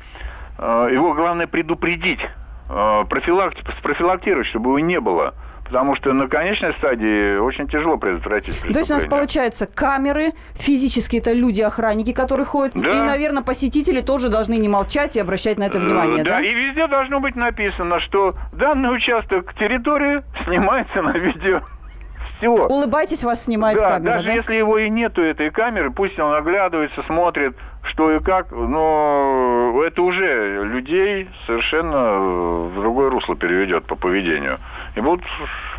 э, 0.60 0.90
его 0.92 1.14
главное 1.14 1.48
предупредить, 1.48 2.22
э, 2.70 3.04
профилактик, 3.10 3.66
спрофилактировать, 3.80 4.48
чтобы 4.48 4.72
его 4.72 4.80
не 4.80 5.00
было. 5.00 5.34
Потому 5.72 5.96
что 5.96 6.12
на 6.12 6.28
конечной 6.28 6.74
стадии 6.74 7.38
очень 7.38 7.66
тяжело 7.66 7.96
предотвратить 7.96 8.60
То 8.62 8.78
есть 8.78 8.92
у 8.92 8.94
нас 8.94 9.06
получается 9.06 9.66
камеры, 9.66 10.34
физически 10.54 11.16
это 11.16 11.32
люди-охранники, 11.32 12.12
которые 12.12 12.46
ходят, 12.46 12.74
да. 12.76 12.90
и, 12.90 13.02
наверное, 13.02 13.42
посетители 13.42 14.02
тоже 14.02 14.28
должны 14.28 14.58
не 14.58 14.68
молчать 14.68 15.16
и 15.16 15.22
обращать 15.22 15.58
на 15.58 15.64
это 15.64 15.78
э, 15.78 15.82
внимание, 15.82 16.26
да? 16.26 16.32
Да, 16.32 16.42
и 16.42 16.54
везде 16.54 16.88
должно 16.88 17.22
быть 17.22 17.38
написано, 17.38 18.02
что 18.02 18.36
данный 18.52 18.94
участок 18.94 19.54
территории 19.54 20.24
снимается 20.44 21.02
на 21.02 21.12
видео 21.12 21.62
все. 22.42 22.50
Улыбайтесь, 22.50 23.24
вас 23.24 23.46
снимает 23.46 23.78
да, 23.78 23.92
камера, 23.92 24.14
даже 24.14 24.26
да? 24.26 24.34
если 24.34 24.56
его 24.56 24.78
и 24.78 24.90
нету, 24.90 25.22
этой 25.22 25.52
камеры, 25.52 25.92
пусть 25.92 26.18
он 26.20 26.34
оглядывается, 26.34 27.04
смотрит, 27.04 27.56
что 27.84 28.12
и 28.12 28.20
как, 28.20 28.52
но 28.52 29.82
это 29.86 30.02
уже 30.02 30.64
людей 30.66 31.30
совершенно 31.46 32.20
в 32.20 32.76
другое 32.76 33.10
русло 33.10 33.36
переведет 33.36 33.86
по 33.86 33.96
поведению. 33.96 34.60
И 34.96 35.02
будут 35.02 35.24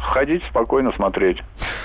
ходить 0.03 0.43
спокойно 0.49 0.93
смотреть. 0.93 1.39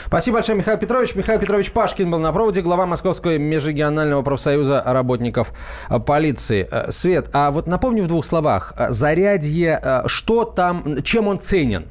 Спасибо 0.05 0.37
большое, 0.37 0.57
Михаил 0.57 0.77
Петрович. 0.77 1.15
Михаил 1.15 1.39
Петрович 1.39 1.71
Пашкин 1.71 2.09
был 2.09 2.19
на 2.19 2.31
проводе, 2.31 2.61
глава 2.61 2.85
Московского 2.85 3.37
межрегионального 3.37 4.21
профсоюза 4.21 4.81
работников 4.85 5.53
полиции. 6.05 6.67
Э, 6.71 6.91
Свет, 6.91 7.29
а 7.33 7.51
вот 7.51 7.67
напомню 7.67 8.03
в 8.03 8.07
двух 8.07 8.25
словах, 8.25 8.73
зарядье, 8.89 9.79
э, 9.81 10.01
что 10.07 10.45
там, 10.45 11.01
чем 11.03 11.27
он 11.27 11.39
ценен? 11.39 11.87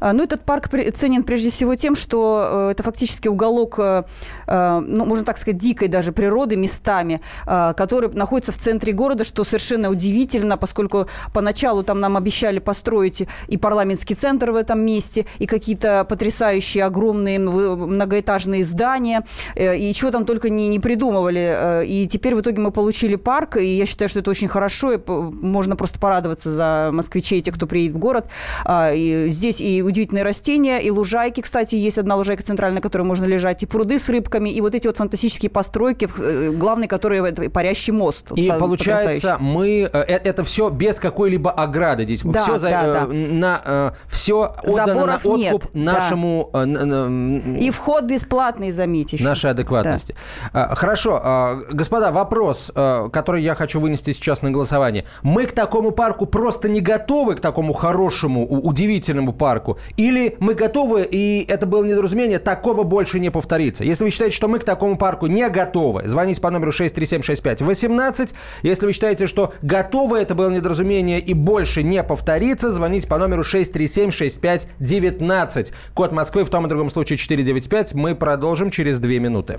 А, 0.00 0.12
ну, 0.12 0.22
этот 0.22 0.42
парк 0.42 0.68
ценен 0.94 1.22
прежде 1.22 1.50
всего 1.50 1.74
тем, 1.74 1.94
что 1.96 2.68
э, 2.68 2.70
это 2.72 2.82
фактически 2.82 3.28
уголок, 3.28 3.76
э, 3.78 4.04
э, 4.46 4.78
ну, 4.80 5.04
можно 5.04 5.24
так 5.24 5.38
сказать, 5.38 5.58
дикой 5.58 5.88
даже 5.88 6.12
природы 6.12 6.56
местами, 6.56 7.20
который 7.44 8.10
находится 8.10 8.52
в 8.52 8.58
центре 8.58 8.92
города, 8.92 9.24
что 9.24 9.44
совершенно 9.44 9.90
удивительно, 9.90 10.56
поскольку 10.56 11.06
поначалу 11.32 11.82
там 11.82 12.00
нам 12.00 12.16
обещали 12.16 12.58
построить 12.58 13.26
и 13.48 13.56
парламентский 13.56 14.14
центр 14.14 14.50
в 14.50 14.56
этом 14.56 14.80
месте, 14.80 15.26
и 15.38 15.46
какие-то 15.46 16.04
потрясающие 16.04 16.84
огромные 16.84 17.38
многоэтажные 17.38 18.64
здания, 18.64 19.24
и 19.56 19.92
чего 19.94 20.10
там 20.10 20.24
только 20.24 20.50
не, 20.50 20.68
не 20.68 20.80
придумывали. 20.80 21.84
И 21.86 22.06
теперь 22.08 22.34
в 22.34 22.40
итоге 22.40 22.60
мы 22.60 22.70
получили 22.70 23.16
парк, 23.16 23.56
и 23.56 23.76
я 23.76 23.86
считаю, 23.86 24.08
что 24.08 24.20
это 24.20 24.30
очень 24.30 24.48
хорошо, 24.48 24.92
и 24.92 24.98
можно 25.08 25.76
просто 25.76 25.98
порадоваться 25.98 26.50
за 26.50 26.90
москвичей, 26.92 27.42
тех, 27.42 27.54
кто 27.54 27.66
приедет 27.66 27.94
в 27.94 27.98
город. 27.98 28.26
А, 28.64 28.92
и 28.92 29.28
здесь 29.28 29.60
и 29.62 29.82
удивительные 29.82 30.24
растения, 30.24 30.78
и 30.78 30.90
лужайки, 30.90 31.40
кстати, 31.40 31.76
есть 31.76 31.98
одна 31.98 32.16
лужайка 32.16 32.42
центральная, 32.42 32.76
на 32.76 32.80
которой 32.80 33.02
можно 33.02 33.24
лежать, 33.24 33.62
и 33.62 33.66
пруды 33.66 33.98
с 33.98 34.08
рыбками, 34.08 34.50
и 34.50 34.60
вот 34.60 34.74
эти 34.74 34.86
вот 34.86 34.96
фантастические 34.96 35.50
постройки, 35.50 36.08
э, 36.18 36.50
главный, 36.54 36.88
который 36.88 37.50
парящий 37.50 37.92
мост. 37.92 38.32
И 38.32 38.50
получается, 38.58 39.36
мы 39.38 39.88
э, 39.92 39.98
это 40.00 40.42
все 40.44 40.68
без 40.68 40.98
какой-либо 40.98 41.50
ограды 41.50 42.04
здесь. 42.04 42.22
Да, 42.22 42.42
все, 42.42 42.58
за, 42.58 42.70
да, 42.70 42.82
э, 42.82 42.92
да. 42.92 43.06
на, 43.12 43.94
все 44.08 44.54
отдано 44.62 44.86
Заборов 44.94 45.24
на 45.24 45.30
откуп 45.30 45.38
нет, 45.38 45.84
да. 45.84 45.92
нашему... 45.92 46.50
э, 46.52 46.58
н- 46.62 47.54
И 47.54 47.70
вход 47.70 48.04
бесплатный, 48.04 48.72
заметь 48.72 49.12
еще. 49.12 49.24
нашей 49.24 49.50
адекватности. 49.50 50.16
А, 50.52 50.74
Хорошо, 50.74 51.20
а, 51.22 51.60
господа, 51.70 52.10
вопрос, 52.10 52.72
который 52.74 53.42
я 53.42 53.54
хочу 53.54 53.80
вынести 53.80 54.12
сейчас 54.12 54.42
на 54.42 54.50
голосование. 54.50 55.04
Мы 55.22 55.46
к 55.46 55.52
такому 55.52 55.92
парку 55.92 56.26
просто 56.26 56.68
не 56.68 56.80
готовы, 56.80 57.36
к 57.36 57.40
такому 57.40 57.72
хорошему, 57.72 58.46
удивительному 58.46 59.32
парку? 59.32 59.51
Или 59.96 60.36
мы 60.40 60.54
готовы, 60.54 61.06
и 61.10 61.44
это 61.48 61.66
было 61.66 61.84
недоразумение, 61.84 62.38
такого 62.38 62.82
больше 62.82 63.20
не 63.20 63.30
повторится? 63.30 63.84
Если 63.84 64.04
вы 64.04 64.10
считаете, 64.10 64.36
что 64.36 64.48
мы 64.48 64.58
к 64.58 64.64
такому 64.64 64.96
парку 64.96 65.26
не 65.26 65.48
готовы, 65.48 66.02
звоните 66.06 66.40
по 66.40 66.50
номеру 66.50 66.72
6376518. 66.72 68.34
Если 68.62 68.86
вы 68.86 68.92
считаете, 68.92 69.26
что 69.26 69.52
готовы, 69.62 70.18
это 70.18 70.34
было 70.34 70.50
недоразумение 70.50 71.20
и 71.20 71.34
больше 71.34 71.82
не 71.82 72.02
повторится, 72.02 72.72
звоните 72.72 73.06
по 73.06 73.18
номеру 73.18 73.42
6376519. 73.42 75.72
Код 75.94 76.12
Москвы 76.12 76.44
в 76.44 76.50
том 76.50 76.66
и 76.66 76.68
другом 76.68 76.90
случае 76.90 77.16
495. 77.16 77.94
Мы 77.94 78.14
продолжим 78.14 78.70
через 78.70 78.98
две 78.98 79.18
минуты. 79.18 79.58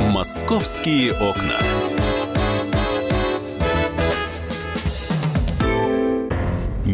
«Московские 0.00 1.12
окна». 1.12 1.73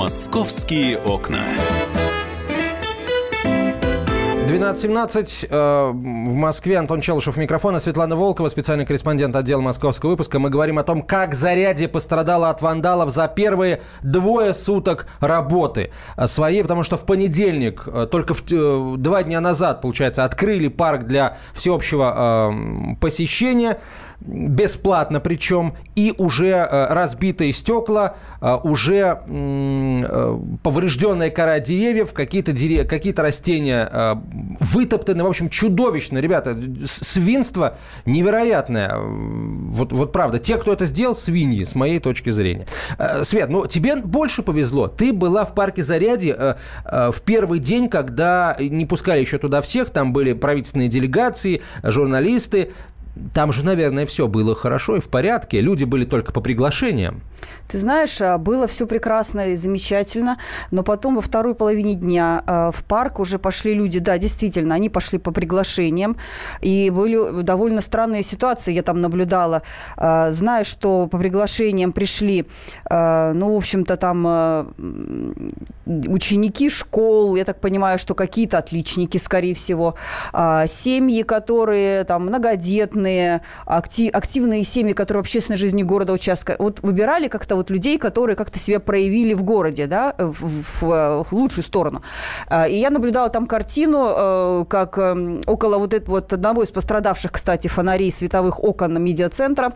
«Московские 0.00 0.96
окна». 0.96 1.44
12.17 4.48 5.46
э, 5.48 5.90
в 5.92 6.34
Москве. 6.34 6.78
Антон 6.78 7.02
Челышев 7.02 7.36
микрофона, 7.36 7.78
Светлана 7.78 8.16
Волкова, 8.16 8.48
специальный 8.48 8.86
корреспондент 8.86 9.36
отдела 9.36 9.60
московского 9.60 10.10
выпуска. 10.10 10.38
Мы 10.38 10.48
говорим 10.48 10.78
о 10.78 10.84
том, 10.84 11.02
как 11.02 11.34
Зарядье 11.34 11.86
пострадало 11.86 12.48
от 12.48 12.62
вандалов 12.62 13.10
за 13.10 13.28
первые 13.28 13.82
двое 14.02 14.54
суток 14.54 15.06
работы 15.20 15.92
э, 16.16 16.26
своей, 16.26 16.62
потому 16.62 16.82
что 16.82 16.96
в 16.96 17.04
понедельник, 17.04 17.82
э, 17.86 18.08
только 18.10 18.32
в, 18.32 18.42
э, 18.50 18.94
два 18.96 19.22
дня 19.22 19.40
назад, 19.40 19.82
получается, 19.82 20.24
открыли 20.24 20.68
парк 20.68 21.04
для 21.04 21.36
всеобщего 21.52 22.50
э, 22.50 22.96
посещения 23.00 23.78
бесплатно 24.20 25.20
причем, 25.20 25.74
и 25.94 26.14
уже 26.18 26.48
э, 26.48 26.86
разбитые 26.92 27.52
стекла, 27.52 28.16
э, 28.40 28.56
уже 28.62 29.20
э, 29.26 30.38
поврежденная 30.62 31.30
кора 31.30 31.60
деревьев, 31.60 32.12
какие-то 32.12 32.52
дере- 32.52 32.84
какие-то 32.84 33.22
растения 33.22 34.20
вытоптаны. 34.60 35.24
В 35.24 35.26
общем, 35.26 35.48
чудовищно, 35.48 36.18
ребята. 36.18 36.56
Свинство 36.84 37.78
невероятное. 38.04 38.96
Вот, 38.96 39.92
вот 39.92 40.12
правда. 40.12 40.38
Те, 40.38 40.56
кто 40.58 40.72
это 40.72 40.86
сделал, 40.86 41.14
свиньи, 41.14 41.64
с 41.64 41.74
моей 41.74 41.98
точки 41.98 42.30
зрения. 42.30 42.66
Свет, 43.22 43.48
ну 43.48 43.66
тебе 43.66 43.96
больше 43.96 44.42
повезло. 44.42 44.88
Ты 44.88 45.12
была 45.12 45.44
в 45.44 45.54
парке 45.54 45.82
Зарядье 45.82 46.56
э, 46.84 47.10
в 47.10 47.22
первый 47.22 47.58
день, 47.58 47.88
когда 47.88 48.56
не 48.58 48.86
пускали 48.86 49.20
еще 49.20 49.38
туда 49.38 49.60
всех. 49.60 49.90
Там 49.90 50.12
были 50.12 50.32
правительственные 50.32 50.88
делегации, 50.88 51.62
журналисты. 51.82 52.72
Там 53.34 53.52
же, 53.52 53.64
наверное, 53.64 54.06
все 54.06 54.28
было 54.28 54.54
хорошо 54.54 54.96
и 54.96 55.00
в 55.00 55.08
порядке. 55.08 55.60
Люди 55.60 55.84
были 55.84 56.04
только 56.04 56.32
по 56.32 56.40
приглашениям. 56.40 57.22
Ты 57.68 57.78
знаешь, 57.78 58.20
а, 58.20 58.36
было 58.38 58.66
все 58.66 58.86
прекрасно 58.86 59.52
и 59.52 59.56
замечательно, 59.56 60.38
но 60.70 60.82
потом 60.82 61.14
во 61.16 61.20
второй 61.20 61.54
половине 61.54 61.94
дня 61.94 62.42
а, 62.46 62.70
в 62.72 62.82
парк 62.84 63.20
уже 63.20 63.38
пошли 63.38 63.74
люди, 63.74 64.00
да, 64.00 64.18
действительно, 64.18 64.74
они 64.74 64.88
пошли 64.88 65.18
по 65.18 65.30
приглашениям, 65.30 66.16
и 66.60 66.90
были 66.90 67.42
довольно 67.42 67.80
странные 67.80 68.22
ситуации, 68.22 68.72
я 68.72 68.82
там 68.82 69.00
наблюдала, 69.00 69.62
А, 69.96 70.32
зная, 70.32 70.64
что 70.64 71.06
по 71.06 71.18
приглашениям 71.18 71.92
пришли, 71.92 72.46
ну, 72.90 73.54
в 73.54 73.56
общем-то, 73.56 73.96
там 73.96 74.26
ученики 75.86 76.70
школ, 76.70 77.36
я 77.36 77.44
так 77.44 77.60
понимаю, 77.60 77.98
что 77.98 78.14
какие-то 78.14 78.58
отличники, 78.58 79.18
скорее 79.18 79.54
всего, 79.54 79.94
семьи, 80.32 81.22
которые 81.22 82.04
там 82.04 82.26
многодетные, 82.26 82.99
акти- 83.66 84.08
активные 84.10 84.64
семьи, 84.64 84.92
которые 84.92 85.22
в 85.22 85.24
общественной 85.24 85.56
жизни 85.56 85.82
города 85.82 86.12
участка, 86.12 86.56
вот 86.58 86.80
выбирали 86.82 87.28
как-то 87.28 87.56
вот 87.56 87.70
людей, 87.70 87.98
которые 87.98 88.36
как-то 88.36 88.58
себя 88.58 88.80
проявили 88.80 89.34
в 89.34 89.42
городе, 89.42 89.86
да, 89.86 90.14
в, 90.18 90.80
в- 90.80 91.24
в 91.24 91.32
лучшую 91.32 91.64
сторону. 91.64 92.02
А, 92.48 92.68
И 92.68 92.76
я 92.76 92.90
наблюдала 92.90 93.28
там 93.28 93.46
картину, 93.46 94.12
э, 94.16 94.64
как 94.68 94.98
эм, 94.98 95.40
около 95.46 95.78
вот 95.78 95.94
этого 95.94 96.16
вот 96.16 96.32
одного 96.32 96.62
из 96.62 96.70
пострадавших, 96.70 97.32
кстати, 97.32 97.68
фонарей 97.68 98.10
световых 98.12 98.62
окон 98.62 99.02
медиацентра 99.02 99.72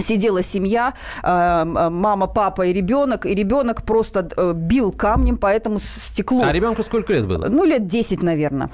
Сидела 0.00 0.42
семья, 0.42 0.94
э, 1.22 1.28
м- 1.28 1.94
мама, 1.94 2.26
папа 2.26 2.62
и 2.66 2.72
ребенок, 2.72 3.26
и 3.26 3.34
ребенок 3.34 3.82
просто 3.82 4.28
э, 4.36 4.52
бил 4.54 4.92
камнем 4.92 5.36
по 5.36 5.46
этому 5.46 5.78
стеклу. 5.80 6.42
А 6.42 6.52
ребенку 6.52 6.82
сколько 6.82 7.12
лет 7.12 7.26
было? 7.26 7.46
Ну, 7.48 7.64
лет 7.64 7.86
10, 7.86 8.22
наверное. 8.22 8.70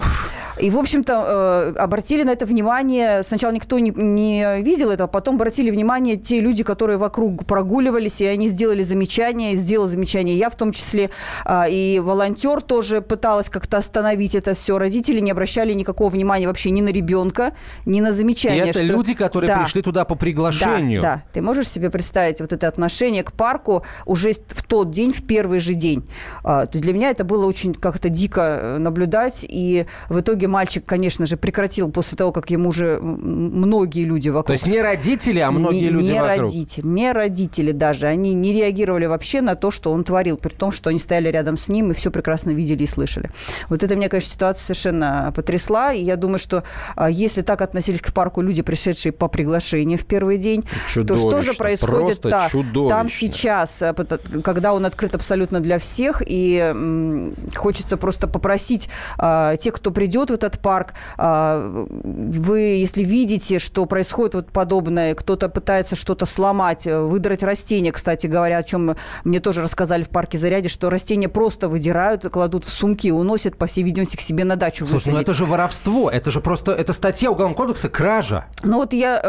И, 0.60 0.70
в 0.70 0.78
общем-то, 0.78 1.72
э, 1.76 1.78
обратили 1.78 2.22
на 2.22 2.30
это 2.30 2.46
внимание. 2.46 3.22
Сначала 3.22 3.52
никто 3.52 3.78
не, 3.78 3.90
не 3.90 4.60
видел 4.60 4.90
этого, 4.90 5.08
потом 5.08 5.34
обратили 5.36 5.70
внимание 5.70 6.16
те 6.16 6.40
люди, 6.40 6.62
которые 6.62 6.96
вокруг 6.98 7.44
прогуливались, 7.46 8.20
и 8.20 8.26
они 8.26 8.48
сделали 8.48 8.82
замечание, 8.82 9.52
и 9.52 9.56
сделал 9.56 9.88
замечание 9.88 10.36
я 10.36 10.48
в 10.50 10.54
том 10.56 10.72
числе. 10.72 11.10
А, 11.44 11.66
И 11.68 11.98
волонтер 11.98 12.60
тоже 12.60 13.00
пыталась 13.00 13.48
как-то 13.48 13.78
остановить 13.78 14.34
это 14.34 14.54
все. 14.54 14.78
Родители 14.78 15.20
не 15.20 15.30
обращали 15.32 15.72
никакого 15.72 16.08
внимания 16.10 16.46
вообще 16.46 16.70
ни 16.70 16.80
на 16.82 16.90
ребенка, 16.90 17.52
ни 17.86 18.00
на 18.00 18.08
И 18.08 18.12
замечание. 18.12 18.64
это 18.64 18.74
что- 18.74 18.84
люди, 18.84 19.14
которые 19.14 19.48
Да. 19.48 19.58
пришли 19.60 19.82
туда 19.82 20.04
по 20.04 20.14
приглашению. 20.14 21.02
Да, 21.02 21.13
да. 21.13 21.13
Ты 21.32 21.42
можешь 21.42 21.68
себе 21.68 21.90
представить 21.90 22.40
вот 22.40 22.52
это 22.52 22.68
отношение 22.68 23.22
к 23.22 23.32
парку 23.32 23.84
уже 24.06 24.32
в 24.32 24.62
тот 24.62 24.90
день, 24.90 25.12
в 25.12 25.22
первый 25.26 25.60
же 25.60 25.74
день. 25.74 26.04
А, 26.42 26.66
то 26.66 26.72
есть 26.74 26.84
для 26.84 26.92
меня 26.92 27.10
это 27.10 27.24
было 27.24 27.46
очень 27.46 27.74
как-то 27.74 28.08
дико 28.08 28.58
э, 28.60 28.78
наблюдать. 28.78 29.44
И 29.48 29.86
в 30.08 30.20
итоге 30.20 30.48
мальчик, 30.48 30.84
конечно 30.84 31.26
же, 31.26 31.36
прекратил 31.36 31.90
после 31.90 32.16
того, 32.16 32.32
как 32.32 32.50
ему 32.50 32.70
уже 32.70 32.98
многие 33.00 34.04
люди 34.04 34.28
вокруг... 34.28 34.46
То 34.46 34.52
есть 34.52 34.66
не 34.66 34.80
родители, 34.80 35.40
а 35.40 35.50
многие 35.50 35.80
не, 35.80 35.90
люди 35.90 36.12
не 36.12 36.20
вокруг. 36.20 36.40
родители, 36.40 36.86
не 36.86 37.12
родители 37.12 37.72
даже. 37.72 38.06
Они 38.06 38.32
не 38.34 38.52
реагировали 38.52 39.06
вообще 39.06 39.40
на 39.40 39.54
то, 39.54 39.70
что 39.70 39.92
он 39.92 40.04
творил, 40.04 40.36
при 40.36 40.50
том, 40.50 40.72
что 40.72 40.90
они 40.90 40.98
стояли 40.98 41.28
рядом 41.28 41.56
с 41.56 41.68
ним 41.68 41.90
и 41.90 41.94
все 41.94 42.10
прекрасно 42.10 42.50
видели 42.50 42.82
и 42.82 42.86
слышали. 42.86 43.30
Вот 43.68 43.82
это 43.82 43.96
меня, 43.96 44.08
конечно, 44.08 44.32
ситуация 44.32 44.62
совершенно 44.62 45.32
потрясла. 45.34 45.92
И 45.92 46.02
я 46.02 46.16
думаю, 46.16 46.38
что 46.38 46.64
а, 46.96 47.10
если 47.10 47.42
так 47.42 47.62
относились 47.62 48.00
к 48.00 48.12
парку 48.12 48.40
люди, 48.40 48.62
пришедшие 48.62 49.12
по 49.12 49.28
приглашению 49.28 49.98
в 49.98 50.04
первый 50.04 50.38
день, 50.38 50.64
то 51.06 51.16
что 51.16 51.42
же 51.42 51.54
происходит 51.54 52.20
та- 52.20 52.48
там 52.88 53.08
сейчас, 53.08 53.82
а, 53.82 53.90
пото- 53.92 54.42
когда 54.42 54.72
он 54.74 54.84
открыт 54.86 55.14
абсолютно 55.14 55.60
для 55.60 55.78
всех, 55.78 56.22
и 56.26 57.32
хочется 57.54 57.96
просто 57.96 58.26
попросить 58.28 58.88
а, 59.18 59.56
тех, 59.56 59.74
кто 59.74 59.90
придет 59.90 60.30
в 60.30 60.34
этот 60.34 60.58
парк, 60.60 60.94
а, 61.16 61.84
вы, 62.04 62.60
если 62.60 63.02
видите, 63.04 63.58
что 63.58 63.86
происходит 63.86 64.34
вот 64.34 64.50
подобное, 64.52 65.14
кто-то 65.14 65.48
пытается 65.48 65.96
что-то 65.96 66.26
сломать, 66.26 66.86
э, 66.86 67.00
выдрать 67.00 67.42
растения, 67.42 67.92
кстати 67.92 68.26
говоря, 68.26 68.58
о 68.58 68.62
чем 68.62 68.96
мне 69.24 69.40
тоже 69.40 69.62
рассказали 69.62 70.02
в 70.02 70.08
парке 70.08 70.38
Заряде, 70.38 70.68
что 70.68 70.90
растения 70.90 71.28
просто 71.28 71.68
выдирают, 71.68 72.22
кладут 72.30 72.64
в 72.64 72.68
сумки 72.70 73.10
уносят, 73.10 73.56
по 73.56 73.66
всей 73.66 73.84
видимости, 73.84 74.16
к 74.16 74.20
себе 74.20 74.44
на 74.44 74.56
дачу 74.56 74.86
Слушай, 74.86 75.12
ну 75.12 75.20
это 75.20 75.34
же 75.34 75.44
воровство, 75.44 76.10
это 76.10 76.30
же 76.30 76.40
просто, 76.40 76.72
это 76.72 76.92
статья 76.92 77.30
Уголовного 77.30 77.56
кодекса 77.56 77.88
кража. 77.88 78.46
Ну 78.62 78.78
вот 78.78 78.92
я 78.92 79.20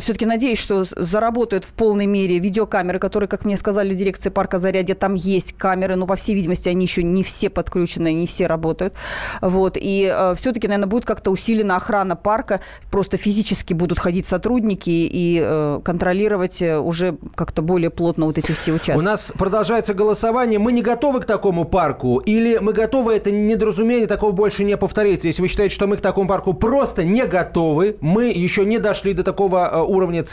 все-таки 0.00 0.26
надеюсь, 0.26 0.58
что 0.58 0.84
заработают 1.12 1.64
в 1.64 1.74
полной 1.74 2.06
мере 2.06 2.38
видеокамеры, 2.38 2.98
которые, 2.98 3.28
как 3.28 3.44
мне 3.44 3.56
сказали 3.56 3.92
в 3.92 3.96
дирекции 3.96 4.30
парка 4.30 4.58
Зарядье, 4.58 4.94
там 4.94 5.14
есть 5.14 5.52
камеры, 5.52 5.96
но, 5.96 6.06
по 6.06 6.16
всей 6.16 6.34
видимости, 6.34 6.68
они 6.68 6.86
еще 6.86 7.02
не 7.02 7.22
все 7.22 7.50
подключены, 7.50 8.12
не 8.12 8.26
все 8.26 8.46
работают. 8.46 8.94
Вот. 9.42 9.76
И 9.78 10.12
все-таки 10.36 10.62
все-таки, 10.62 10.68
наверное, 10.68 10.90
будет 10.90 11.04
как-то 11.04 11.30
усилена 11.30 11.76
охрана 11.76 12.16
парка, 12.16 12.60
просто 12.90 13.16
физически 13.16 13.74
будут 13.74 13.98
ходить 13.98 14.26
сотрудники 14.26 14.90
и 14.90 15.40
э, 15.42 15.80
контролировать 15.84 16.62
э, 16.62 16.78
уже 16.78 17.16
как-то 17.34 17.62
более 17.62 17.90
плотно 17.90 18.26
вот 18.26 18.38
эти 18.38 18.52
все 18.52 18.72
участки. 18.72 19.00
У 19.00 19.02
нас 19.02 19.32
продолжается 19.36 19.94
голосование. 19.94 20.58
Мы 20.58 20.72
не 20.72 20.82
готовы 20.82 21.20
к 21.20 21.24
такому 21.24 21.64
парку 21.64 22.18
или 22.18 22.58
мы 22.58 22.72
готовы, 22.72 23.14
это 23.14 23.30
недоразумение, 23.30 24.06
такого 24.06 24.32
больше 24.32 24.64
не 24.64 24.76
повторится. 24.76 25.26
Если 25.26 25.42
вы 25.42 25.48
считаете, 25.48 25.74
что 25.74 25.86
мы 25.86 25.96
к 25.96 26.00
такому 26.00 26.28
парку 26.28 26.52
просто 26.54 27.04
не 27.04 27.26
готовы, 27.26 27.96
мы 28.00 28.24
еще 28.26 28.64
не 28.64 28.78
дошли 28.78 29.14
до 29.14 29.22
такого 29.22 29.70
э, 29.72 29.80
уровня 29.80 30.24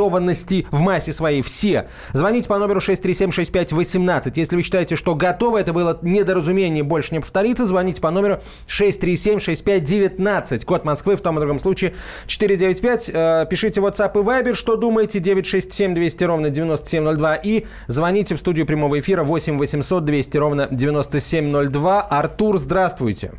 цивилизованности 0.00 0.66
в 0.70 0.80
массе 0.80 1.12
своей 1.12 1.42
все. 1.42 1.88
Звоните 2.12 2.48
по 2.48 2.58
номеру 2.58 2.80
6376518. 2.80 4.32
Если 4.34 4.56
вы 4.56 4.62
считаете, 4.62 4.96
что 4.96 5.14
готовы, 5.14 5.60
это 5.60 5.72
было 5.72 5.98
недоразумение, 6.02 6.82
больше 6.82 7.12
не 7.14 7.20
повторится, 7.20 7.66
звоните 7.66 8.00
по 8.00 8.10
номеру 8.10 8.40
6376519. 8.66 10.64
Код 10.64 10.84
Москвы 10.84 11.16
в 11.16 11.20
том 11.20 11.36
и 11.36 11.40
другом 11.40 11.58
случае 11.58 11.94
495. 12.26 13.10
Э, 13.12 13.46
пишите 13.48 13.80
WhatsApp 13.80 14.12
и 14.14 14.22
Viber, 14.22 14.54
что 14.54 14.76
думаете, 14.76 15.20
967 15.20 15.94
200 15.94 16.24
ровно 16.24 16.50
9702. 16.50 17.34
И 17.36 17.66
звоните 17.86 18.34
в 18.34 18.38
студию 18.38 18.66
прямого 18.66 18.98
эфира 18.98 19.22
8 19.22 19.58
800 19.58 20.04
200 20.04 20.36
ровно 20.38 20.68
9702. 20.70 22.00
Артур, 22.02 22.58
здравствуйте. 22.58 23.32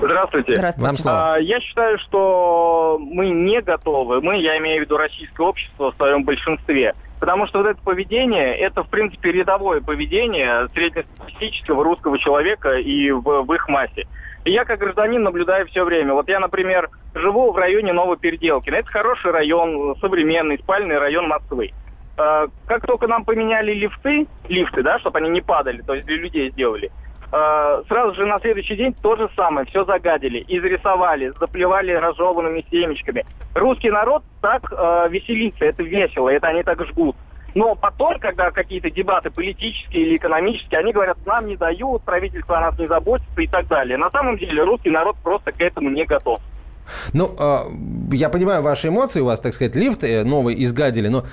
Здравствуйте. 0.00 0.54
Здравствуйте. 0.54 0.86
Вам 0.86 0.94
слово. 0.94 1.34
А, 1.34 1.38
я 1.38 1.60
считаю, 1.60 1.98
что 1.98 2.98
мы 3.00 3.30
не 3.30 3.60
готовы. 3.62 4.20
Мы, 4.20 4.38
я 4.38 4.58
имею 4.58 4.82
в 4.82 4.84
виду 4.84 4.96
российское 4.96 5.46
общество 5.46 5.92
в 5.92 5.96
своем 5.96 6.24
большинстве. 6.24 6.94
Потому 7.18 7.46
что 7.46 7.58
вот 7.58 7.68
это 7.68 7.80
поведение, 7.82 8.56
это, 8.56 8.82
в 8.82 8.88
принципе, 8.88 9.32
рядовое 9.32 9.80
поведение 9.80 10.68
среднестатистического 10.68 11.82
русского 11.82 12.18
человека 12.18 12.76
и 12.76 13.10
в, 13.10 13.22
в 13.22 13.54
их 13.54 13.68
массе. 13.68 14.06
И 14.44 14.52
я 14.52 14.64
как 14.64 14.78
гражданин 14.78 15.22
наблюдаю 15.22 15.66
все 15.66 15.84
время. 15.84 16.12
Вот 16.12 16.28
я, 16.28 16.40
например, 16.40 16.90
живу 17.14 17.52
в 17.52 17.56
районе 17.56 17.92
Новопеределкина. 17.92 18.76
Это 18.76 18.88
хороший 18.88 19.30
район, 19.30 19.96
современный, 20.00 20.58
спальный 20.58 20.98
район 20.98 21.26
Москвы. 21.26 21.72
А, 22.18 22.46
как 22.66 22.86
только 22.86 23.06
нам 23.06 23.24
поменяли 23.24 23.72
лифты, 23.72 24.26
лифты, 24.48 24.82
да, 24.82 24.98
чтобы 24.98 25.18
они 25.18 25.30
не 25.30 25.40
падали, 25.40 25.82
то 25.82 25.94
есть 25.94 26.06
для 26.06 26.16
людей 26.16 26.50
сделали, 26.50 26.90
а, 27.32 27.82
сразу 27.88 28.14
же 28.14 28.26
на 28.26 28.38
следующий 28.38 28.76
день 28.76 28.94
то 28.94 29.16
же 29.16 29.28
самое, 29.34 29.66
все 29.66 29.84
загадили, 29.84 30.44
изрисовали, 30.48 31.32
заплевали 31.40 31.92
разжеванными 31.92 32.64
семечками. 32.70 33.24
Русский 33.54 33.90
народ 33.90 34.22
так 34.40 34.70
э, 34.70 35.08
веселится, 35.10 35.64
это 35.64 35.82
весело, 35.82 36.28
это 36.28 36.48
они 36.48 36.62
так 36.62 36.84
жгут. 36.86 37.16
Но 37.54 37.74
потом, 37.74 38.18
когда 38.18 38.50
какие-то 38.50 38.90
дебаты 38.90 39.30
политические 39.30 40.04
или 40.04 40.16
экономические, 40.16 40.80
они 40.80 40.92
говорят, 40.92 41.16
нам 41.24 41.46
не 41.46 41.56
дают, 41.56 42.02
правительство 42.02 42.58
о 42.58 42.60
нас 42.60 42.78
не 42.78 42.86
заботится 42.86 43.40
и 43.40 43.46
так 43.46 43.66
далее. 43.66 43.96
На 43.96 44.10
самом 44.10 44.36
деле 44.36 44.62
русский 44.62 44.90
народ 44.90 45.16
просто 45.22 45.52
к 45.52 45.60
этому 45.62 45.88
не 45.88 46.04
готов. 46.04 46.38
Ну, 47.12 47.34
а, 47.38 47.70
я 48.12 48.28
понимаю 48.28 48.62
ваши 48.62 48.88
эмоции, 48.88 49.20
у 49.20 49.26
вас, 49.26 49.40
так 49.40 49.54
сказать, 49.54 49.74
лифт 49.74 50.04
э, 50.04 50.24
новый 50.24 50.62
изгадили, 50.64 51.08
но 51.08 51.24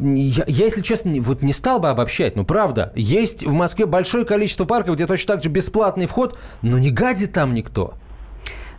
я, 0.00 0.44
я, 0.46 0.64
если 0.66 0.82
честно, 0.82 1.20
вот 1.20 1.42
не 1.42 1.52
стал 1.52 1.80
бы 1.80 1.88
обобщать, 1.88 2.36
ну, 2.36 2.44
правда, 2.44 2.92
есть 2.94 3.44
в 3.44 3.52
Москве 3.52 3.86
большое 3.86 4.24
количество 4.24 4.64
парков, 4.64 4.96
где 4.96 5.06
точно 5.06 5.34
так 5.34 5.42
же 5.42 5.48
бесплатный 5.48 6.06
вход, 6.06 6.38
но 6.62 6.78
не 6.78 6.90
гадит 6.90 7.32
там 7.32 7.54
никто. 7.54 7.94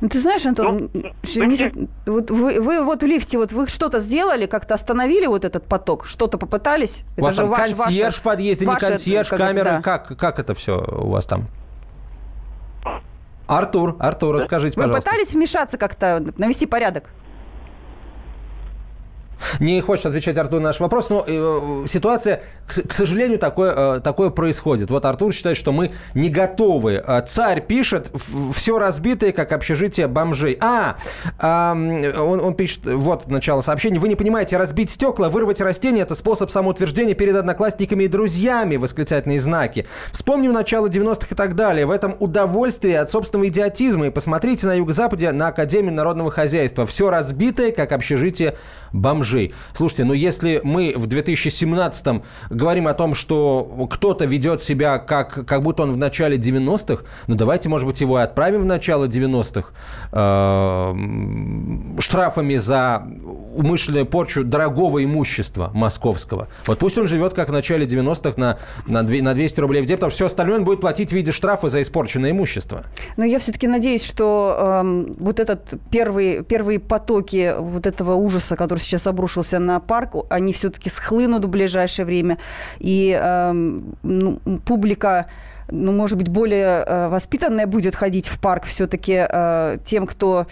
Ну, 0.01 0.07
ты 0.07 0.19
знаешь, 0.19 0.45
Антон, 0.45 0.89
ну, 0.93 1.43
не, 1.43 1.89
вот 2.05 2.32
вы, 2.32 2.61
вы 2.61 2.84
вот 2.86 3.03
в 3.03 3.05
лифте, 3.05 3.38
вот 3.38 3.51
вы 3.51 3.67
что-то 3.67 3.99
сделали, 3.99 4.45
как-то 4.45 4.73
остановили 4.73 5.25
вот 5.25 5.43
этот 5.43 5.65
поток, 5.65 6.05
что-то 6.05 6.38
попытались? 6.38 7.03
У 7.17 7.21
вас 7.21 7.34
это 7.34 7.41
там 7.41 7.49
ваш, 7.49 7.73
консьерж 7.73 8.15
в 8.15 8.21
подъезде, 8.21 8.65
ваше, 8.65 8.86
не 8.86 8.89
консьерж, 8.91 9.30
камеры, 9.30 9.65
да. 9.65 9.82
как, 9.82 10.17
как 10.17 10.39
это 10.39 10.55
все 10.55 10.77
у 10.77 11.09
вас 11.09 11.25
там? 11.25 11.47
Артур, 13.50 13.95
Артур, 14.00 14.36
расскажите, 14.36 14.76
Вы 14.78 14.84
пожалуйста. 14.84 15.10
Вы 15.10 15.16
пытались 15.18 15.34
вмешаться 15.34 15.78
как-то, 15.78 16.24
навести 16.38 16.68
порядок? 16.68 17.10
Не 19.59 19.81
хочет 19.81 20.07
отвечать 20.07 20.37
Артур 20.37 20.59
на 20.59 20.69
наш 20.69 20.79
вопрос, 20.79 21.09
но 21.09 21.23
э, 21.25 21.85
ситуация, 21.87 22.41
к, 22.67 22.87
к 22.87 22.93
сожалению, 22.93 23.39
такое, 23.39 23.97
э, 23.97 23.99
такое 24.01 24.29
происходит. 24.29 24.89
Вот 24.89 25.05
Артур 25.05 25.33
считает, 25.33 25.57
что 25.57 25.71
мы 25.71 25.91
не 26.13 26.29
готовы. 26.29 27.03
Э, 27.05 27.21
царь 27.25 27.61
пишет, 27.61 28.11
все 28.53 28.79
разбитое, 28.79 29.31
как 29.31 29.51
общежитие 29.51 30.07
бомжей. 30.07 30.57
А, 30.61 30.97
э, 31.41 32.19
он, 32.19 32.41
он 32.41 32.53
пишет, 32.53 32.81
вот 32.85 33.27
начало 33.27 33.61
сообщения. 33.61 33.99
Вы 33.99 34.09
не 34.09 34.15
понимаете, 34.15 34.57
разбить 34.57 34.89
стекла, 34.89 35.29
вырвать 35.29 35.61
растения– 35.61 36.01
это 36.03 36.15
способ 36.15 36.51
самоутверждения 36.51 37.13
перед 37.13 37.35
одноклассниками 37.35 38.03
и 38.03 38.07
друзьями, 38.07 38.75
восклицательные 38.75 39.39
знаки. 39.39 39.85
Вспомним 40.11 40.53
начало 40.53 40.87
90-х 40.87 41.27
и 41.31 41.35
так 41.35 41.55
далее. 41.55 41.85
В 41.85 41.91
этом 41.91 42.15
удовольствие 42.19 42.99
от 42.99 43.09
собственного 43.09 43.47
идиотизма. 43.47 44.07
И 44.07 44.09
посмотрите 44.09 44.67
на 44.67 44.73
юго-западе 44.73 45.31
на 45.31 45.47
Академию 45.47 45.93
народного 45.93 46.31
хозяйства. 46.31 46.85
Все 46.85 47.09
разбитое, 47.09 47.71
как 47.71 47.91
общежитие 47.91 48.55
бомжей. 48.93 49.28
Слушайте, 49.73 50.03
ну 50.05 50.13
если 50.13 50.61
мы 50.63 50.93
в 50.95 51.07
2017-м 51.07 52.23
говорим 52.49 52.88
о 52.88 52.93
том, 52.93 53.15
что 53.15 53.88
кто-то 53.89 54.25
ведет 54.25 54.61
себя 54.61 54.97
как, 54.97 55.45
как 55.45 55.61
будто 55.61 55.84
он 55.84 55.91
в 55.91 55.97
начале 55.97 56.38
90-х, 56.38 57.03
ну 57.27 57.36
давайте, 57.36 57.69
может 57.69 57.88
быть, 57.88 58.01
его 58.01 58.19
и 58.19 58.23
отправим 58.23 58.61
в 58.61 58.65
начало 58.65 59.05
90-х 59.05 59.69
э, 60.11 62.01
штрафами 62.01 62.55
за 62.55 63.07
умышленную 63.55 64.05
порчу 64.05 64.43
дорогого 64.43 65.03
имущества 65.03 65.71
московского. 65.73 66.47
Вот 66.67 66.80
пусть 66.80 66.97
он 66.97 67.07
живет 67.07 67.34
как 67.34 67.49
в 67.49 67.51
начале 67.51 67.86
90-х 67.86 68.34
на, 68.38 68.57
на, 68.88 69.03
200 69.34 69.59
рублей 69.59 69.82
в 69.82 69.86
день, 69.86 69.97
потому 69.97 70.11
все 70.11 70.25
остальное 70.25 70.57
он 70.57 70.63
будет 70.63 70.82
платить 70.82 71.09
в 71.09 71.13
виде 71.13 71.32
штрафа 71.32 71.69
за 71.69 71.82
испорченное 71.82 72.32
имущество. 72.32 72.84
Но 73.17 73.25
я 73.25 73.39
все-таки 73.39 73.67
надеюсь, 73.67 74.03
что 74.03 74.82
э, 74.84 75.05
вот 75.19 75.39
этот 75.39 75.73
первый, 75.91 76.43
первые 76.43 76.80
потоки 76.80 77.55
вот 77.57 77.88
этого 77.88 78.15
ужаса, 78.15 78.55
который 78.55 78.80
сейчас 78.80 79.07
обрушился 79.07 79.18
на 79.59 79.80
парк, 79.80 80.15
они 80.30 80.53
все-таки 80.53 80.89
схлынут 80.89 81.45
в 81.45 81.49
ближайшее 81.49 82.05
время. 82.05 82.38
И 82.80 83.17
э, 83.20 83.51
ну, 84.03 84.39
публика 84.65 85.28
ну, 85.72 85.91
может 85.91 86.17
быть, 86.17 86.30
более 86.30 86.84
э, 86.86 87.09
воспитанная 87.09 87.67
будет 87.67 87.95
ходить 87.95 88.28
в 88.28 88.39
парк 88.39 88.63
все-таки 88.65 89.26
э, 89.30 89.78
тем, 89.84 90.07
кто 90.07 90.47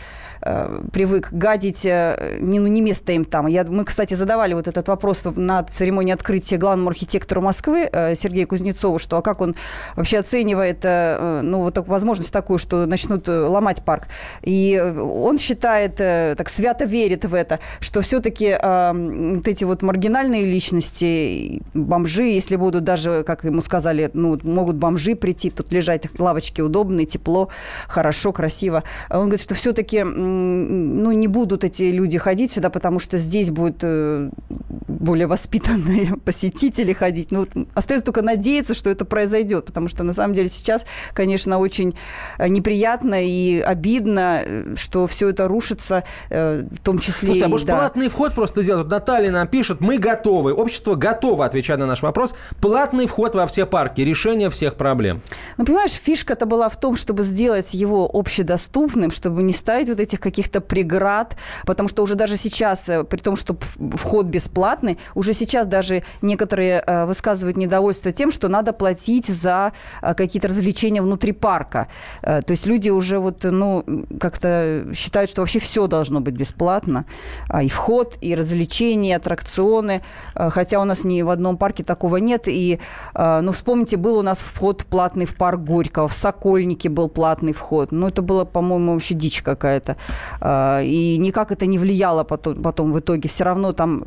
э, 0.47 0.81
привык 0.91 1.29
гадить, 1.31 1.85
э, 1.85 2.37
не, 2.39 2.59
ну, 2.59 2.67
не 2.67 2.81
место 2.81 3.11
им 3.11 3.25
там. 3.25 3.47
Я, 3.47 3.63
мы, 3.63 3.83
кстати, 3.85 4.13
задавали 4.13 4.53
вот 4.53 4.67
этот 4.67 4.87
вопрос 4.87 5.25
на 5.35 5.63
церемонии 5.63 6.13
открытия 6.13 6.57
главному 6.57 6.89
архитектору 6.89 7.41
Москвы 7.41 7.89
э, 7.91 8.15
Сергею 8.15 8.47
Кузнецову, 8.47 8.99
что 8.99 9.17
а 9.17 9.21
как 9.21 9.41
он 9.41 9.55
вообще 9.95 10.19
оценивает 10.19 10.79
э, 10.83 11.41
ну, 11.43 11.61
вот 11.63 11.73
так, 11.73 11.87
возможность 11.87 12.31
такую, 12.31 12.57
что 12.57 12.85
начнут 12.85 13.27
ломать 13.27 13.83
парк. 13.83 14.07
И 14.41 14.79
он 14.79 15.37
считает, 15.37 15.95
так 15.95 16.49
свято 16.49 16.85
верит 16.85 17.25
в 17.25 17.33
это, 17.33 17.59
что 17.79 18.01
все-таки 18.01 18.57
э, 18.59 19.33
вот 19.35 19.47
эти 19.47 19.63
вот 19.63 19.81
маргинальные 19.81 20.45
личности, 20.45 21.61
бомжи, 21.73 22.23
если 22.23 22.55
будут 22.55 22.83
даже, 22.83 23.23
как 23.23 23.43
ему 23.43 23.61
сказали, 23.61 24.09
ну, 24.13 24.37
могут 24.43 24.75
бомжи 24.75 25.15
прийти, 25.15 25.49
тут 25.49 25.71
лежать 25.73 26.07
лавочки 26.19 26.61
удобные, 26.61 27.05
тепло, 27.05 27.49
хорошо, 27.87 28.31
красиво. 28.31 28.83
Он 29.09 29.21
говорит, 29.21 29.41
что 29.41 29.55
все-таки 29.55 30.03
ну, 30.37 31.11
не 31.11 31.27
будут 31.27 31.63
эти 31.63 31.83
люди 31.83 32.17
ходить 32.17 32.51
сюда, 32.51 32.69
потому 32.69 32.99
что 32.99 33.17
здесь 33.17 33.49
будут 33.49 33.79
э, 33.81 34.29
более 34.87 35.27
воспитанные 35.27 36.15
посетители 36.25 36.93
ходить. 36.93 37.31
Ну, 37.31 37.47
остается 37.73 38.05
только 38.05 38.21
надеяться, 38.21 38.73
что 38.73 38.89
это 38.89 39.05
произойдет, 39.05 39.65
потому 39.65 39.87
что 39.87 40.03
на 40.03 40.13
самом 40.13 40.33
деле 40.33 40.49
сейчас, 40.49 40.85
конечно, 41.13 41.59
очень 41.59 41.95
э, 42.37 42.47
неприятно 42.47 43.25
и 43.25 43.59
обидно, 43.59 44.41
э, 44.43 44.75
что 44.75 45.07
все 45.07 45.29
это 45.29 45.47
рушится, 45.47 46.03
в 46.29 46.79
том 46.83 46.99
числе 46.99 47.27
Слушайте, 47.27 47.45
а 47.45 47.49
может, 47.49 47.67
да. 47.67 47.77
платный 47.77 48.09
вход 48.09 48.33
просто 48.33 48.63
сделать? 48.63 48.83
Вот 48.83 48.91
Наталья 48.91 49.31
нам 49.31 49.47
пишет, 49.47 49.81
мы 49.81 49.97
готовы, 49.97 50.53
общество 50.53 50.95
готово 50.95 51.45
отвечать 51.45 51.79
на 51.79 51.85
наш 51.85 52.01
вопрос. 52.01 52.35
Платный 52.61 53.07
вход 53.07 53.35
во 53.35 53.47
все 53.47 53.65
парки, 53.65 54.01
решение 54.01 54.49
всех 54.49 54.75
проблем. 54.75 55.21
Ну, 55.57 55.65
понимаешь, 55.65 55.91
фишка-то 55.91 56.45
была 56.45 56.69
в 56.69 56.79
том, 56.79 56.95
чтобы 56.95 57.23
сделать 57.23 57.73
его 57.73 58.09
общедоступным, 58.11 59.11
чтобы 59.11 59.43
не 59.43 59.53
ставить 59.53 59.89
вот 59.89 59.99
этих 59.99 60.19
каких-то 60.27 60.59
преград, 60.59 61.37
потому 61.65 61.87
что 61.89 62.03
уже 62.03 62.15
даже 62.15 62.35
сейчас, 62.35 62.89
э, 62.89 63.03
при 63.03 63.19
том, 63.19 63.37
что 63.37 63.57
вход 63.95 64.25
бесплатный, 64.25 64.97
уже 65.15 65.33
сейчас 65.33 65.67
даже 65.67 66.03
некоторые 66.21 66.83
э, 66.85 67.05
высказывают 67.05 67.57
недовольство 67.57 68.11
тем, 68.11 68.31
что 68.31 68.49
надо 68.49 68.73
платить 68.73 69.27
за 69.27 69.71
э, 70.01 70.13
какие-то 70.13 70.49
развлечения 70.49 71.01
внутри 71.01 71.31
парка. 71.31 71.87
То 72.21 72.51
есть 72.51 72.65
люди 72.65 72.89
уже 72.89 73.19
вот, 73.19 73.43
ну, 73.43 73.83
как-то 74.19 74.87
считают, 74.93 75.29
что 75.29 75.41
вообще 75.41 75.59
все 75.59 75.87
должно 75.87 76.19
быть 76.19 76.35
бесплатно. 76.35 77.05
А 77.49 77.63
и 77.63 77.69
вход, 77.69 78.17
и 78.21 78.35
развлечения, 78.35 79.11
и 79.11 79.13
аттракционы. 79.13 80.01
Хотя 80.33 80.79
у 80.79 80.83
нас 80.83 81.03
ни 81.03 81.21
в 81.21 81.29
одном 81.29 81.57
парке 81.57 81.83
такого 81.83 82.17
нет. 82.17 82.47
И, 82.47 82.79
ну, 83.15 83.51
вспомните, 83.51 83.97
был 83.97 84.17
у 84.17 84.21
нас 84.21 84.39
вход 84.39 84.85
платный 84.85 85.25
в 85.25 85.35
парк 85.35 85.61
Горького, 85.61 86.07
в 86.07 86.13
Сокольнике 86.13 86.89
был 86.89 87.09
платный 87.09 87.53
вход. 87.53 87.91
Ну, 87.91 88.07
это 88.07 88.21
было, 88.21 88.45
по-моему, 88.45 88.93
вообще 88.93 89.13
дичь 89.13 89.41
какая-то. 89.41 89.95
А, 90.41 90.81
и 90.81 91.17
никак 91.17 91.51
это 91.51 91.65
не 91.65 91.77
влияло 91.77 92.23
потом, 92.23 92.55
потом 92.55 92.93
в 92.93 92.99
итоге. 92.99 93.29
Все 93.29 93.43
равно 93.43 93.73
там 93.73 94.03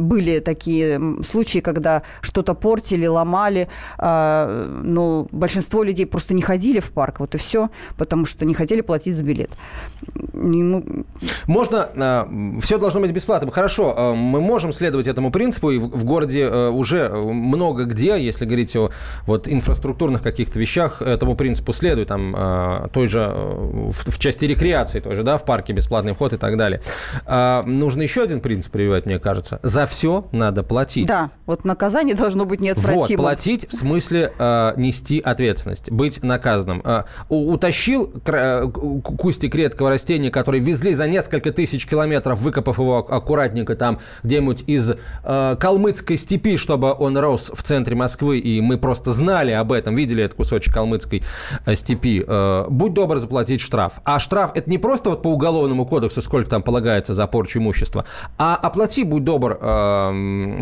были 0.00 0.40
такие 0.40 1.00
случаи, 1.24 1.60
когда 1.60 2.02
что-то 2.20 2.54
портили, 2.54 3.06
ломали, 3.06 3.68
а, 3.98 4.66
но 4.82 5.26
большинство 5.30 5.82
людей 5.82 6.06
просто 6.06 6.34
не 6.34 6.42
ходили 6.42 6.80
в 6.80 6.90
парк, 6.90 7.20
вот 7.20 7.34
и 7.34 7.38
все, 7.38 7.70
потому 7.96 8.24
что 8.24 8.44
не 8.44 8.54
хотели 8.54 8.80
платить 8.80 9.16
за 9.16 9.24
билет. 9.24 9.50
Ну... 10.32 10.84
Можно, 11.46 11.88
э, 11.94 12.60
все 12.60 12.78
должно 12.78 13.00
быть 13.00 13.12
бесплатным. 13.12 13.50
Хорошо, 13.50 13.94
э, 13.96 14.14
мы 14.14 14.40
можем 14.40 14.72
следовать 14.72 15.06
этому 15.06 15.30
принципу, 15.30 15.70
и 15.70 15.78
в, 15.78 16.04
городе 16.04 16.42
э, 16.42 16.68
уже 16.68 17.08
много 17.08 17.84
где, 17.84 18.22
если 18.22 18.44
говорить 18.44 18.74
о 18.76 18.90
вот, 19.26 19.48
инфраструктурных 19.48 20.22
каких-то 20.22 20.58
вещах, 20.58 21.02
этому 21.02 21.36
принципу 21.36 21.72
следует, 21.72 22.08
там, 22.08 22.88
той 22.92 23.06
же, 23.06 23.20
э, 23.20 23.90
в, 23.90 24.18
части 24.18 24.44
рекреации 24.44 25.00
той 25.00 25.14
же, 25.14 25.22
да, 25.22 25.36
в 25.36 25.44
парке 25.44 25.72
бесплатный 25.72 26.12
вход 26.12 26.32
и 26.32 26.36
так 26.36 26.56
далее. 26.56 26.80
Нужно 27.66 28.02
еще 28.02 28.22
один 28.22 28.40
принцип 28.40 28.72
прививать, 28.72 29.06
мне 29.06 29.18
кажется. 29.18 29.60
За 29.62 29.86
все 29.90 30.28
надо 30.32 30.62
платить. 30.62 31.06
Да, 31.06 31.30
вот 31.46 31.64
наказание 31.64 32.14
должно 32.14 32.44
быть 32.44 32.60
неотвратимым. 32.60 33.08
Вот, 33.08 33.16
платить 33.16 33.68
в 33.68 33.76
смысле 33.76 34.32
э, 34.38 34.72
нести 34.76 35.20
ответственность, 35.20 35.90
быть 35.90 36.22
наказанным. 36.22 36.80
Э, 36.84 37.02
утащил 37.28 38.10
э, 38.26 38.68
кустик 38.68 39.54
редкого 39.54 39.90
растения, 39.90 40.30
который 40.30 40.60
везли 40.60 40.94
за 40.94 41.08
несколько 41.08 41.52
тысяч 41.52 41.86
километров, 41.86 42.40
выкопав 42.40 42.78
его 42.78 42.98
аккуратненько 42.98 43.74
там 43.74 43.98
где-нибудь 44.22 44.64
из 44.66 44.92
э, 45.24 45.56
калмыцкой 45.58 46.16
степи, 46.16 46.56
чтобы 46.56 46.94
он 46.96 47.18
рос 47.18 47.50
в 47.52 47.62
центре 47.62 47.96
Москвы, 47.96 48.38
и 48.38 48.60
мы 48.60 48.78
просто 48.78 49.12
знали 49.12 49.50
об 49.50 49.72
этом, 49.72 49.94
видели 49.94 50.22
этот 50.22 50.36
кусочек 50.36 50.72
калмыцкой 50.72 51.24
э, 51.66 51.74
степи. 51.74 52.24
Э, 52.26 52.66
будь 52.68 52.94
добр 52.94 53.18
заплатить 53.18 53.60
штраф. 53.60 54.00
А 54.04 54.20
штраф 54.20 54.52
это 54.54 54.70
не 54.70 54.78
просто 54.78 55.10
вот 55.10 55.22
по 55.22 55.28
уголовному 55.28 55.84
кодексу, 55.84 56.22
сколько 56.22 56.48
там 56.48 56.62
полагается 56.62 57.12
за 57.12 57.26
порчу 57.26 57.58
имущества, 57.58 58.04
а 58.38 58.54
оплати, 58.54 59.04
будь 59.04 59.24
добр, 59.24 59.58
э, 59.60 59.79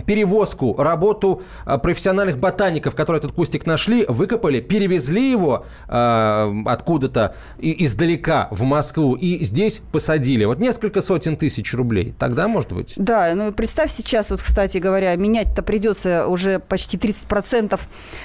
перевозку, 0.07 0.77
работу 0.79 1.43
э, 1.67 1.79
профессиональных 1.79 2.39
ботаников, 2.39 2.95
которые 2.95 3.19
этот 3.19 3.33
кустик 3.33 3.67
нашли, 3.67 4.05
выкопали, 4.09 4.61
перевезли 4.61 5.31
его 5.31 5.67
э, 5.89 6.55
откуда-то 6.67 7.35
издалека 7.59 8.49
в 8.51 8.63
Москву 8.63 9.15
и 9.15 9.45
здесь 9.45 9.81
посадили. 9.93 10.45
Вот 10.45 10.59
несколько 10.59 11.01
сотен 11.01 11.37
тысяч 11.37 11.75
рублей. 11.75 12.15
Тогда, 12.19 12.49
может 12.49 12.73
быть? 12.73 12.95
Да, 12.97 13.33
ну 13.35 13.53
представь 13.53 13.93
сейчас, 13.93 14.31
вот, 14.31 14.43
кстати 14.43 14.79
говоря, 14.79 15.15
менять-то 15.17 15.63
придется 15.63 16.27
уже 16.27 16.59
почти 16.59 16.97
30% 16.97 17.79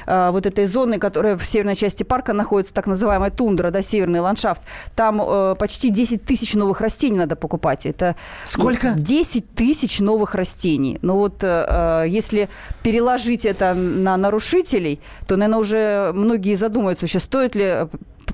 э, 0.06 0.30
вот 0.32 0.46
этой 0.46 0.66
зоны, 0.66 1.00
которая 1.00 1.38
в 1.38 1.46
северной 1.46 1.76
части 1.76 2.04
парка 2.04 2.34
находится, 2.34 2.74
так 2.74 2.88
называемая 2.88 3.32
тундра, 3.32 3.72
да, 3.72 3.82
северный 3.82 4.20
ландшафт. 4.20 4.62
Там 4.96 5.22
э, 5.22 5.56
почти 5.58 5.90
10 5.90 6.24
тысяч 6.26 6.54
новых 6.56 6.82
растений 6.82 7.18
надо 7.18 7.36
покупать. 7.36 7.86
Это 7.86 8.16
Сколько? 8.46 8.94
10 8.94 9.54
тысяч 9.54 10.00
новых 10.00 10.36
растений. 10.36 10.73
Но 11.02 11.18
вот 11.18 11.44
э, 11.44 12.06
если 12.08 12.50
переложить 12.84 13.46
это 13.46 13.74
на 13.74 14.18
нарушителей, 14.18 15.00
то, 15.28 15.36
наверное, 15.36 15.60
уже 15.60 16.12
многие 16.14 16.56
задумаются, 16.56 17.06
вообще 17.06 17.20
стоит 17.20 17.56
ли 17.56 17.88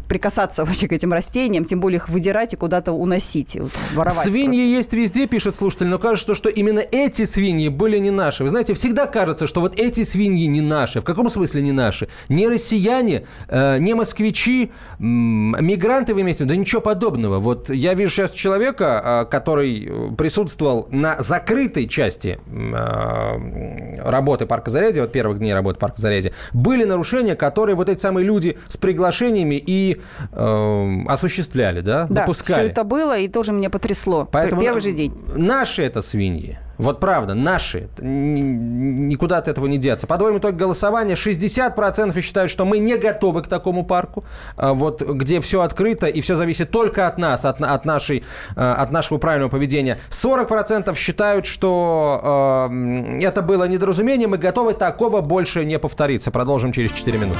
прикасаться 0.09 0.65
вообще 0.65 0.87
к 0.87 0.91
этим 0.91 1.13
растениям, 1.13 1.63
тем 1.63 1.79
более 1.79 1.97
их 1.97 2.09
выдирать 2.09 2.53
и 2.53 2.57
куда-то 2.57 2.91
уносить, 2.91 3.55
вот, 3.55 3.71
воровать. 3.93 4.23
Свиньи 4.23 4.45
просто. 4.45 4.77
есть 4.77 4.93
везде, 4.93 5.27
пишет 5.27 5.55
слушатель, 5.55 5.87
но 5.87 5.99
кажется, 5.99 6.35
что 6.35 6.49
именно 6.49 6.79
эти 6.79 7.23
свиньи 7.23 7.69
были 7.69 7.97
не 7.99 8.11
наши. 8.11 8.43
Вы 8.43 8.49
знаете, 8.49 8.73
всегда 8.73 9.05
кажется, 9.05 9.47
что 9.47 9.61
вот 9.61 9.79
эти 9.79 10.03
свиньи 10.03 10.47
не 10.47 10.61
наши. 10.61 10.99
В 10.99 11.03
каком 11.05 11.29
смысле 11.29 11.61
не 11.61 11.71
наши? 11.71 12.09
Не 12.27 12.49
россияне, 12.49 13.25
э, 13.47 13.77
не 13.77 13.93
москвичи, 13.93 14.65
э, 14.65 14.69
мигранты 14.99 16.13
вы 16.13 16.21
имеете 16.21 16.39
в 16.39 16.41
виду? 16.41 16.49
Да 16.49 16.55
ничего 16.55 16.81
подобного. 16.81 17.39
Вот 17.39 17.69
я 17.69 17.93
вижу 17.93 18.11
сейчас 18.11 18.31
человека, 18.31 19.25
э, 19.27 19.31
который 19.31 19.91
присутствовал 20.17 20.87
на 20.91 21.21
закрытой 21.21 21.87
части 21.87 22.39
э, 22.47 24.09
работы 24.09 24.47
парка 24.47 24.71
Зарядье, 24.71 25.03
вот 25.03 25.11
первых 25.11 25.37
дней 25.37 25.53
работы 25.53 25.79
парка 25.79 26.01
Зарядье, 26.01 26.33
были 26.51 26.83
нарушения, 26.83 27.35
которые 27.35 27.75
вот 27.75 27.89
эти 27.89 27.99
самые 27.99 28.25
люди 28.25 28.57
с 28.67 28.77
приглашениями 28.77 29.61
и 29.63 29.98
э, 30.31 31.03
осуществляли, 31.07 31.81
да, 31.81 32.07
да, 32.09 32.21
допускали. 32.21 32.59
все 32.59 32.71
это 32.71 32.83
было, 32.83 33.17
и 33.17 33.27
тоже 33.27 33.51
меня 33.51 33.69
потрясло. 33.69 34.27
Поэтому 34.31 34.61
Первый 34.61 34.81
же 34.81 34.91
день. 34.91 35.13
Наши 35.35 35.83
это 35.83 36.01
свиньи. 36.01 36.59
Вот 36.79 37.01
правда, 37.01 37.33
наши. 37.33 37.89
Никуда 37.99 39.37
от 39.37 39.49
этого 39.49 39.67
не 39.67 39.77
деться. 39.77 40.07
Подводим 40.07 40.37
итог 40.37 40.55
голосования. 40.55 41.15
60% 41.15 42.19
считают, 42.21 42.49
что 42.49 42.63
мы 42.63 42.79
не 42.79 42.95
готовы 42.95 43.41
к 43.43 43.49
такому 43.49 43.85
парку, 43.85 44.23
а 44.55 44.73
вот, 44.73 45.01
где 45.01 45.41
все 45.41 45.61
открыто 45.61 46.07
и 46.07 46.21
все 46.21 46.37
зависит 46.37 46.71
только 46.71 47.05
от 47.05 47.17
нас, 47.17 47.43
от, 47.43 47.61
от, 47.61 47.83
нашей, 47.83 48.23
э, 48.55 48.61
от 48.61 48.91
нашего 48.91 49.17
правильного 49.17 49.49
поведения. 49.49 49.97
40% 50.09 50.95
считают, 50.95 51.45
что 51.45 52.69
э, 52.71 53.19
это 53.23 53.41
было 53.41 53.67
недоразумением 53.67 54.35
и 54.35 54.37
готовы 54.37 54.73
такого 54.73 55.19
больше 55.19 55.65
не 55.65 55.77
повториться. 55.79 56.31
Продолжим 56.31 56.71
через 56.71 56.93
4 56.93 57.17
минуты. 57.17 57.39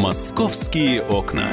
«Московские 0.00 1.02
окна». 1.02 1.48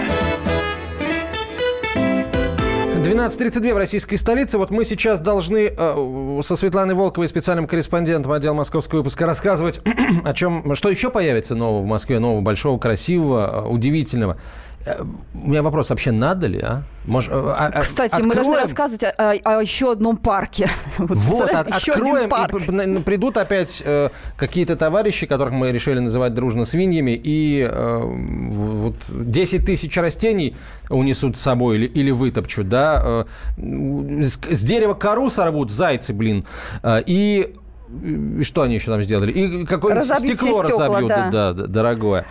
12.32 3.01 3.73
в 3.73 3.77
российской 3.77 4.15
столице. 4.15 4.59
Вот 4.59 4.69
мы 4.69 4.85
сейчас 4.85 5.21
должны 5.21 5.73
э, 5.75 6.39
со 6.43 6.55
Светланой 6.55 6.93
Волковой, 6.93 7.27
специальным 7.27 7.67
корреспондентом 7.67 8.31
отдела 8.31 8.53
московского 8.53 8.99
выпуска, 8.99 9.25
рассказывать 9.25 9.81
о 10.23 10.33
чем, 10.33 10.75
что 10.75 10.89
еще 10.89 11.09
появится 11.09 11.55
нового 11.55 11.81
в 11.81 11.87
Москве, 11.87 12.19
нового, 12.19 12.41
большого, 12.41 12.77
красивого, 12.77 13.65
э, 13.65 13.69
удивительного. 13.69 14.37
Э, 14.85 15.03
у 15.33 15.47
меня 15.47 15.61
вопрос, 15.61 15.89
вообще 15.89 16.11
надо 16.11 16.47
ли, 16.47 16.59
а? 16.59 16.83
Может, 17.05 17.31
а, 17.33 17.71
а, 17.73 17.81
Кстати, 17.81 18.11
откроем... 18.11 18.29
мы 18.29 18.35
должны 18.35 18.55
рассказывать 18.55 19.03
о, 19.03 19.09
о, 19.09 19.57
о 19.57 19.61
еще 19.61 19.91
одном 19.91 20.17
парке. 20.17 20.69
Вот, 20.97 21.17
вот 21.17 21.49
от, 21.49 21.67
еще 21.67 21.93
откроем, 21.93 22.29
парк. 22.29 22.53
И 22.53 22.97
придут 23.01 23.37
опять 23.37 23.81
э, 23.83 24.09
какие-то 24.37 24.75
товарищи, 24.75 25.25
которых 25.25 25.53
мы 25.53 25.71
решили 25.71 25.99
называть 25.99 26.33
дружно 26.33 26.65
свиньями, 26.65 27.19
и 27.21 27.67
э, 27.69 27.99
вот 28.03 28.95
10 29.09 29.65
тысяч 29.65 29.95
растений 29.97 30.55
унесут 30.89 31.37
с 31.37 31.41
собой 31.41 31.77
или, 31.77 31.85
или 31.87 32.11
вытопчут, 32.11 32.69
да? 32.69 33.01
Э, 33.03 33.25
с, 33.57 34.39
с 34.49 34.63
дерева 34.63 34.93
кору 34.93 35.29
сорвут 35.29 35.71
зайцы, 35.71 36.13
блин, 36.13 36.43
э, 36.83 37.03
и 37.05 37.55
и 38.03 38.43
что 38.43 38.61
они 38.61 38.75
еще 38.75 38.89
там 38.89 39.03
сделали? 39.03 39.31
И 39.31 39.65
какое-нибудь 39.65 40.05
стекло 40.17 40.63
стекла, 40.63 40.85
разобьют, 40.87 41.09
да. 41.09 41.29
Да, 41.29 41.53
да, 41.53 41.67
дорогое. 41.67 42.25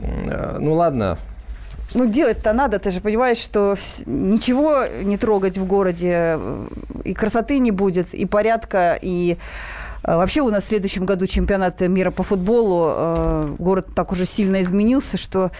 Э, 0.00 0.56
ну 0.58 0.72
ладно, 0.72 1.18
ну, 1.94 2.06
делать-то 2.06 2.52
надо, 2.52 2.78
ты 2.78 2.90
же 2.90 3.00
понимаешь, 3.00 3.38
что 3.38 3.76
ничего 4.06 4.84
не 5.02 5.16
трогать 5.16 5.56
в 5.58 5.64
городе, 5.64 6.36
э, 6.38 6.66
и 7.04 7.14
красоты 7.14 7.58
не 7.60 7.70
будет, 7.70 8.12
и 8.12 8.26
порядка, 8.26 8.98
и 9.00 9.36
э, 10.02 10.16
Вообще 10.16 10.40
у 10.40 10.50
нас 10.50 10.64
в 10.64 10.66
следующем 10.66 11.06
году 11.06 11.26
чемпионат 11.26 11.80
мира 11.80 12.10
по 12.10 12.24
футболу. 12.24 12.92
Э, 12.94 13.54
город 13.58 13.88
так 13.94 14.10
уже 14.10 14.26
сильно 14.26 14.60
изменился, 14.60 15.16
что 15.16 15.52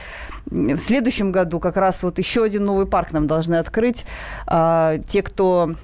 в 0.46 0.76
следующем 0.76 1.30
году 1.30 1.60
как 1.60 1.76
раз 1.76 2.02
вот 2.02 2.18
еще 2.18 2.42
один 2.42 2.64
новый 2.64 2.86
парк 2.86 3.12
нам 3.12 3.26
должны 3.26 3.54
открыть. 3.54 4.04
Те, 4.46 5.22
кто 5.22 5.74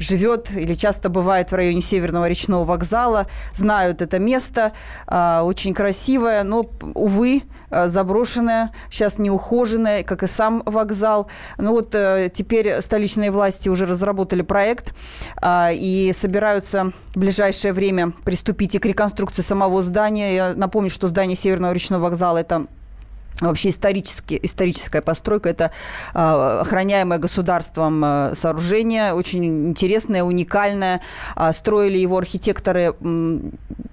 живет 0.00 0.50
или 0.50 0.74
часто 0.74 1.08
бывает 1.08 1.52
в 1.52 1.54
районе 1.54 1.80
Северного 1.80 2.28
речного 2.28 2.64
вокзала, 2.64 3.26
знают 3.54 4.02
это 4.02 4.18
место. 4.18 4.72
Очень 5.06 5.74
красивое, 5.74 6.42
но, 6.42 6.68
увы, 6.94 7.42
Э, 7.70 7.88
заброшенная, 7.88 8.72
сейчас 8.90 9.18
неухоженная, 9.18 10.02
как 10.02 10.22
и 10.22 10.26
сам 10.26 10.62
вокзал. 10.66 11.28
Ну 11.56 11.72
вот 11.72 11.94
э, 11.94 12.30
теперь 12.32 12.82
столичные 12.82 13.30
власти 13.30 13.68
уже 13.68 13.86
разработали 13.86 14.42
проект 14.42 14.92
а, 15.40 15.70
и 15.72 16.12
собираются 16.12 16.92
в 17.14 17.18
ближайшее 17.18 17.72
время 17.72 18.12
приступить 18.24 18.74
и 18.74 18.78
к 18.78 18.86
реконструкции 18.86 19.42
самого 19.42 19.82
здания. 19.82 20.34
Я 20.34 20.54
напомню, 20.54 20.90
что 20.90 21.06
здание 21.06 21.36
Северного 21.36 21.72
речного 21.72 22.02
вокзала– 22.02 22.38
это 22.38 22.66
вообще 23.40 23.70
исторически, 23.70 24.38
историческая 24.42 25.02
постройка. 25.02 25.48
Это 25.48 25.70
э, 26.14 26.18
охраняемое 26.18 27.18
государством 27.18 28.02
э, 28.04 28.34
сооружение, 28.34 29.14
очень 29.14 29.68
интересное, 29.68 30.22
уникальное. 30.22 31.00
Э, 31.36 31.52
строили 31.52 31.98
его 31.98 32.18
архитекторы 32.18 32.94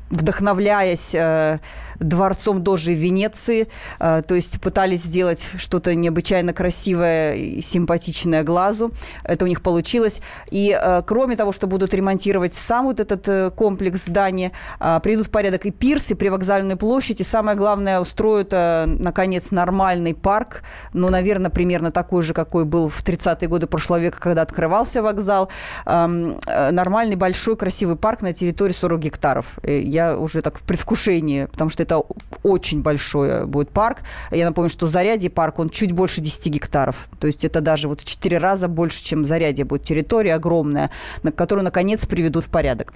вдохновляясь 0.10 1.14
э, 1.16 1.60
дворцом 2.00 2.64
Дожи 2.64 2.94
Венеции, 2.94 3.68
э, 4.00 4.22
то 4.28 4.36
есть 4.36 4.62
пытались 4.62 5.04
сделать 5.04 5.48
что-то 5.58 5.96
необычайно 5.96 6.54
красивое 6.54 7.36
и 7.36 7.62
симпатичное 7.62 8.44
глазу. 8.44 8.92
Это 9.24 9.46
у 9.46 9.48
них 9.48 9.62
получилось. 9.62 10.22
И 10.52 10.78
э, 10.80 11.02
кроме 11.06 11.36
того, 11.36 11.52
что 11.52 11.68
будут 11.68 11.94
ремонтировать 11.94 12.54
сам 12.54 12.86
вот 12.86 13.00
этот 13.00 13.28
э, 13.28 13.52
комплекс 13.52 14.06
здания, 14.06 14.52
э, 14.80 15.00
придут 15.02 15.28
в 15.28 15.32
порядок 15.32 15.66
и 15.66 15.72
пирсы, 15.72 16.16
привокзальную 16.16 16.78
площадь, 16.78 17.22
и 17.22 17.24
самое 17.24 17.58
главное, 17.58 18.00
устроят, 18.00 18.50
э, 18.52 18.86
наконец, 18.86 19.52
нормальный 19.52 20.14
парк, 20.14 20.64
ну, 20.94 21.10
наверное, 21.10 21.50
примерно 21.50 21.92
такой 21.92 22.24
же, 22.24 22.34
какой 22.34 22.66
был 22.66 22.90
в 22.90 23.04
30-е 23.04 23.48
годы 23.48 23.68
прошлого 23.68 24.00
века, 24.00 24.20
когда 24.20 24.42
открывался 24.42 25.02
вокзал. 25.02 25.50
Эм, 25.86 26.40
э, 26.48 26.72
нормальный, 26.72 27.16
большой, 27.16 27.56
красивый 27.56 27.96
парк 27.96 28.22
на 28.22 28.34
территории 28.34 28.74
40 28.74 29.00
гектаров. 29.00 29.46
Э, 29.64 29.80
я 29.98 30.18
уже 30.18 30.42
так 30.42 30.58
в 30.58 30.62
предвкушении, 30.62 31.46
потому 31.46 31.70
что 31.70 31.84
это 31.84 32.02
очень 32.44 32.82
большой 32.82 33.30
э, 33.30 33.46
будет 33.46 33.70
парк. 33.70 34.00
Я 34.32 34.46
напомню, 34.46 34.70
что 34.70 34.88
Зарядье 34.88 35.30
парк, 35.30 35.60
он 35.60 35.70
чуть 35.70 35.92
больше 35.92 36.22
10 36.22 36.54
гектаров. 36.54 37.10
То 37.20 37.28
есть 37.28 37.44
это 37.44 37.62
даже 37.62 37.88
вот 37.88 38.02
в 38.02 38.06
4 38.06 38.38
раза 38.38 38.68
больше, 38.68 39.04
чем 39.04 39.26
Зарядье 39.26 39.66
будет 39.66 39.84
территория 39.84 40.36
огромная, 40.36 40.90
на 41.24 41.32
которую, 41.32 41.66
наконец, 41.66 42.06
приведут 42.06 42.46
в 42.46 42.50
порядок. 42.50 42.94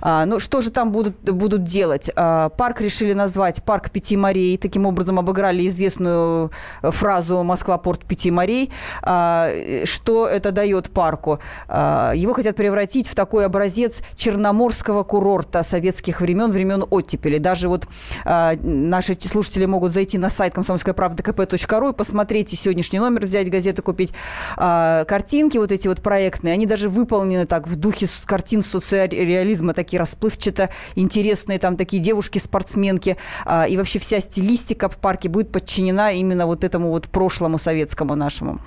А, 0.00 0.24
ну, 0.26 0.38
что 0.38 0.60
же 0.60 0.70
там 0.70 0.92
будут, 0.92 1.16
будут 1.20 1.64
делать? 1.64 2.10
А, 2.14 2.48
парк 2.48 2.80
решили 2.80 3.12
назвать 3.12 3.62
«Парк 3.64 3.90
Пяти 3.90 4.16
морей». 4.16 4.56
Таким 4.56 4.86
образом, 4.86 5.18
обыграли 5.18 5.66
известную 5.68 6.50
э, 6.82 6.90
фразу 6.90 7.42
«Москва-порт 7.42 8.04
Пяти 8.04 8.30
морей». 8.30 8.70
А, 9.02 9.50
что 9.84 10.28
это 10.28 10.52
дает 10.52 10.90
парку? 10.90 11.40
А, 11.68 12.12
его 12.14 12.32
хотят 12.32 12.56
превратить 12.56 13.08
в 13.08 13.14
такой 13.14 13.46
образец 13.46 14.02
черноморского 14.16 15.02
курорта 15.02 15.62
советских 15.62 16.20
времен, 16.20 16.35
времен, 16.36 16.50
времен 16.50 16.84
оттепели. 16.90 17.38
Даже 17.38 17.68
вот 17.68 17.86
э, 18.24 18.56
наши 18.62 19.16
слушатели 19.20 19.66
могут 19.66 19.92
зайти 19.92 20.18
на 20.18 20.30
сайт 20.30 20.54
комсомольская 20.54 20.94
правда 20.94 21.22
кп.ру 21.22 21.90
и 21.90 21.92
посмотреть 21.92 22.52
и 22.52 22.56
сегодняшний 22.56 22.98
номер, 22.98 23.24
взять 23.24 23.50
газету, 23.50 23.82
купить 23.82 24.12
э, 24.56 25.04
картинки 25.06 25.58
вот 25.58 25.72
эти 25.72 25.88
вот 25.88 26.02
проектные. 26.02 26.54
Они 26.54 26.66
даже 26.66 26.88
выполнены 26.88 27.46
так 27.46 27.66
в 27.66 27.76
духе 27.76 28.06
картин 28.26 28.62
социореализма, 28.62 29.72
такие 29.72 29.98
расплывчато 29.98 30.70
интересные, 30.94 31.58
там 31.58 31.76
такие 31.76 32.02
девушки-спортсменки. 32.02 33.16
Э, 33.44 33.68
и 33.68 33.76
вообще 33.76 33.98
вся 33.98 34.20
стилистика 34.20 34.88
в 34.88 34.98
парке 34.98 35.28
будет 35.28 35.52
подчинена 35.52 36.12
именно 36.12 36.46
вот 36.46 36.64
этому 36.64 36.90
вот 36.90 37.08
прошлому 37.08 37.58
советскому 37.58 38.14
нашему. 38.14 38.60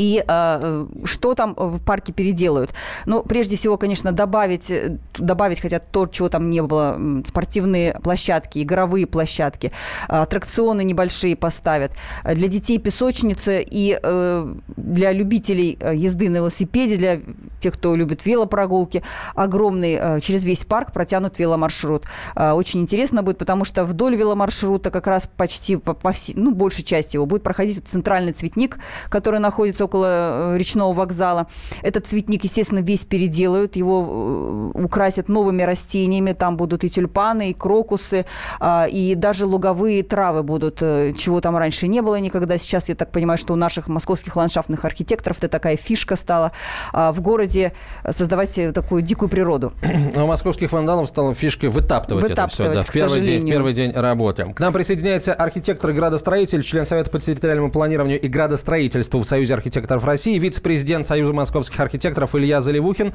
И 0.00 0.24
э, 0.26 0.86
что 1.04 1.34
там 1.34 1.54
в 1.54 1.78
парке 1.84 2.14
переделают? 2.14 2.72
Ну, 3.04 3.22
прежде 3.22 3.56
всего, 3.56 3.76
конечно, 3.76 4.12
добавить, 4.12 4.72
добавить 5.18 5.60
хотят 5.60 5.90
то, 5.90 6.06
чего 6.06 6.30
там 6.30 6.48
не 6.48 6.62
было. 6.62 6.98
Спортивные 7.26 8.00
площадки, 8.02 8.62
игровые 8.62 9.06
площадки, 9.06 9.72
аттракционы 10.08 10.84
небольшие 10.84 11.36
поставят. 11.36 11.92
Для 12.24 12.48
детей 12.48 12.78
песочницы 12.78 13.62
и 13.62 13.98
э, 14.02 14.54
для 14.78 15.12
любителей 15.12 15.76
э, 15.78 15.94
езды 15.94 16.30
на 16.30 16.36
велосипеде, 16.36 16.96
для 16.96 17.20
тех, 17.60 17.74
кто 17.74 17.94
любит 17.94 18.24
велопрогулки, 18.24 19.02
огромный 19.34 19.98
э, 20.00 20.20
через 20.20 20.44
весь 20.44 20.64
парк 20.64 20.92
протянут 20.94 21.38
веломаршрут. 21.38 22.06
Э, 22.34 22.52
очень 22.52 22.80
интересно 22.80 23.22
будет, 23.22 23.36
потому 23.36 23.66
что 23.66 23.84
вдоль 23.84 24.16
веломаршрута 24.16 24.90
как 24.90 25.06
раз 25.06 25.28
почти 25.36 25.76
по, 25.76 25.92
по 25.92 26.12
всей, 26.12 26.36
ну, 26.36 26.54
большей 26.54 26.84
части 26.84 27.16
его 27.16 27.26
будет 27.26 27.42
проходить 27.42 27.86
центральный 27.86 28.32
цветник, 28.32 28.78
который 29.10 29.40
находится 29.40 29.89
около 29.90 30.54
э, 30.54 30.56
речного 30.58 30.92
вокзала. 30.92 31.46
Этот 31.82 32.06
цветник, 32.06 32.44
естественно, 32.44 32.80
весь 32.80 33.04
переделают, 33.04 33.76
его 33.76 34.70
украсят 34.74 35.28
новыми 35.28 35.62
растениями, 35.62 36.32
там 36.32 36.56
будут 36.56 36.84
и 36.84 36.90
тюльпаны, 36.90 37.50
и 37.50 37.52
крокусы, 37.52 38.24
и 38.62 39.14
даже 39.16 39.46
луговые 39.46 40.02
травы 40.02 40.42
будут, 40.42 40.78
чего 40.78 41.40
там 41.40 41.56
раньше 41.56 41.88
не 41.88 42.02
было 42.02 42.20
никогда. 42.20 42.58
Сейчас, 42.58 42.88
я 42.88 42.94
так 42.94 43.10
понимаю, 43.10 43.38
что 43.38 43.52
у 43.52 43.56
наших 43.56 43.88
московских 43.88 44.36
ландшафтных 44.36 44.84
архитекторов 44.84 45.38
это 45.38 45.48
такая 45.48 45.76
фишка 45.76 46.16
стала. 46.16 46.52
В 46.92 47.20
городе 47.20 47.72
создавать 48.08 48.58
такую 48.74 49.02
дикую 49.02 49.28
природу. 49.28 49.72
У 50.16 50.26
московских 50.26 50.72
вандалов 50.72 51.08
стала 51.08 51.34
фишкой 51.34 51.70
вытаптывать, 51.70 52.28
вытаптывать 52.28 52.50
это 52.50 52.50
все 52.50 52.74
да, 52.74 52.80
в, 52.80 52.92
первый 52.92 53.20
день, 53.20 53.42
в 53.42 53.46
первый 53.46 53.72
день 53.72 53.92
работы. 53.92 54.52
К 54.54 54.60
нам 54.60 54.72
присоединяется 54.72 55.34
архитектор 55.34 55.90
и 55.90 55.92
градостроитель, 55.92 56.62
член 56.62 56.86
Совета 56.86 57.10
по 57.10 57.20
территориальному 57.20 57.70
планированию 57.70 58.20
и 58.20 58.28
градостроительству 58.28 59.20
в 59.20 59.24
Союзе 59.24 59.54
архитекторов 59.54 59.79
России, 59.88 60.38
вице-президент 60.38 61.06
Союза 61.06 61.32
московских 61.32 61.78
архитекторов 61.80 62.34
Илья 62.34 62.60
Заливухин. 62.60 63.12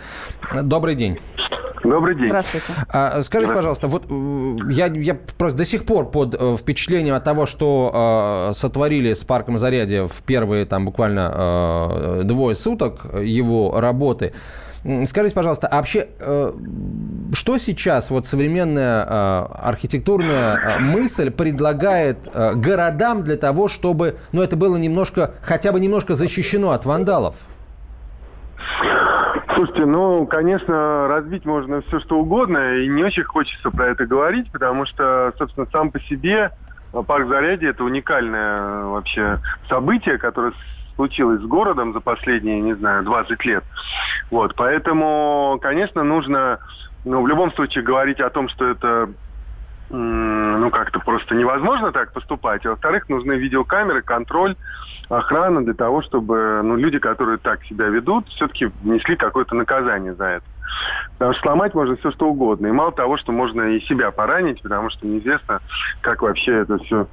Добрый 0.64 0.96
день. 0.96 1.20
Добрый 1.84 2.16
день. 2.16 2.28
Здравствуйте. 2.28 2.74
А, 2.92 3.22
скажите, 3.22 3.54
пожалуйста, 3.54 3.88
вот 3.88 4.06
я, 4.72 4.88
я 4.88 5.14
просто 5.38 5.60
до 5.60 5.66
сих 5.66 5.86
пор 5.86 6.10
под 6.10 6.34
э, 6.34 6.58
впечатлением 6.58 7.14
от 7.14 7.24
того, 7.24 7.46
что 7.46 8.50
э, 8.50 8.54
сотворили 8.54 9.14
с 9.14 9.24
парком 9.24 9.58
Зарядье 9.58 10.08
в 10.08 10.24
первые 10.24 10.66
там 10.66 10.86
буквально 10.86 11.32
э, 11.34 12.22
двое 12.24 12.56
суток 12.56 13.06
его 13.22 13.80
работы. 13.80 14.34
Скажите, 15.06 15.34
пожалуйста, 15.34 15.68
а 15.68 15.78
вообще, 15.78 16.10
э, 16.20 16.52
что 17.34 17.58
сейчас 17.58 18.12
вот 18.12 18.28
современная 18.28 19.04
э, 19.04 19.46
архитектурная 19.64 20.58
э, 20.58 20.80
мысль 20.80 21.32
предлагает 21.32 22.20
городам 22.56 23.24
для 23.24 23.36
того, 23.36 23.68
чтобы, 23.68 24.18
ну, 24.32 24.44
это 24.44 24.56
было 24.56 24.78
немножко, 24.78 25.34
хотя 25.42 25.72
бы 25.72 25.80
немножко 25.80 26.14
защищено 26.14 26.70
от 26.70 26.86
вандалов? 26.86 27.36
Слушайте, 29.56 29.86
ну, 29.86 30.28
конечно, 30.28 31.08
развить 31.08 31.46
можно 31.46 31.82
все 31.82 32.00
что 32.02 32.20
угодно, 32.20 32.76
и 32.76 32.88
не 32.88 33.04
очень 33.04 33.24
хочется 33.24 33.72
про 33.72 33.88
это 33.88 34.06
говорить, 34.06 34.52
потому 34.52 34.86
что, 34.86 35.34
собственно, 35.40 35.66
сам 35.72 35.90
по 35.90 36.00
себе 36.02 36.52
парк 37.08 37.28
Зарядье– 37.28 37.70
это 37.72 37.84
уникальное 37.84 38.84
вообще 38.84 39.40
событие, 39.68 40.20
которое 40.20 40.54
случилось 40.96 41.42
с 41.42 41.46
городом 41.46 41.94
за 41.94 42.00
последние, 42.00 42.62
не 42.62 42.74
знаю, 42.74 43.04
20 43.04 43.46
лет. 43.46 43.64
Вот, 44.32 44.56
поэтому, 44.56 45.60
конечно, 45.62 46.04
нужно, 46.04 46.60
ну, 47.04 47.22
в 47.22 47.28
любом 47.28 47.52
случае 47.54 47.84
говорить 47.84 48.20
о 48.20 48.30
том, 48.30 48.50
что 48.50 48.68
это 48.68 49.10
ну, 49.90 50.70
как-то 50.72 51.00
просто 51.00 51.36
невозможно 51.36 51.92
так 51.92 52.12
поступать. 52.12 52.66
А 52.66 52.72
во-вторых, 52.72 53.08
нужны 53.08 53.34
видеокамеры, 53.34 54.02
контроль, 54.02 54.56
охрана 55.10 55.64
для 55.64 55.74
того, 55.74 56.02
чтобы 56.02 56.62
ну, 56.64 56.76
люди, 56.76 56.98
которые 56.98 57.38
так 57.38 57.64
себя 57.66 57.88
ведут, 57.88 58.28
все-таки 58.30 58.72
несли 58.84 59.16
какое-то 59.16 59.56
наказание 59.56 60.16
за 60.16 60.26
это. 60.26 60.46
Потому 61.14 61.34
что 61.34 61.42
сломать 61.44 61.74
можно 61.76 61.96
все 61.98 62.12
что 62.12 62.28
угодно. 62.28 62.68
И 62.68 62.72
мало 62.72 62.92
того, 62.92 63.18
что 63.18 63.32
можно 63.32 63.62
и 63.62 63.80
себя 63.82 64.12
поранить, 64.12 64.62
потому 64.62 64.90
что 64.90 65.06
неизвестно, 65.06 65.60
как 66.02 66.22
вообще 66.22 66.62
это 66.62 66.78
все 66.80 67.08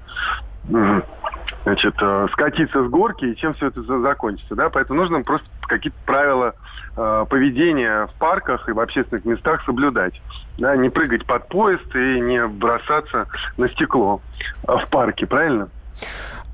значит, 0.64 1.94
э, 2.00 2.26
скатиться 2.32 2.84
с 2.84 2.88
горки 2.88 3.24
и 3.24 3.36
чем 3.36 3.54
все 3.54 3.68
это 3.68 3.82
закончится. 4.00 4.54
Да? 4.54 4.68
Поэтому 4.70 5.00
нужно 5.00 5.22
просто 5.22 5.46
какие-то 5.62 5.98
правила 6.06 6.54
э, 6.96 7.26
поведения 7.28 8.06
в 8.06 8.14
парках 8.18 8.68
и 8.68 8.72
в 8.72 8.80
общественных 8.80 9.24
местах 9.24 9.62
соблюдать. 9.64 10.20
Да? 10.58 10.76
Не 10.76 10.88
прыгать 10.88 11.26
под 11.26 11.48
поезд 11.48 11.94
и 11.94 12.20
не 12.20 12.46
бросаться 12.46 13.26
на 13.56 13.68
стекло 13.70 14.20
э, 14.66 14.76
в 14.76 14.88
парке, 14.90 15.26
правильно? 15.26 15.68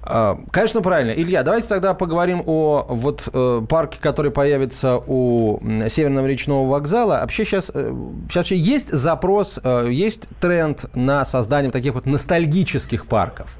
А, 0.02 0.38
конечно, 0.52 0.80
правильно. 0.80 1.10
Илья, 1.10 1.42
давайте 1.42 1.68
тогда 1.68 1.92
поговорим 1.92 2.42
о 2.46 2.86
вот 2.88 3.28
э, 3.32 3.62
парке, 3.68 3.98
который 4.00 4.30
появится 4.30 4.98
у 5.06 5.60
Северного 5.88 6.26
речного 6.26 6.66
вокзала. 6.68 7.18
Вообще 7.20 7.44
сейчас, 7.44 7.70
э, 7.74 7.92
сейчас 8.24 8.36
вообще 8.36 8.56
есть 8.56 8.90
запрос, 8.90 9.60
э, 9.62 9.88
есть 9.90 10.28
тренд 10.40 10.86
на 10.94 11.24
создание 11.24 11.70
таких 11.70 11.94
вот 11.94 12.06
ностальгических 12.06 13.06
парков? 13.06 13.58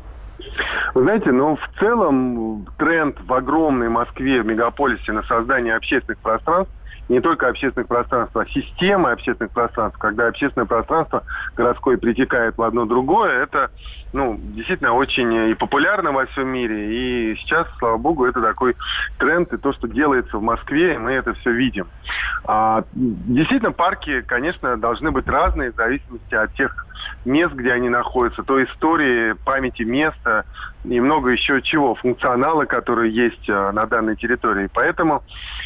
Вы 0.95 1.03
знаете, 1.03 1.31
ну, 1.33 1.57
в 1.57 1.79
целом 1.79 2.67
тренд 2.79 3.17
в 3.21 3.33
огромной 3.33 3.89
Москве, 3.89 4.43
в 4.43 4.47
мегаполисе 4.47 5.13
на 5.13 5.23
создание 5.25 5.77
общественных 5.77 6.19
пространств 6.19 6.73
не 7.09 7.21
только 7.21 7.49
общественных 7.49 7.89
пространств, 7.89 8.37
а 8.37 8.47
системы 8.47 9.13
общественных 9.13 9.53
пространств, 9.53 9.99
когда 9.99 10.29
общественное 10.29 10.67
пространство 10.67 11.25
городское 11.57 11.97
притекает 11.97 12.57
в 12.57 12.63
одно 12.63 12.85
другое, 12.85 13.43
это 13.43 13.71
ну, 14.13 14.39
действительно 14.39 14.95
очень 14.95 15.51
и 15.51 15.55
популярно 15.55 16.13
во 16.13 16.27
всем 16.27 16.49
мире. 16.49 17.33
И 17.33 17.37
сейчас, 17.37 17.67
слава 17.79 17.97
богу, 17.97 18.25
это 18.25 18.41
такой 18.41 18.77
тренд, 19.19 19.53
и 19.53 19.59
то, 19.59 19.73
что 19.73 19.89
делается 19.89 20.39
в 20.39 20.43
Москве, 20.43 20.99
мы 20.99 21.13
это 21.13 21.35
все 21.35 21.51
видим. 21.51 21.87
А, 22.45 22.85
действительно, 22.95 23.73
парки, 23.73 24.23
конечно, 24.23 24.77
должны 24.77 25.11
быть 25.11 25.27
разные 25.27 25.73
в 25.73 25.77
зависимости 25.77 26.35
от 26.35 26.53
тех 26.55 26.87
мест, 27.25 27.55
где 27.55 27.73
они 27.73 27.89
находятся, 27.89 28.43
той 28.43 28.65
истории, 28.65 29.35
памяти 29.45 29.83
места 29.83 30.45
и 30.85 31.01
много 31.01 31.31
еще 31.31 31.61
чего, 31.63 31.95
функционала, 31.95 32.65
которые 32.65 33.13
есть 33.13 33.49
э, 33.49 33.71
на 33.73 33.87
данной 33.87 34.17
территории. 34.17 34.69
Поэтому, 34.73 35.23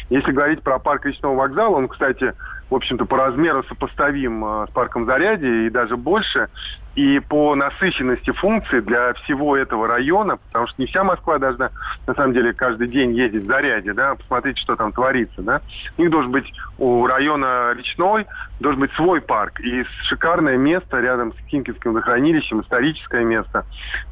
если 0.09 0.31
говорить 0.31 0.61
про 0.61 0.79
парк 0.79 1.05
речного 1.05 1.37
вокзала, 1.37 1.75
он, 1.75 1.87
кстати, 1.87 2.33
в 2.69 2.75
общем-то, 2.75 3.05
по 3.05 3.17
размеру 3.17 3.63
сопоставим 3.63 4.43
э, 4.43 4.67
с 4.67 4.71
парком 4.71 5.05
Зарядье 5.05 5.67
и 5.67 5.69
даже 5.69 5.97
больше. 5.97 6.49
И 6.95 7.19
по 7.19 7.55
насыщенности 7.55 8.31
функций 8.31 8.81
для 8.81 9.13
всего 9.13 9.57
этого 9.57 9.87
района, 9.87 10.37
потому 10.37 10.67
что 10.67 10.81
не 10.81 10.87
вся 10.87 11.03
Москва 11.03 11.39
должна, 11.39 11.71
на 12.05 12.13
самом 12.13 12.33
деле, 12.33 12.53
каждый 12.53 12.87
день 12.87 13.13
ездить 13.13 13.43
в 13.43 13.47
Зарядье, 13.47 13.93
да, 13.93 14.13
посмотреть, 14.15 14.59
что 14.59 14.75
там 14.75 14.91
творится, 14.91 15.41
да. 15.41 15.61
У 15.97 16.01
них 16.01 16.11
должен 16.11 16.31
быть 16.31 16.51
у 16.77 17.07
района 17.07 17.73
Речной, 17.75 18.27
должен 18.59 18.81
быть 18.81 18.91
свой 18.93 19.21
парк. 19.21 19.59
И 19.61 19.83
шикарное 20.07 20.57
место 20.57 20.99
рядом 20.99 21.33
с 21.33 21.37
Химкинским 21.49 21.93
водохранилищем, 21.93 22.61
историческое 22.61 23.23
место, 23.23 23.65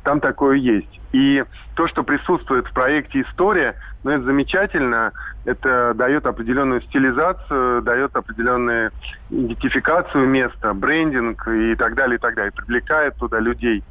там 0.03 0.19
такое 0.19 0.55
есть. 0.55 0.99
И 1.11 1.43
то, 1.81 1.87
что 1.87 2.03
присутствует 2.03 2.67
в 2.67 2.73
проекте 2.73 3.21
«История», 3.21 3.73
ну, 4.03 4.11
это 4.11 4.23
замечательно. 4.23 5.13
Это 5.45 5.95
дает 5.95 6.27
определенную 6.27 6.79
стилизацию, 6.81 7.81
дает 7.81 8.15
определенную 8.15 8.91
идентификацию 9.31 10.27
места, 10.27 10.75
брендинг 10.75 11.47
и 11.47 11.73
так 11.73 11.95
далее, 11.95 12.17
и 12.17 12.19
так 12.19 12.35
далее. 12.35 12.51
Привлекает 12.51 13.15
туда 13.15 13.39
людей. 13.39 13.83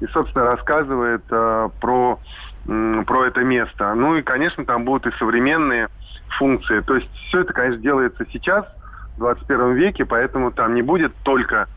И, 0.00 0.06
собственно, 0.06 0.46
рассказывает 0.46 1.22
э, 1.30 1.68
про, 1.82 2.18
э, 2.66 3.02
про 3.06 3.26
это 3.26 3.40
место. 3.40 3.92
Ну 3.92 4.16
и, 4.16 4.22
конечно, 4.22 4.64
там 4.64 4.86
будут 4.86 5.12
и 5.12 5.18
современные 5.18 5.88
функции. 6.38 6.80
То 6.80 6.94
есть 6.94 7.12
все 7.28 7.40
это, 7.40 7.52
конечно, 7.52 7.82
делается 7.82 8.24
сейчас, 8.32 8.64
в 9.16 9.18
21 9.18 9.74
веке, 9.74 10.06
поэтому 10.06 10.50
там 10.50 10.74
не 10.74 10.80
будет 10.80 11.12
только 11.24 11.68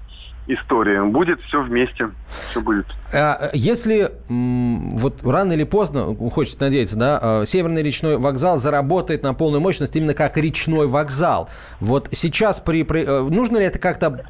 история. 0.47 1.03
Будет 1.03 1.41
все 1.41 1.61
вместе, 1.61 2.09
все 2.49 2.61
будет. 2.61 2.85
А, 3.13 3.49
если 3.53 4.11
вот 4.27 5.25
рано 5.25 5.53
или 5.53 5.63
поздно, 5.63 6.15
хочется 6.31 6.61
надеяться, 6.61 6.97
да, 6.97 7.19
а, 7.21 7.45
Северный 7.45 7.83
речной 7.83 8.17
вокзал 8.17 8.57
заработает 8.57 9.23
на 9.23 9.33
полную 9.33 9.61
мощность 9.61 9.95
именно 9.95 10.13
как 10.13 10.37
речной 10.37 10.87
вокзал. 10.87 11.49
Вот 11.79 12.09
сейчас 12.11 12.59
при, 12.59 12.83
при, 12.83 13.03
э, 13.03 13.21
нужно 13.29 13.57
ли 13.57 13.65
это 13.65 13.79
как-то 13.79 14.25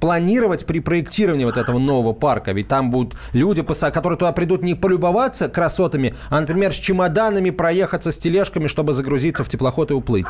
планировать 0.00 0.66
при 0.66 0.80
проектировании 0.80 1.44
вот 1.44 1.56
этого 1.56 1.78
нового 1.78 2.12
парка? 2.12 2.52
Ведь 2.52 2.68
там 2.68 2.90
будут 2.90 3.16
люди, 3.32 3.62
которые 3.62 4.18
туда 4.18 4.32
придут 4.32 4.62
не 4.62 4.74
полюбоваться 4.74 5.48
красотами, 5.48 6.14
а, 6.30 6.40
например, 6.40 6.72
с 6.72 6.76
чемоданами 6.76 7.50
проехаться 7.50 8.12
с 8.12 8.18
тележками, 8.18 8.66
чтобы 8.66 8.92
загрузиться 8.92 9.44
в 9.44 9.48
теплоход 9.48 9.90
и 9.90 9.94
уплыть. 9.94 10.26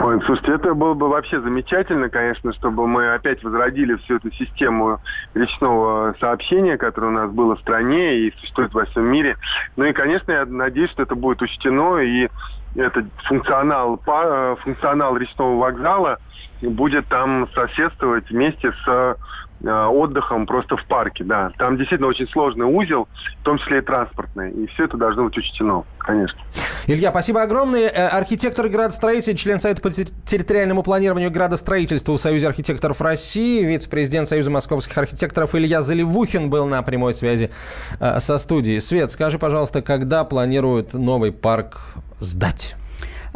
Ой, 0.00 0.20
слушайте, 0.26 0.52
это 0.52 0.74
было 0.74 0.94
бы 0.94 1.08
вообще 1.08 1.40
замечательно, 1.40 2.08
конечно, 2.08 2.52
чтобы 2.52 2.86
мы 2.86 3.14
опять 3.14 3.42
возродили 3.42 3.94
всю 3.96 4.16
эту 4.16 4.30
систему 4.32 4.47
речного 5.34 6.14
сообщения, 6.20 6.76
которая 6.76 7.10
у 7.10 7.14
нас 7.14 7.30
была 7.30 7.56
в 7.56 7.60
стране 7.60 8.18
и 8.18 8.32
существует 8.38 8.72
во 8.74 8.84
всем 8.86 9.04
мире. 9.04 9.36
Ну 9.76 9.84
и, 9.84 9.92
конечно, 9.92 10.32
я 10.32 10.44
надеюсь, 10.46 10.90
что 10.90 11.02
это 11.02 11.14
будет 11.14 11.42
учтено, 11.42 11.98
и 11.98 12.28
этот 12.76 13.06
функционал, 13.24 14.00
функционал 14.62 15.16
речного 15.16 15.58
вокзала 15.58 16.18
будет 16.60 17.06
там 17.06 17.48
соседствовать 17.54 18.28
вместе 18.30 18.72
с 18.84 19.16
Э, 19.64 19.86
отдыхом 19.86 20.46
просто 20.46 20.76
в 20.76 20.84
парке, 20.84 21.24
да. 21.24 21.50
Там 21.58 21.76
действительно 21.76 22.08
очень 22.08 22.28
сложный 22.28 22.66
узел, 22.66 23.08
в 23.40 23.44
том 23.44 23.58
числе 23.58 23.78
и 23.78 23.80
транспортный. 23.80 24.52
И 24.52 24.66
все 24.68 24.84
это 24.84 24.96
должно 24.96 25.24
быть 25.24 25.36
учтено, 25.36 25.84
конечно. 25.98 26.38
Илья, 26.88 27.10
спасибо 27.10 27.42
огромное. 27.42 27.90
Э, 27.90 28.08
архитектор 28.08 28.66
градостроитель, 28.66 29.36
член 29.36 29.58
Совета 29.58 29.82
по 29.82 29.90
территориальному 29.90 30.82
планированию 30.82 31.28
и 31.28 31.32
градостроительству 31.32 32.16
в 32.16 32.18
Союзе 32.18 32.46
архитекторов 32.46 33.02
России, 33.02 33.62
вице-президент 33.62 34.26
Союза 34.26 34.50
московских 34.50 34.96
архитекторов 34.96 35.54
Илья 35.54 35.82
Заливухин 35.82 36.48
был 36.48 36.64
на 36.64 36.82
прямой 36.82 37.12
связи 37.12 37.50
э, 38.00 38.20
со 38.20 38.38
студией. 38.38 38.80
Свет, 38.80 39.12
скажи, 39.12 39.38
пожалуйста, 39.38 39.82
когда 39.82 40.24
планируют 40.24 40.94
новый 40.94 41.30
парк 41.30 41.78
сдать? 42.20 42.74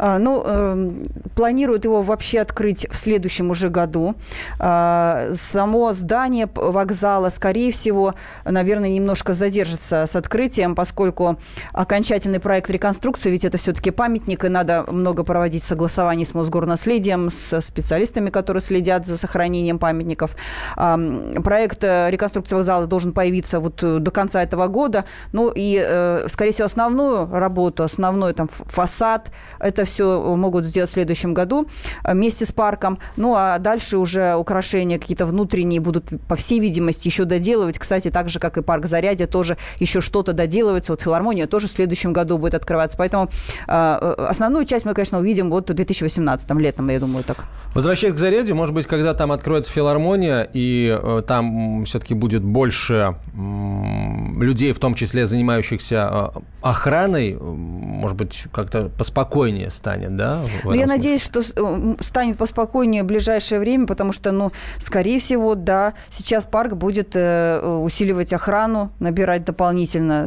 А, 0.05 0.19
ну, 0.19 0.43
эм, 0.45 1.03
планируют 1.35 1.85
его 1.85 2.01
вообще 2.01 2.39
открыть 2.41 2.87
в 2.89 2.95
следующем 2.95 3.49
уже 3.51 3.69
году. 3.69 4.15
А, 4.59 5.29
само 5.33 5.93
здание 5.93 6.49
вокзала, 6.53 7.29
скорее 7.29 7.71
всего, 7.71 8.15
наверное, 8.43 8.89
немножко 8.89 9.33
задержится 9.33 10.05
с 10.05 10.15
открытием, 10.15 10.75
поскольку 10.75 11.37
окончательный 11.71 12.39
проект 12.39 12.69
реконструкции, 12.69 13.29
ведь 13.29 13.45
это 13.45 13.57
все-таки 13.57 13.91
памятник, 13.91 14.43
и 14.45 14.49
надо 14.49 14.83
много 14.89 15.23
проводить 15.23 15.63
согласований 15.63 16.25
с 16.25 16.33
Мосгорнаследием, 16.33 17.29
с 17.29 17.61
специалистами, 17.61 18.29
которые 18.29 18.61
следят 18.61 19.05
за 19.07 19.17
сохранением 19.17 19.79
памятников. 19.79 20.35
Проект 20.75 21.83
э, 21.83 22.09
реконструкции 22.09 22.55
вокзала 22.55 22.87
должен 22.87 23.13
появиться 23.13 23.59
вот 23.59 23.75
до 23.77 24.11
конца 24.11 24.43
этого 24.43 24.67
года. 24.67 25.05
Ну 25.31 25.51
и, 25.53 25.81
э, 25.81 26.27
скорее 26.29 26.51
всего, 26.51 26.65
основную 26.65 27.29
работу, 27.31 27.83
основной 27.83 28.33
там 28.33 28.49
фасад, 28.49 29.31
это 29.59 29.83
это 29.83 29.91
все 29.93 30.35
могут 30.35 30.65
сделать 30.65 30.89
в 30.89 30.93
следующем 30.93 31.33
году 31.33 31.67
э, 32.03 32.13
вместе 32.13 32.45
с 32.45 32.51
парком. 32.51 32.99
Ну, 33.15 33.35
а 33.35 33.59
дальше 33.59 33.97
уже 33.97 34.35
украшения 34.35 34.99
какие-то 34.99 35.25
внутренние 35.25 35.79
будут, 35.79 36.11
по 36.27 36.35
всей 36.35 36.59
видимости, 36.59 37.07
еще 37.07 37.25
доделывать. 37.25 37.79
Кстати, 37.79 38.09
так 38.09 38.29
же, 38.29 38.39
как 38.39 38.57
и 38.57 38.61
парк 38.61 38.85
Зарядье, 38.85 39.27
тоже 39.27 39.57
еще 39.79 40.01
что-то 40.01 40.33
доделывается. 40.33 40.93
Вот 40.93 41.01
филармония 41.01 41.47
тоже 41.47 41.67
в 41.67 41.71
следующем 41.71 42.13
году 42.13 42.37
будет 42.37 42.55
открываться. 42.55 42.97
Поэтому 42.97 43.29
э, 43.67 43.71
э 43.71 44.25
основную 44.33 44.65
часть 44.65 44.85
мы, 44.85 44.93
конечно, 44.93 45.19
увидим 45.19 45.49
вот 45.49 45.69
в 45.69 45.73
2018 45.73 46.51
летом, 46.51 46.89
я 46.89 46.99
думаю, 46.99 47.23
так. 47.23 47.45
Возвращаясь 47.73 48.13
к 48.13 48.17
Зарядью, 48.17 48.55
может 48.55 48.73
быть, 48.73 48.87
когда 48.87 49.13
там 49.13 49.31
откроется 49.31 49.71
филармония, 49.71 50.47
и 50.53 50.99
там 51.27 51.85
все-таки 51.85 52.13
будет 52.13 52.43
больше 52.43 53.15
людей, 53.35 54.73
в 54.73 54.79
том 54.79 54.95
числе 54.95 55.25
занимающихся 55.25 56.31
охраной, 56.61 57.35
может 57.35 58.17
быть, 58.17 58.45
как-то 58.51 58.89
поспокойнее 58.89 59.69
станет, 59.73 60.15
да? 60.15 60.43
Ну, 60.63 60.73
я 60.73 60.87
надеюсь, 60.87 61.23
что 61.23 61.41
э, 61.41 61.95
станет 61.99 62.37
поспокойнее 62.37 63.03
в 63.03 63.05
ближайшее 63.05 63.59
время, 63.59 63.85
потому 63.87 64.11
что, 64.11 64.31
ну, 64.31 64.51
скорее 64.77 65.19
всего, 65.19 65.55
да, 65.55 65.93
сейчас 66.09 66.45
парк 66.45 66.73
будет 66.73 67.11
э, 67.15 67.59
усиливать 67.59 68.33
охрану, 68.33 68.91
набирать 68.99 69.45
дополнительно 69.45 70.25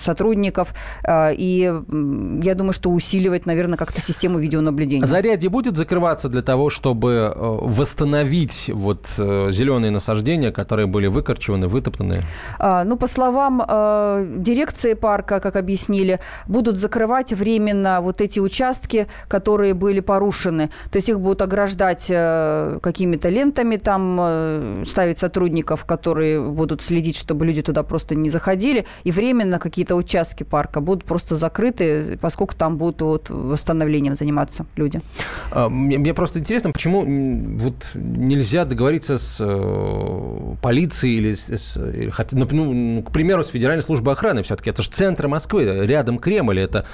сотрудников, 0.00 0.74
э, 1.04 1.34
и 1.34 1.72
я 2.42 2.54
думаю, 2.54 2.72
что 2.72 2.90
усиливать, 2.90 3.46
наверное, 3.46 3.76
как-то 3.76 4.00
систему 4.00 4.38
видеонаблюдения. 4.38 5.06
Зарядье 5.06 5.50
будет 5.50 5.76
закрываться 5.76 6.28
для 6.28 6.42
того, 6.42 6.70
чтобы 6.70 7.32
восстановить 7.36 8.70
вот 8.72 9.06
зеленые 9.16 9.90
насаждения, 9.90 10.52
которые 10.52 10.86
были 10.86 11.06
выкорчеваны, 11.06 11.68
вытоптаны? 11.68 12.24
А, 12.58 12.84
ну, 12.84 12.96
по 12.96 13.06
словам 13.06 13.62
дирекции 14.42 14.94
парка, 14.94 15.40
как 15.40 15.56
объяснили, 15.56 16.20
будут 16.46 16.78
закрывать 16.78 17.32
временно 17.32 18.00
вот 18.00 18.20
эти 18.20 18.40
участки, 18.40 18.83
участки, 18.84 19.06
которые 19.28 19.74
были 19.74 20.00
порушены. 20.00 20.70
То 20.90 20.96
есть 20.96 21.08
их 21.08 21.20
будут 21.20 21.42
ограждать 21.42 22.06
э, 22.10 22.78
какими-то 22.82 23.28
лентами, 23.28 23.76
там 23.76 24.18
э, 24.20 24.84
ставить 24.86 25.18
сотрудников, 25.18 25.84
которые 25.84 26.40
будут 26.40 26.82
следить, 26.82 27.16
чтобы 27.16 27.46
люди 27.46 27.62
туда 27.62 27.82
просто 27.82 28.14
не 28.14 28.30
заходили. 28.30 28.84
И 29.04 29.12
временно 29.12 29.58
какие-то 29.58 29.96
участки 29.96 30.44
парка 30.44 30.80
будут 30.80 31.04
просто 31.04 31.34
закрыты, 31.34 32.18
поскольку 32.20 32.54
там 32.54 32.76
будут 32.76 33.02
вот 33.02 33.30
восстановлением 33.30 34.14
заниматься 34.14 34.66
люди. 34.76 35.00
А, 35.50 35.68
мне 35.68 36.14
просто 36.14 36.38
интересно, 36.38 36.72
почему 36.72 37.04
вот 37.58 37.74
нельзя 37.94 38.64
договориться 38.64 39.18
с 39.18 39.40
э, 39.40 40.54
полицией 40.62 41.16
или, 41.16 41.34
с, 41.34 41.80
ну, 42.32 42.46
ну, 42.50 43.02
к 43.02 43.10
примеру, 43.10 43.42
с 43.42 43.48
Федеральной 43.48 43.82
службой 43.82 44.14
охраны 44.14 44.42
все-таки. 44.42 44.70
Это 44.70 44.82
же 44.82 44.90
центр 44.90 45.28
Москвы, 45.28 45.86
рядом 45.86 46.18
Кремль, 46.18 46.60
это 46.60 46.84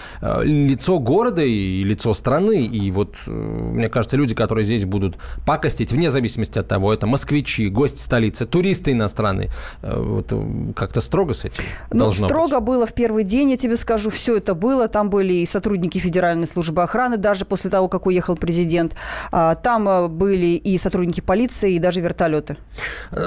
лицо 0.42 0.98
города 0.98 1.42
и 1.42 1.79
лицо 1.84 2.14
страны. 2.14 2.64
И 2.64 2.90
вот, 2.90 3.16
э, 3.26 3.30
мне 3.30 3.88
кажется, 3.88 4.16
люди, 4.16 4.34
которые 4.34 4.64
здесь 4.64 4.84
будут 4.84 5.16
пакостить, 5.46 5.92
вне 5.92 6.10
зависимости 6.10 6.58
от 6.58 6.68
того, 6.68 6.92
это 6.92 7.06
москвичи, 7.06 7.68
гости 7.68 8.00
столицы, 8.00 8.46
туристы 8.46 8.92
иностранные, 8.92 9.50
э, 9.82 10.00
вот 10.00 10.28
э, 10.30 10.72
как-то 10.74 11.00
строго 11.00 11.34
с 11.34 11.44
этим 11.44 11.64
ну, 11.90 12.00
должно 12.00 12.28
строго 12.28 12.60
быть. 12.60 12.66
было 12.66 12.86
в 12.86 12.92
первый 12.92 13.24
день, 13.24 13.50
я 13.50 13.56
тебе 13.56 13.76
скажу, 13.76 14.10
все 14.10 14.36
это 14.36 14.54
было. 14.54 14.88
Там 14.88 15.10
были 15.10 15.34
и 15.34 15.46
сотрудники 15.46 15.98
Федеральной 15.98 16.46
службы 16.46 16.82
охраны, 16.82 17.16
даже 17.16 17.44
после 17.44 17.70
того, 17.70 17.88
как 17.88 18.06
уехал 18.06 18.36
президент. 18.36 18.94
А, 19.32 19.54
там 19.54 20.10
были 20.10 20.56
и 20.56 20.78
сотрудники 20.78 21.20
полиции, 21.20 21.74
и 21.74 21.78
даже 21.78 22.00
вертолеты. 22.00 22.56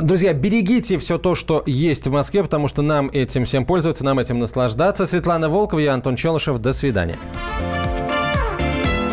Друзья, 0.02 0.34
берегите 0.34 0.98
все 0.98 1.18
то, 1.18 1.36
что 1.36 1.64
есть 1.66 2.08
в 2.08 2.12
Москве, 2.12 2.44
потому 2.44 2.68
что 2.68 2.82
нам 2.82 3.10
этим 3.10 3.46
всем 3.46 3.66
пользоваться, 3.66 4.06
нам 4.06 4.20
этим 4.20 4.40
наслаждаться. 4.40 5.06
Светлана 5.06 5.50
Волкова, 5.50 5.80
я 5.80 5.94
Антон 5.94 6.16
Челышев. 6.16 6.58
До 6.60 6.74
свидания. 6.74 7.18